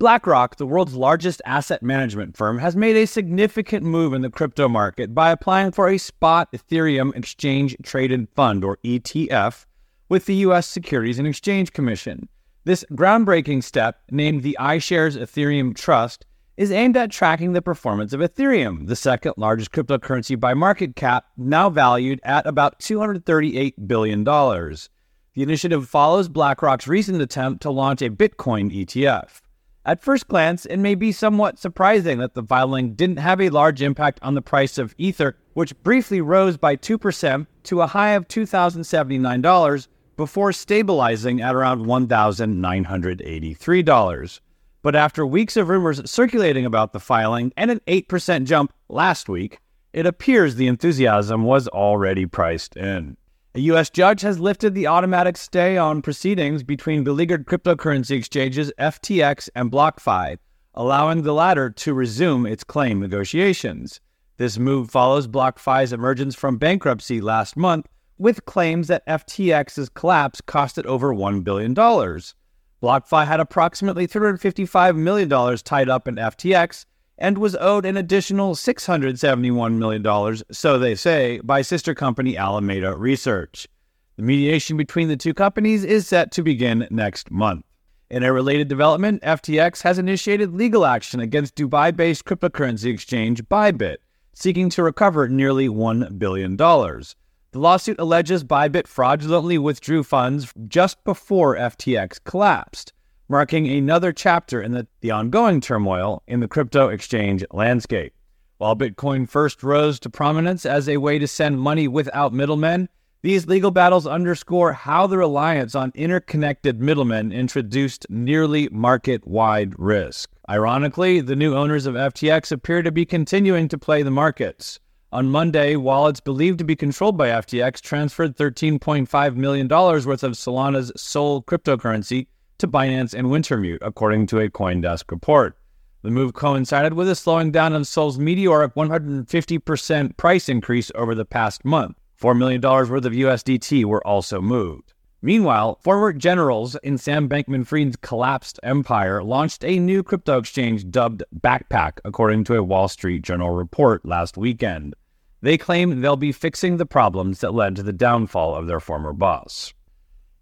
BlackRock, 0.00 0.56
the 0.56 0.66
world's 0.66 0.94
largest 0.94 1.42
asset 1.44 1.82
management 1.82 2.34
firm, 2.34 2.56
has 2.56 2.74
made 2.74 2.96
a 2.96 3.06
significant 3.06 3.84
move 3.84 4.14
in 4.14 4.22
the 4.22 4.30
crypto 4.30 4.66
market 4.66 5.14
by 5.14 5.30
applying 5.30 5.72
for 5.72 5.90
a 5.90 5.98
spot 5.98 6.50
Ethereum 6.52 7.14
Exchange 7.14 7.76
Traded 7.82 8.26
Fund, 8.34 8.64
or 8.64 8.78
ETF, 8.78 9.66
with 10.08 10.24
the 10.24 10.36
U.S. 10.36 10.66
Securities 10.66 11.18
and 11.18 11.28
Exchange 11.28 11.74
Commission. 11.74 12.30
This 12.64 12.82
groundbreaking 12.92 13.62
step, 13.62 14.00
named 14.10 14.42
the 14.42 14.56
iShares 14.58 15.20
Ethereum 15.20 15.76
Trust, 15.76 16.24
is 16.56 16.72
aimed 16.72 16.96
at 16.96 17.10
tracking 17.10 17.52
the 17.52 17.60
performance 17.60 18.14
of 18.14 18.20
Ethereum, 18.20 18.86
the 18.86 18.96
second 18.96 19.34
largest 19.36 19.70
cryptocurrency 19.70 20.40
by 20.40 20.54
market 20.54 20.96
cap, 20.96 21.26
now 21.36 21.68
valued 21.68 22.20
at 22.24 22.46
about 22.46 22.80
$238 22.80 23.74
billion. 23.86 24.24
The 24.24 25.42
initiative 25.42 25.90
follows 25.90 26.30
BlackRock's 26.30 26.88
recent 26.88 27.20
attempt 27.20 27.60
to 27.60 27.70
launch 27.70 28.00
a 28.00 28.08
Bitcoin 28.08 28.74
ETF. 28.74 29.42
At 29.84 30.02
first 30.02 30.28
glance, 30.28 30.64
it 30.66 30.76
may 30.76 30.94
be 30.94 31.10
somewhat 31.10 31.58
surprising 31.58 32.18
that 32.18 32.34
the 32.34 32.42
filing 32.42 32.92
didn't 32.92 33.16
have 33.16 33.40
a 33.40 33.48
large 33.48 33.80
impact 33.80 34.18
on 34.22 34.34
the 34.34 34.42
price 34.42 34.76
of 34.76 34.94
Ether, 34.98 35.38
which 35.54 35.82
briefly 35.82 36.20
rose 36.20 36.58
by 36.58 36.76
2% 36.76 37.46
to 37.64 37.80
a 37.80 37.86
high 37.86 38.10
of 38.10 38.28
$2,079 38.28 39.88
before 40.18 40.52
stabilizing 40.52 41.40
at 41.40 41.54
around 41.54 41.86
$1,983. 41.86 44.40
But 44.82 44.94
after 44.94 45.26
weeks 45.26 45.56
of 45.56 45.70
rumors 45.70 46.10
circulating 46.10 46.66
about 46.66 46.92
the 46.92 47.00
filing 47.00 47.50
and 47.56 47.70
an 47.70 47.80
8% 47.86 48.44
jump 48.44 48.74
last 48.90 49.30
week, 49.30 49.60
it 49.94 50.04
appears 50.04 50.56
the 50.56 50.68
enthusiasm 50.68 51.44
was 51.44 51.68
already 51.68 52.26
priced 52.26 52.76
in. 52.76 53.16
A 53.52 53.60
U.S. 53.62 53.90
judge 53.90 54.20
has 54.20 54.38
lifted 54.38 54.76
the 54.76 54.86
automatic 54.86 55.36
stay 55.36 55.76
on 55.76 56.02
proceedings 56.02 56.62
between 56.62 57.02
beleaguered 57.02 57.46
cryptocurrency 57.46 58.12
exchanges 58.12 58.72
FTX 58.78 59.48
and 59.56 59.72
BlockFi, 59.72 60.38
allowing 60.74 61.22
the 61.22 61.34
latter 61.34 61.68
to 61.68 61.92
resume 61.92 62.46
its 62.46 62.62
claim 62.62 63.00
negotiations. 63.00 64.00
This 64.36 64.56
move 64.56 64.88
follows 64.88 65.26
BlockFi's 65.26 65.92
emergence 65.92 66.36
from 66.36 66.58
bankruptcy 66.58 67.20
last 67.20 67.56
month, 67.56 67.88
with 68.18 68.44
claims 68.44 68.86
that 68.86 69.04
FTX's 69.08 69.88
collapse 69.88 70.40
cost 70.40 70.78
it 70.78 70.86
over 70.86 71.12
$1 71.12 71.42
billion. 71.42 71.74
BlockFi 71.74 73.26
had 73.26 73.40
approximately 73.40 74.06
$355 74.06 74.96
million 74.96 75.28
tied 75.58 75.88
up 75.88 76.06
in 76.06 76.14
FTX 76.14 76.84
and 77.20 77.36
was 77.36 77.54
owed 77.56 77.84
an 77.84 77.98
additional 77.98 78.54
$671 78.54 79.74
million, 79.74 80.36
so 80.50 80.78
they 80.78 80.94
say, 80.94 81.38
by 81.44 81.60
sister 81.60 81.94
company 81.94 82.36
Alameda 82.36 82.96
Research. 82.96 83.68
The 84.16 84.22
mediation 84.22 84.76
between 84.76 85.08
the 85.08 85.16
two 85.16 85.34
companies 85.34 85.84
is 85.84 86.06
set 86.06 86.32
to 86.32 86.42
begin 86.42 86.88
next 86.90 87.30
month. 87.30 87.64
In 88.10 88.22
a 88.24 88.32
related 88.32 88.68
development, 88.68 89.22
FTX 89.22 89.82
has 89.82 89.98
initiated 89.98 90.54
legal 90.54 90.84
action 90.84 91.20
against 91.20 91.54
Dubai 91.54 91.94
based 91.94 92.24
cryptocurrency 92.24 92.92
exchange 92.92 93.44
Bybit, 93.44 93.98
seeking 94.34 94.68
to 94.70 94.82
recover 94.82 95.28
nearly 95.28 95.68
$1 95.68 96.18
billion. 96.18 96.56
The 96.56 97.58
lawsuit 97.58 98.00
alleges 98.00 98.44
Bybit 98.44 98.86
fraudulently 98.86 99.58
withdrew 99.58 100.02
funds 100.02 100.52
just 100.66 101.02
before 101.04 101.56
FTX 101.56 102.18
collapsed, 102.24 102.92
marking 103.30 103.68
another 103.68 104.12
chapter 104.12 104.60
in 104.60 104.72
the, 104.72 104.86
the 105.00 105.12
ongoing 105.12 105.60
turmoil 105.60 106.22
in 106.26 106.40
the 106.40 106.48
crypto 106.48 106.88
exchange 106.88 107.44
landscape. 107.52 108.12
While 108.58 108.74
Bitcoin 108.74 109.28
first 109.28 109.62
rose 109.62 110.00
to 110.00 110.10
prominence 110.10 110.66
as 110.66 110.88
a 110.88 110.96
way 110.96 111.18
to 111.20 111.28
send 111.28 111.60
money 111.60 111.86
without 111.86 112.32
middlemen, 112.32 112.88
these 113.22 113.46
legal 113.46 113.70
battles 113.70 114.06
underscore 114.06 114.72
how 114.72 115.06
the 115.06 115.16
reliance 115.16 115.74
on 115.74 115.92
interconnected 115.94 116.80
middlemen 116.80 117.32
introduced 117.32 118.04
nearly 118.10 118.68
market 118.70 119.26
wide 119.26 119.78
risk. 119.78 120.30
Ironically, 120.48 121.20
the 121.20 121.36
new 121.36 121.54
owners 121.54 121.86
of 121.86 121.94
FTX 121.94 122.50
appear 122.50 122.82
to 122.82 122.90
be 122.90 123.06
continuing 123.06 123.68
to 123.68 123.78
play 123.78 124.02
the 124.02 124.10
markets. 124.10 124.80
On 125.12 125.30
Monday, 125.30 125.76
wallets 125.76 126.20
believed 126.20 126.58
to 126.58 126.64
be 126.64 126.74
controlled 126.74 127.16
by 127.16 127.28
FTX 127.28 127.80
transferred 127.80 128.36
$13.5 128.36 129.36
million 129.36 129.68
worth 129.68 130.22
of 130.24 130.32
Solana's 130.32 130.90
SOL 130.96 131.42
cryptocurrency 131.42 132.26
to 132.60 132.68
Binance 132.68 133.14
and 133.14 133.28
Wintermute, 133.28 133.78
according 133.80 134.26
to 134.26 134.38
a 134.38 134.50
Coindesk 134.50 135.10
report. 135.10 135.56
The 136.02 136.10
move 136.10 136.34
coincided 136.34 136.94
with 136.94 137.08
a 137.08 137.14
slowing 137.14 137.50
down 137.50 137.74
of 137.74 137.86
Sol's 137.86 138.18
meteoric 138.18 138.74
150% 138.74 140.16
price 140.16 140.48
increase 140.48 140.92
over 140.94 141.14
the 141.14 141.24
past 141.24 141.64
month. 141.64 141.96
$4 142.20 142.36
million 142.36 142.60
worth 142.60 142.90
of 142.90 143.12
USDT 143.12 143.84
were 143.84 144.06
also 144.06 144.40
moved. 144.40 144.92
Meanwhile, 145.22 145.78
former 145.82 146.12
generals 146.12 146.76
in 146.76 146.96
Sam 146.96 147.28
Bankman 147.28 147.66
Fried's 147.66 147.96
collapsed 147.96 148.60
empire 148.62 149.22
launched 149.22 149.64
a 149.64 149.78
new 149.78 150.02
crypto 150.02 150.38
exchange 150.38 150.90
dubbed 150.90 151.22
Backpack, 151.38 151.98
according 152.04 152.44
to 152.44 152.56
a 152.56 152.62
Wall 152.62 152.88
Street 152.88 153.22
Journal 153.22 153.50
report 153.50 154.04
last 154.04 154.36
weekend. 154.36 154.94
They 155.42 155.56
claim 155.56 156.00
they'll 156.00 156.16
be 156.16 156.32
fixing 156.32 156.76
the 156.76 156.86
problems 156.86 157.40
that 157.40 157.54
led 157.54 157.76
to 157.76 157.82
the 157.82 157.92
downfall 157.92 158.54
of 158.54 158.66
their 158.66 158.80
former 158.80 159.14
boss. 159.14 159.72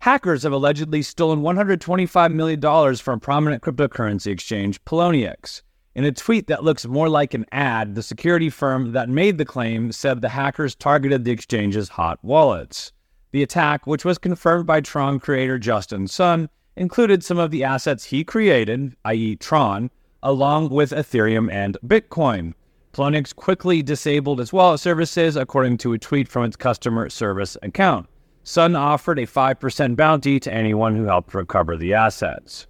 Hackers 0.00 0.44
have 0.44 0.52
allegedly 0.52 1.02
stolen 1.02 1.42
$125 1.42 2.32
million 2.32 2.96
from 2.96 3.18
prominent 3.18 3.62
cryptocurrency 3.62 4.28
exchange 4.28 4.82
Poloniex. 4.84 5.62
In 5.96 6.04
a 6.04 6.12
tweet 6.12 6.46
that 6.46 6.62
looks 6.62 6.87
more 6.87 7.08
like 7.08 7.34
an 7.34 7.44
ad, 7.50 7.96
the 7.96 8.02
security 8.04 8.48
firm 8.48 8.92
that 8.92 9.08
made 9.08 9.38
the 9.38 9.44
claim 9.44 9.90
said 9.90 10.20
the 10.20 10.28
hackers 10.28 10.76
targeted 10.76 11.24
the 11.24 11.32
exchange's 11.32 11.88
hot 11.88 12.20
wallets. 12.22 12.92
The 13.32 13.42
attack, 13.42 13.88
which 13.88 14.04
was 14.04 14.18
confirmed 14.18 14.66
by 14.66 14.80
Tron 14.80 15.18
creator 15.18 15.58
Justin 15.58 16.06
Sun, 16.06 16.48
included 16.76 17.24
some 17.24 17.38
of 17.38 17.50
the 17.50 17.64
assets 17.64 18.04
he 18.04 18.22
created, 18.22 18.94
i.e., 19.04 19.34
Tron, 19.34 19.90
along 20.22 20.68
with 20.68 20.92
Ethereum 20.92 21.52
and 21.52 21.76
Bitcoin. 21.84 22.54
Poloniex 22.92 23.34
quickly 23.34 23.82
disabled 23.82 24.40
its 24.40 24.52
wallet 24.52 24.78
services, 24.78 25.34
according 25.34 25.78
to 25.78 25.92
a 25.92 25.98
tweet 25.98 26.28
from 26.28 26.44
its 26.44 26.56
customer 26.56 27.11
service 27.11 27.56
account. 27.62 28.08
Sun 28.48 28.76
offered 28.76 29.18
a 29.18 29.26
5% 29.26 29.94
bounty 29.94 30.40
to 30.40 30.50
anyone 30.50 30.96
who 30.96 31.04
helped 31.04 31.34
recover 31.34 31.76
the 31.76 31.92
assets. 31.92 32.66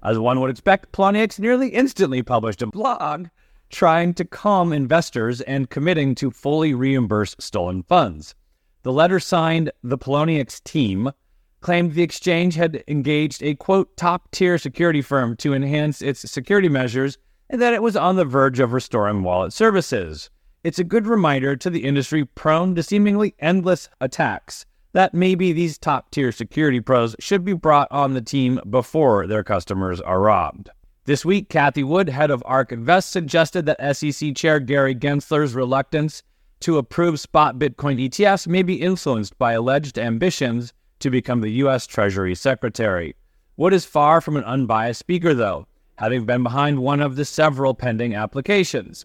As 0.00 0.20
one 0.20 0.40
would 0.40 0.50
expect, 0.50 0.92
Poloniex 0.92 1.40
nearly 1.40 1.70
instantly 1.70 2.22
published 2.22 2.62
a 2.62 2.68
blog 2.68 3.26
trying 3.68 4.14
to 4.14 4.24
calm 4.24 4.72
investors 4.72 5.40
and 5.40 5.68
committing 5.68 6.14
to 6.14 6.30
fully 6.30 6.74
reimburse 6.74 7.34
stolen 7.40 7.82
funds. 7.82 8.36
The 8.84 8.92
letter 8.92 9.18
signed 9.18 9.72
the 9.82 9.98
Poloniex 9.98 10.62
team 10.62 11.10
claimed 11.60 11.94
the 11.94 12.04
exchange 12.04 12.54
had 12.54 12.84
engaged 12.86 13.42
a 13.42 13.56
quote 13.56 13.96
top 13.96 14.30
tier 14.30 14.58
security 14.58 15.02
firm 15.02 15.34
to 15.38 15.54
enhance 15.54 16.02
its 16.02 16.20
security 16.30 16.68
measures 16.68 17.18
and 17.50 17.60
that 17.60 17.74
it 17.74 17.82
was 17.82 17.96
on 17.96 18.14
the 18.14 18.24
verge 18.24 18.60
of 18.60 18.72
restoring 18.72 19.24
wallet 19.24 19.52
services. 19.52 20.30
It's 20.62 20.78
a 20.78 20.84
good 20.84 21.08
reminder 21.08 21.56
to 21.56 21.68
the 21.68 21.82
industry 21.82 22.24
prone 22.24 22.76
to 22.76 22.82
seemingly 22.84 23.34
endless 23.40 23.88
attacks 24.00 24.66
that 24.96 25.12
maybe 25.12 25.52
these 25.52 25.76
top 25.76 26.10
tier 26.10 26.32
security 26.32 26.80
pros 26.80 27.14
should 27.20 27.44
be 27.44 27.52
brought 27.52 27.86
on 27.90 28.14
the 28.14 28.20
team 28.22 28.58
before 28.70 29.26
their 29.26 29.44
customers 29.44 30.00
are 30.00 30.22
robbed. 30.22 30.70
This 31.04 31.22
week, 31.22 31.50
Cathie 31.50 31.84
Wood, 31.84 32.08
head 32.08 32.30
of 32.30 32.42
ARK 32.46 32.72
Invest, 32.72 33.10
suggested 33.10 33.66
that 33.66 33.94
SEC 33.94 34.34
Chair 34.34 34.58
Gary 34.58 34.94
Gensler's 34.94 35.54
reluctance 35.54 36.22
to 36.60 36.78
approve 36.78 37.20
spot 37.20 37.58
Bitcoin 37.58 38.08
ETFs 38.08 38.48
may 38.48 38.62
be 38.62 38.80
influenced 38.80 39.36
by 39.36 39.52
alleged 39.52 39.98
ambitions 39.98 40.72
to 41.00 41.10
become 41.10 41.42
the 41.42 41.50
U.S. 41.50 41.86
Treasury 41.86 42.34
Secretary. 42.34 43.14
Wood 43.58 43.74
is 43.74 43.84
far 43.84 44.22
from 44.22 44.38
an 44.38 44.44
unbiased 44.44 45.00
speaker, 45.00 45.34
though, 45.34 45.66
having 45.96 46.24
been 46.24 46.42
behind 46.42 46.78
one 46.78 47.02
of 47.02 47.16
the 47.16 47.26
several 47.26 47.74
pending 47.74 48.14
applications. 48.14 49.04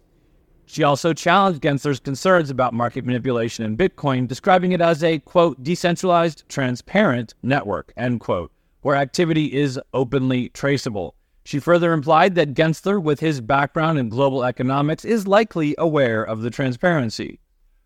She 0.72 0.84
also 0.84 1.12
challenged 1.12 1.62
Gensler's 1.62 2.00
concerns 2.00 2.50
about 2.50 2.74
market 2.74 3.06
manipulation 3.06 3.66
in 3.66 3.76
Bitcoin, 3.76 4.26
describing 4.26 4.72
it 4.72 4.80
as 4.80 5.04
a, 5.04 5.20
quote, 5.20 5.62
decentralized, 5.62 6.48
transparent 6.48 7.34
network, 7.44 7.92
end 7.98 8.22
quote, 8.22 8.54
where 8.80 8.96
activity 8.96 9.54
is 9.54 9.78
openly 9.94 10.48
traceable. 10.48 11.16
She 11.44 11.60
further 11.60 11.92
implied 11.92 12.36
that 12.36 12.54
Gensler, 12.54 13.04
with 13.04 13.20
his 13.20 13.42
background 13.42 14.00
in 14.00 14.08
global 14.08 14.46
economics, 14.46 15.04
is 15.04 15.28
likely 15.28 15.76
aware 15.78 16.24
of 16.24 16.42
the 16.42 16.50
transparency. 16.50 17.42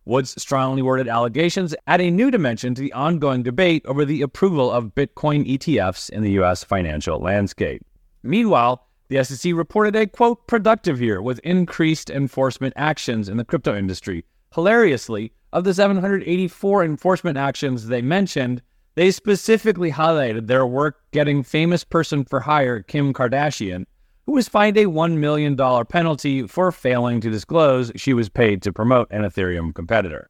Wood's 0.05 0.39
strongly 0.39 0.83
worded 0.83 1.07
allegations 1.07 1.73
add 1.87 2.01
a 2.01 2.11
new 2.11 2.29
dimension 2.29 2.75
to 2.75 2.83
the 2.83 2.93
ongoing 2.93 3.41
debate 3.41 3.83
over 3.87 4.05
the 4.05 4.21
approval 4.21 4.71
of 4.71 4.93
Bitcoin 4.93 5.51
ETFs 5.51 6.11
in 6.11 6.21
the 6.21 6.33
U.S. 6.33 6.63
financial 6.63 7.19
landscape. 7.19 7.83
Meanwhile, 8.21 8.84
the 9.07 9.23
SEC 9.23 9.53
reported 9.53 9.95
a 9.95 10.07
quote 10.07 10.47
productive 10.47 11.01
year 11.01 11.21
with 11.21 11.39
increased 11.39 12.09
enforcement 12.09 12.73
actions 12.75 13.29
in 13.29 13.37
the 13.37 13.45
crypto 13.45 13.75
industry. 13.75 14.25
Hilariously, 14.53 15.31
of 15.53 15.63
the 15.63 15.73
784 15.73 16.83
enforcement 16.83 17.37
actions 17.37 17.87
they 17.87 18.01
mentioned, 18.01 18.61
they 18.95 19.11
specifically 19.11 19.91
highlighted 19.91 20.47
their 20.47 20.65
work 20.65 21.03
getting 21.11 21.43
famous 21.43 21.83
person 21.83 22.25
for 22.25 22.39
hire 22.41 22.81
Kim 22.81 23.13
Kardashian, 23.13 23.85
who 24.25 24.33
was 24.33 24.49
fined 24.49 24.77
a 24.77 24.85
$1 24.85 25.17
million 25.17 25.55
penalty 25.85 26.47
for 26.47 26.71
failing 26.71 27.21
to 27.21 27.29
disclose 27.29 27.91
she 27.95 28.13
was 28.13 28.29
paid 28.29 28.61
to 28.61 28.73
promote 28.73 29.07
an 29.11 29.23
Ethereum 29.23 29.73
competitor. 29.75 30.29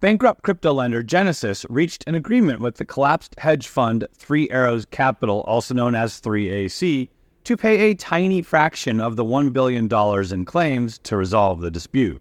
Bankrupt 0.00 0.42
crypto 0.42 0.72
lender 0.72 1.02
Genesis 1.02 1.66
reached 1.68 2.04
an 2.06 2.14
agreement 2.14 2.60
with 2.60 2.76
the 2.76 2.84
collapsed 2.84 3.34
hedge 3.38 3.68
fund 3.68 4.06
Three 4.16 4.48
Arrows 4.50 4.86
Capital, 4.86 5.42
also 5.42 5.74
known 5.74 5.94
as 5.94 6.20
3AC, 6.20 7.08
to 7.44 7.56
pay 7.56 7.90
a 7.90 7.94
tiny 7.94 8.42
fraction 8.42 9.00
of 9.00 9.16
the 9.16 9.24
$1 9.24 9.52
billion 9.52 9.88
in 10.32 10.44
claims 10.44 10.98
to 10.98 11.16
resolve 11.16 11.60
the 11.60 11.70
dispute. 11.70 12.20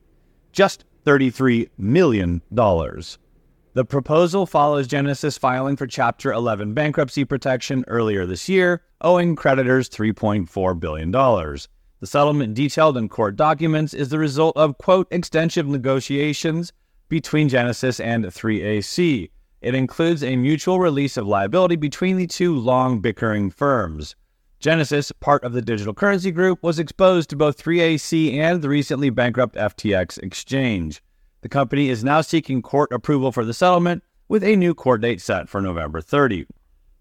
Just 0.52 0.86
$33 1.06 1.70
million. 1.78 2.42
The 2.52 3.86
proposal 3.86 4.46
follows 4.46 4.88
Genesis 4.88 5.38
filing 5.38 5.76
for 5.76 5.88
Chapter 5.88 6.32
11 6.32 6.74
bankruptcy 6.74 7.24
protection 7.24 7.86
earlier 7.88 8.26
this 8.26 8.50
year, 8.50 8.82
owing 9.02 9.36
creditors 9.36 9.90
$3.4 9.90 10.80
billion. 10.80 11.12
The 11.12 12.08
settlement 12.08 12.54
detailed 12.54 12.98
in 12.98 13.10
court 13.10 13.36
documents 13.36 13.94
is 13.94 14.10
the 14.10 14.20
result 14.20 14.56
of, 14.58 14.78
quote, 14.78 15.08
extensive 15.12 15.68
negotiations 15.68 16.72
between 17.10 17.50
Genesis 17.50 18.00
and 18.00 18.26
3AC. 18.26 19.30
It 19.62 19.76
includes 19.76 20.24
a 20.24 20.36
mutual 20.38 20.80
release 20.80 21.18
of 21.18 21.28
liability 21.28 21.76
between 21.76 22.18
the 22.18 22.28
two 22.28 22.58
long 22.58 23.02
bickering 23.02 23.50
firms. 23.50 24.16
Genesis, 24.60 25.14
part 25.14 25.46
of 25.46 25.54
the 25.54 25.62
digital 25.62 25.94
currency 25.94 26.32
group, 26.32 26.62
was 26.62 26.80
exposed 26.80 27.30
to 27.30 27.38
both 27.38 27.64
3AC 27.64 28.34
and 28.34 28.62
the 28.62 28.68
recently 28.68 29.10
bankrupt 29.10 29.56
FTX 29.56 30.18
exchange. 30.22 31.02
The 31.42 31.50
company 31.50 31.88
is 31.88 32.04
now 32.04 32.20
seeking 32.20 32.62
court 32.62 32.92
approval 32.92 33.32
for 33.32 33.46
the 33.46 33.54
settlement, 33.54 34.04
with 34.28 34.44
a 34.44 34.58
new 34.58 34.76
court 34.76 35.00
date 35.00 35.22
set 35.22 35.48
for 35.48 35.62
November 35.62 36.02
30. 36.02 36.46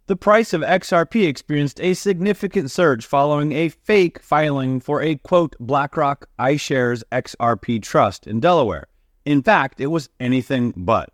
The 0.07 0.15
price 0.15 0.53
of 0.53 0.63
XRP 0.63 1.27
experienced 1.27 1.81
a 1.81 1.95
significant 1.95 2.71
surge 2.71 3.05
following 3.05 3.53
a 3.53 3.69
fake 3.71 4.23
filing 4.23 4.79
for 4.79 5.03
a 5.03 5.17
quote 5.17 5.57
BlackRock 5.59 6.29
iShares 6.39 7.03
XRP 7.11 7.83
trust 7.83 8.29
in 8.29 8.39
Delaware. 8.39 8.87
In 9.25 9.43
fact, 9.43 9.81
it 9.81 9.89
was 9.89 10.11
anything 10.21 10.73
but. 10.77 11.11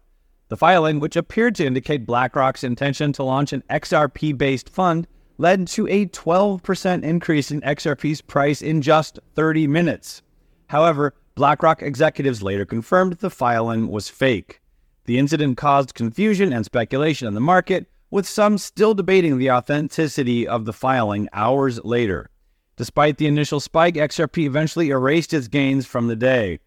The 0.49 0.59
filing, 0.59 1.01
which 1.01 1.17
appeared 1.17 1.55
to 1.55 1.67
indicate 1.67 2.07
BlackRock's 2.07 2.63
intention 2.63 3.15
to 3.15 3.25
launch 3.25 3.55
an 3.55 3.65
XRP 3.71 4.37
based 4.37 4.69
fund, 4.69 5.09
led 5.39 5.67
to 5.69 5.87
a 5.89 6.07
12% 6.07 7.03
increase 7.03 7.51
in 7.51 7.61
XRP's 7.63 8.21
price 8.21 8.63
in 8.63 8.83
just 8.83 9.19
30 9.35 9.67
minutes. 9.67 10.23
However, 10.69 11.15
BlackRock 11.35 11.83
executives 11.83 12.43
later 12.43 12.65
confirmed 12.65 13.15
the 13.15 13.31
filing 13.31 13.89
was 13.89 14.09
fake. 14.09 14.61
The 15.07 15.19
incident 15.19 15.57
caused 15.57 15.95
confusion 15.95 16.53
and 16.53 16.65
speculation 16.65 17.27
in 17.29 17.35
the 17.35 17.41
market, 17.41 17.87
with 18.11 18.29
some 18.29 18.59
still 18.59 18.95
debating 18.95 19.39
the 19.39 19.51
authenticity 19.51 20.47
of 20.47 20.65
the 20.65 20.73
filing 20.73 21.29
hours 21.33 21.85
later. 21.85 22.31
Despite 22.77 23.19
the 23.19 23.27
initial 23.27 23.61
spike, 23.61 23.95
XRP 23.95 24.45
eventually 24.45 24.91
erased 24.91 25.35
its 25.35 25.49
gains 25.49 25.87
from 25.87 26.07
the 26.07 26.17
day. 26.17 26.61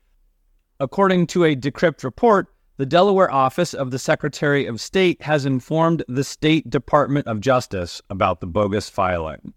According 0.80 1.28
to 1.28 1.45
a 1.45 1.55
Decrypt 1.55 2.03
report, 2.03 2.47
the 2.78 2.86
Delaware 2.86 3.32
office 3.32 3.74
of 3.74 3.90
the 3.90 4.00
Secretary 4.00 4.68
of 4.68 4.80
State 4.80 5.24
has 5.24 5.46
informed 5.46 6.04
the 6.08 6.24
State 6.24 6.70
Department 6.70 7.28
of 7.28 7.40
Justice 7.40 8.02
about 8.10 8.40
the 8.40 8.48
bogus 8.48 8.88
filing. 8.88 9.54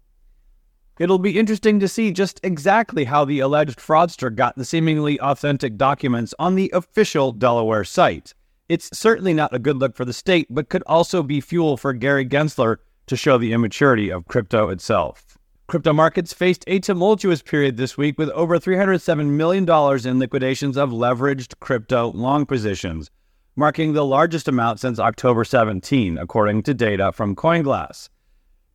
It'll 0.99 1.19
be 1.19 1.39
interesting 1.39 1.79
to 1.79 1.87
see 1.87 2.11
just 2.11 2.39
exactly 2.43 3.05
how 3.05 3.25
the 3.25 3.39
alleged 3.39 3.79
fraudster 3.79 4.33
got 4.33 4.55
the 4.55 4.65
seemingly 4.65 5.19
authentic 5.19 5.77
documents 5.77 6.33
on 6.39 6.55
the 6.55 6.71
official 6.73 7.31
Delaware 7.31 7.83
site. 7.83 8.33
It's 8.67 8.89
certainly 8.97 9.33
not 9.33 9.53
a 9.53 9.59
good 9.59 9.77
look 9.77 9.95
for 9.95 10.05
the 10.05 10.13
state, 10.13 10.47
but 10.49 10.69
could 10.69 10.83
also 10.87 11.21
be 11.21 11.41
fuel 11.41 11.77
for 11.77 11.93
Gary 11.93 12.25
Gensler 12.25 12.77
to 13.07 13.15
show 13.15 13.37
the 13.37 13.53
immaturity 13.53 14.11
of 14.11 14.27
crypto 14.27 14.69
itself. 14.69 15.30
Crypto 15.71 15.93
markets 15.93 16.33
faced 16.33 16.65
a 16.67 16.79
tumultuous 16.79 17.41
period 17.41 17.77
this 17.77 17.97
week 17.97 18.17
with 18.19 18.27
over 18.31 18.59
$307 18.59 19.27
million 19.27 19.63
in 20.05 20.19
liquidations 20.19 20.75
of 20.75 20.89
leveraged 20.89 21.57
crypto 21.61 22.11
long 22.11 22.45
positions, 22.45 23.09
marking 23.55 23.93
the 23.93 24.03
largest 24.03 24.49
amount 24.49 24.81
since 24.81 24.99
October 24.99 25.45
17, 25.45 26.17
according 26.17 26.61
to 26.61 26.73
data 26.73 27.13
from 27.13 27.37
CoinGlass. 27.37 28.09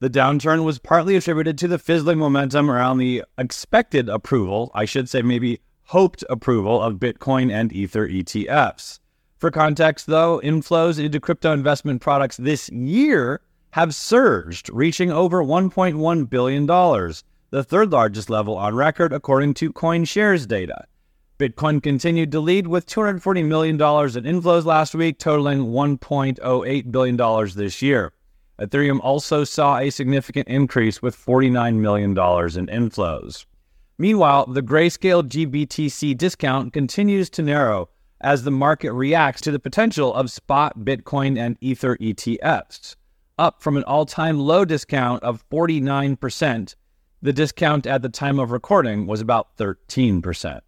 The 0.00 0.08
downturn 0.08 0.64
was 0.64 0.78
partly 0.78 1.16
attributed 1.16 1.58
to 1.58 1.68
the 1.68 1.78
fizzling 1.78 2.18
momentum 2.18 2.70
around 2.70 2.96
the 2.96 3.24
expected 3.36 4.08
approval, 4.08 4.70
I 4.72 4.86
should 4.86 5.10
say 5.10 5.20
maybe 5.20 5.60
hoped 5.88 6.24
approval 6.30 6.80
of 6.80 6.94
Bitcoin 6.94 7.52
and 7.52 7.74
Ether 7.74 8.08
ETFs. 8.08 9.00
For 9.36 9.50
context, 9.50 10.06
though, 10.06 10.40
inflows 10.42 10.98
into 10.98 11.20
crypto 11.20 11.52
investment 11.52 12.00
products 12.00 12.38
this 12.38 12.70
year 12.70 13.42
have 13.76 13.94
surged, 13.94 14.70
reaching 14.72 15.12
over 15.12 15.44
$1.1 15.44 16.30
billion, 16.30 16.64
the 16.64 17.62
third 17.62 17.92
largest 17.92 18.30
level 18.30 18.56
on 18.56 18.74
record, 18.74 19.12
according 19.12 19.52
to 19.52 19.70
CoinShares 19.70 20.48
data. 20.48 20.86
Bitcoin 21.38 21.82
continued 21.82 22.32
to 22.32 22.40
lead 22.40 22.66
with 22.66 22.86
$240 22.86 23.44
million 23.44 23.74
in 23.74 23.80
inflows 24.40 24.64
last 24.64 24.94
week, 24.94 25.18
totaling 25.18 25.66
$1.08 25.66 26.90
billion 26.90 27.48
this 27.54 27.82
year. 27.82 28.14
Ethereum 28.58 28.98
also 29.02 29.44
saw 29.44 29.76
a 29.76 29.90
significant 29.90 30.48
increase 30.48 31.02
with 31.02 31.14
$49 31.14 31.74
million 31.74 32.12
in 32.12 32.16
inflows. 32.16 33.44
Meanwhile, 33.98 34.46
the 34.46 34.62
Grayscale 34.62 35.22
GBTC 35.22 36.16
discount 36.16 36.72
continues 36.72 37.28
to 37.28 37.42
narrow 37.42 37.90
as 38.22 38.42
the 38.42 38.50
market 38.50 38.94
reacts 38.94 39.42
to 39.42 39.50
the 39.50 39.58
potential 39.58 40.14
of 40.14 40.30
spot 40.30 40.78
Bitcoin 40.78 41.38
and 41.38 41.58
Ether 41.60 41.98
ETFs 41.98 42.96
up 43.38 43.62
from 43.62 43.76
an 43.76 43.84
all 43.84 44.06
time 44.06 44.38
low 44.38 44.64
discount 44.64 45.22
of 45.22 45.48
49%. 45.50 46.74
The 47.22 47.32
discount 47.32 47.86
at 47.86 48.02
the 48.02 48.08
time 48.08 48.38
of 48.38 48.50
recording 48.50 49.06
was 49.06 49.20
about 49.20 49.56
13%. 49.56 50.60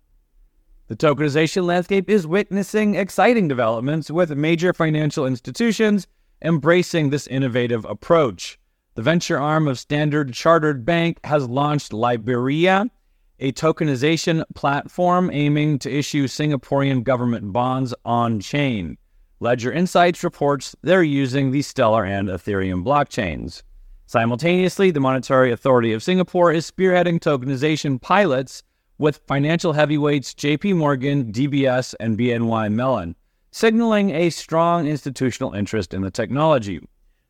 The 0.88 0.96
tokenization 0.96 1.64
landscape 1.64 2.08
is 2.08 2.26
witnessing 2.26 2.94
exciting 2.94 3.46
developments 3.46 4.10
with 4.10 4.30
major 4.30 4.72
financial 4.72 5.26
institutions 5.26 6.06
embracing 6.42 7.10
this 7.10 7.26
innovative 7.26 7.84
approach. 7.84 8.58
The 8.94 9.02
venture 9.02 9.38
arm 9.38 9.68
of 9.68 9.78
Standard 9.78 10.32
Chartered 10.32 10.84
Bank 10.84 11.20
has 11.24 11.48
launched 11.48 11.92
Libeara, 11.92 12.90
a 13.38 13.52
tokenization 13.52 14.42
platform 14.54 15.30
aiming 15.32 15.78
to 15.80 15.92
issue 15.92 16.26
Singaporean 16.26 17.04
government 17.04 17.52
bonds 17.52 17.94
on 18.04 18.40
chain. 18.40 18.96
Ledger 19.41 19.70
Insights 19.70 20.24
reports 20.24 20.74
they're 20.82 21.03
using 21.05 21.53
the 21.53 21.62
Stellar 21.62 22.05
and 22.05 22.28
Ethereum 22.28 22.82
blockchains. 22.84 23.62
Simultaneously, 24.07 24.91
the 24.91 24.99
Monetary 24.99 25.53
Authority 25.53 25.93
of 25.93 26.03
Singapore 26.03 26.51
is 26.51 26.68
spearheading 26.68 27.20
tokenization 27.20 28.01
pilots 28.01 28.64
with 28.99 29.20
financial 29.28 29.74
heavyweights 29.74 30.34
JP 30.34 30.74
Morgan, 30.76 31.32
DBS, 31.32 31.95
and 32.01 32.18
BNY 32.18 32.72
Mellon, 32.72 33.14
signaling 33.53 34.11
a 34.11 34.30
strong 34.30 34.89
institutional 34.89 35.55
interest 35.55 35.95
in 35.95 36.03
the 36.03 36.11
technology. 36.11 36.80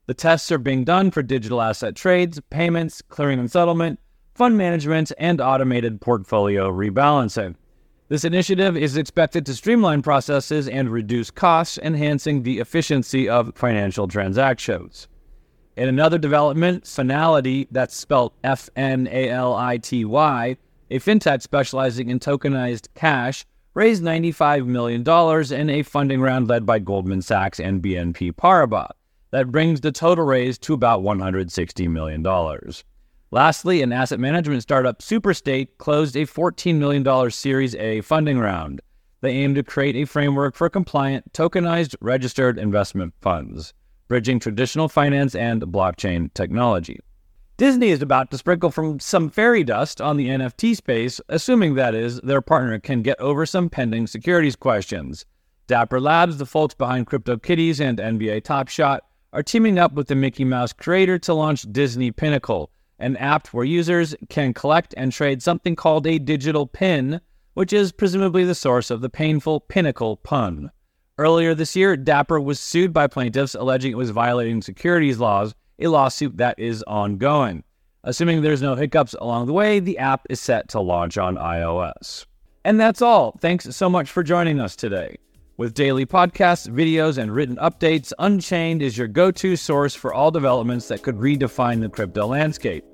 The 0.07 0.15
tests 0.15 0.51
are 0.51 0.57
being 0.57 0.85
done 0.85 1.11
for 1.11 1.23
digital 1.23 1.61
asset 1.61 1.95
trades, 1.95 2.41
payments, 2.49 3.03
clearing 3.03 3.39
and 3.39 3.51
settlement, 3.51 4.01
fund 4.35 4.57
management, 4.57 5.13
and 5.19 5.43
automated 5.43 6.01
portfolio 6.01 6.73
rebalancing. 6.73 7.57
This 8.11 8.25
initiative 8.25 8.75
is 8.75 8.97
expected 8.97 9.45
to 9.45 9.55
streamline 9.55 10.01
processes 10.01 10.67
and 10.67 10.89
reduce 10.89 11.31
costs, 11.31 11.77
enhancing 11.77 12.43
the 12.43 12.59
efficiency 12.59 13.29
of 13.29 13.53
financial 13.55 14.09
transactions. 14.09 15.09
In 15.77 15.91
another 15.91 16.17
development, 16.17 16.85
Fnality, 16.85 17.69
that's 17.71 17.95
spelled 17.95 18.33
F 18.43 18.71
N 18.75 19.09
A 19.13 19.29
L 19.29 19.55
I 19.55 19.77
T 19.77 20.07
Y, 20.07 20.57
a 20.91 20.99
fintech 20.99 21.43
specializing 21.43 22.09
in 22.09 22.19
tokenized 22.19 22.89
cash, 22.95 23.45
raised 23.75 24.03
$95 24.03 24.65
million 24.65 25.03
in 25.53 25.69
a 25.69 25.83
funding 25.83 26.23
round 26.23 26.49
led 26.49 26.65
by 26.65 26.79
Goldman 26.79 27.21
Sachs 27.21 27.61
and 27.61 27.83
BNP 27.83 28.33
Paribas. 28.33 28.91
That 29.33 29.53
brings 29.53 29.83
the 29.83 29.93
total 29.93 30.25
raise 30.25 30.57
to 30.61 30.73
about 30.73 31.03
$160 31.03 31.91
million. 31.91 32.23
Lastly, 33.31 33.83
an 33.83 33.93
asset 33.93 34.19
management 34.19 34.63
startup, 34.63 35.01
Superstate, 35.01 35.69
closed 35.77 36.17
a 36.17 36.25
$14 36.25 36.77
million 36.77 37.31
Series 37.31 37.75
A 37.75 38.01
funding 38.01 38.39
round. 38.39 38.81
They 39.21 39.33
aim 39.33 39.55
to 39.55 39.63
create 39.63 39.97
a 39.97 40.07
framework 40.07 40.55
for 40.55 40.71
compliant, 40.71 41.33
tokenized, 41.35 41.95
registered 42.01 42.59
investment 42.59 43.13
funds, 43.21 43.75
bridging 44.09 44.41
traditional 44.41 44.89
finance 44.89 45.35
and 45.35 45.61
blockchain 45.61 46.33
technology. 46.33 47.01
Disney 47.59 47.89
is 47.89 48.01
about 48.01 48.31
to 48.31 48.39
sprinkle 48.39 48.71
from 48.71 48.99
some 48.99 49.29
fairy 49.29 49.63
dust 49.63 50.01
on 50.01 50.17
the 50.17 50.29
NFT 50.29 50.75
space, 50.77 51.21
assuming 51.29 51.75
that 51.75 51.95
is, 51.95 52.21
their 52.23 52.41
partner 52.41 52.79
can 52.79 53.03
get 53.03 53.21
over 53.21 53.45
some 53.45 53.69
pending 53.69 54.07
securities 54.07 54.57
questions. 54.57 55.27
Dapper 55.67 56.01
Labs, 56.01 56.39
the 56.39 56.47
folks 56.47 56.73
behind 56.73 57.09
CryptoKitties 57.09 57.79
and 57.79 57.99
NBA 57.99 58.45
Top 58.45 58.69
Shot, 58.69 59.05
are 59.35 59.43
teaming 59.43 59.79
up 59.79 59.93
with 59.93 60.09
the 60.09 60.15
Mickey 60.15 60.45
Mouse 60.45 60.73
creator 60.73 61.19
to 61.19 61.35
launch 61.35 61.71
Disney 61.71 62.11
Pinnacle, 62.11 62.71
an 62.99 63.17
app 63.17 63.49
where 63.49 63.65
users 63.65 64.15
can 64.29 64.53
collect 64.55 64.95
and 64.97 65.13
trade 65.13 65.43
something 65.43 65.77
called 65.77 66.07
a 66.07 66.19
digital 66.19 66.67
pin, 66.67 67.21
which 67.55 67.73
is 67.73 67.93
presumably 67.93 68.45
the 68.45 68.55
source 68.55 68.91
of 68.91 69.01
the 69.01 69.11
painful 69.11 69.61
pinnacle 69.61 70.17
pun. 70.17 70.71
Earlier 71.19 71.55
this 71.55 71.75
year, 71.75 71.97
Dapper 71.97 72.41
was 72.41 72.61
sued 72.61 72.93
by 72.93 73.09
plaintiffs 73.09 73.55
alleging 73.55 73.93
it 73.93 73.97
was 73.97 74.11
violating 74.11 74.63
securities 74.63 75.19
laws, 75.19 75.55
a 75.79 75.89
lawsuit 75.89 76.37
that 76.37 76.59
is 76.59 76.85
ongoing. 76.85 77.65
Assuming 78.05 78.43
there's 78.43 78.63
no 78.63 78.77
hiccups 78.77 79.15
along 79.21 79.47
the 79.47 79.53
way, 79.53 79.81
the 79.81 79.99
app 79.99 80.27
is 80.31 80.41
set 80.41 80.69
to 80.69 80.81
launch 80.81 81.19
on 81.19 81.37
iOS. 81.37 82.27
And 82.65 82.79
that's 82.79 83.03
all. 83.03 83.37
Thanks 83.41 83.65
so 83.75 83.91
much 83.91 84.11
for 84.11 84.23
joining 84.23 84.61
us 84.61 84.77
today. 84.77 85.17
With 85.59 85.75
daily 85.75 86.07
podcasts, 86.07 86.69
videos, 86.69 87.19
and 87.19 87.35
written 87.35 87.57
updates, 87.57 88.13
Unchained 88.21 88.81
is 88.81 88.97
your 88.97 89.09
go 89.09 89.33
to 89.33 89.57
source 89.57 89.93
for 89.93 90.15
all 90.15 90.31
developments 90.31 90.87
that 90.87 91.03
could 91.03 91.17
redefine 91.17 91.81
the 91.81 91.89
crypto 91.89 92.29
landscape. 92.29 92.85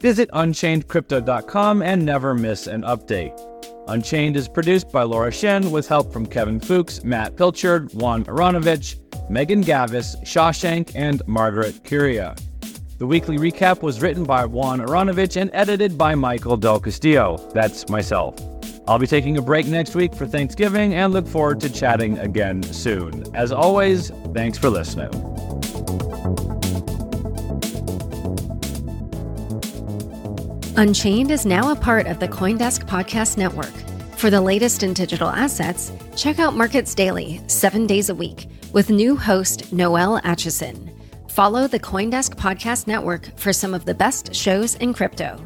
Visit 0.00 0.30
UnchainedCrypto.com 0.30 1.82
and 1.82 2.02
never 2.02 2.32
miss 2.32 2.66
an 2.66 2.80
update. 2.84 3.38
Unchained 3.88 4.38
is 4.38 4.48
produced 4.48 4.90
by 4.90 5.02
Laura 5.02 5.30
Shin 5.30 5.70
with 5.70 5.86
help 5.86 6.14
from 6.14 6.24
Kevin 6.24 6.60
Fuchs, 6.60 7.04
Matt 7.04 7.36
Pilchard, 7.36 7.92
Juan 7.92 8.24
Aranovich, 8.24 8.96
Megan 9.28 9.62
Gavis, 9.62 10.16
Shashank, 10.24 10.92
and 10.94 11.20
Margaret 11.26 11.84
Curia. 11.84 12.34
The 12.96 13.06
weekly 13.06 13.36
recap 13.36 13.82
was 13.82 14.00
written 14.00 14.24
by 14.24 14.46
Juan 14.46 14.80
Aranovich 14.80 15.38
and 15.38 15.50
edited 15.52 15.98
by 15.98 16.14
Michael 16.14 16.56
Del 16.56 16.80
Castillo. 16.80 17.36
That's 17.52 17.86
myself. 17.90 18.53
I'll 18.86 18.98
be 18.98 19.06
taking 19.06 19.38
a 19.38 19.42
break 19.42 19.66
next 19.66 19.94
week 19.94 20.14
for 20.14 20.26
Thanksgiving 20.26 20.94
and 20.94 21.12
look 21.12 21.26
forward 21.26 21.60
to 21.60 21.70
chatting 21.70 22.18
again 22.18 22.62
soon. 22.62 23.24
As 23.34 23.50
always, 23.50 24.10
thanks 24.34 24.58
for 24.58 24.68
listening. 24.68 25.10
Unchained 30.76 31.30
is 31.30 31.46
now 31.46 31.70
a 31.70 31.76
part 31.76 32.06
of 32.06 32.18
the 32.18 32.28
Coindesk 32.28 32.86
Podcast 32.86 33.38
Network. 33.38 33.72
For 34.18 34.28
the 34.28 34.40
latest 34.40 34.82
in 34.82 34.92
digital 34.92 35.28
assets, 35.28 35.92
check 36.16 36.38
out 36.38 36.54
Markets 36.54 36.94
Daily, 36.94 37.40
seven 37.46 37.86
days 37.86 38.10
a 38.10 38.14
week, 38.14 38.48
with 38.72 38.90
new 38.90 39.16
host 39.16 39.72
Noelle 39.72 40.20
Acheson. 40.22 40.90
Follow 41.30 41.66
the 41.68 41.80
Coindesk 41.80 42.34
Podcast 42.34 42.86
Network 42.86 43.30
for 43.36 43.52
some 43.52 43.72
of 43.72 43.84
the 43.84 43.94
best 43.94 44.34
shows 44.34 44.74
in 44.76 44.92
crypto. 44.92 45.38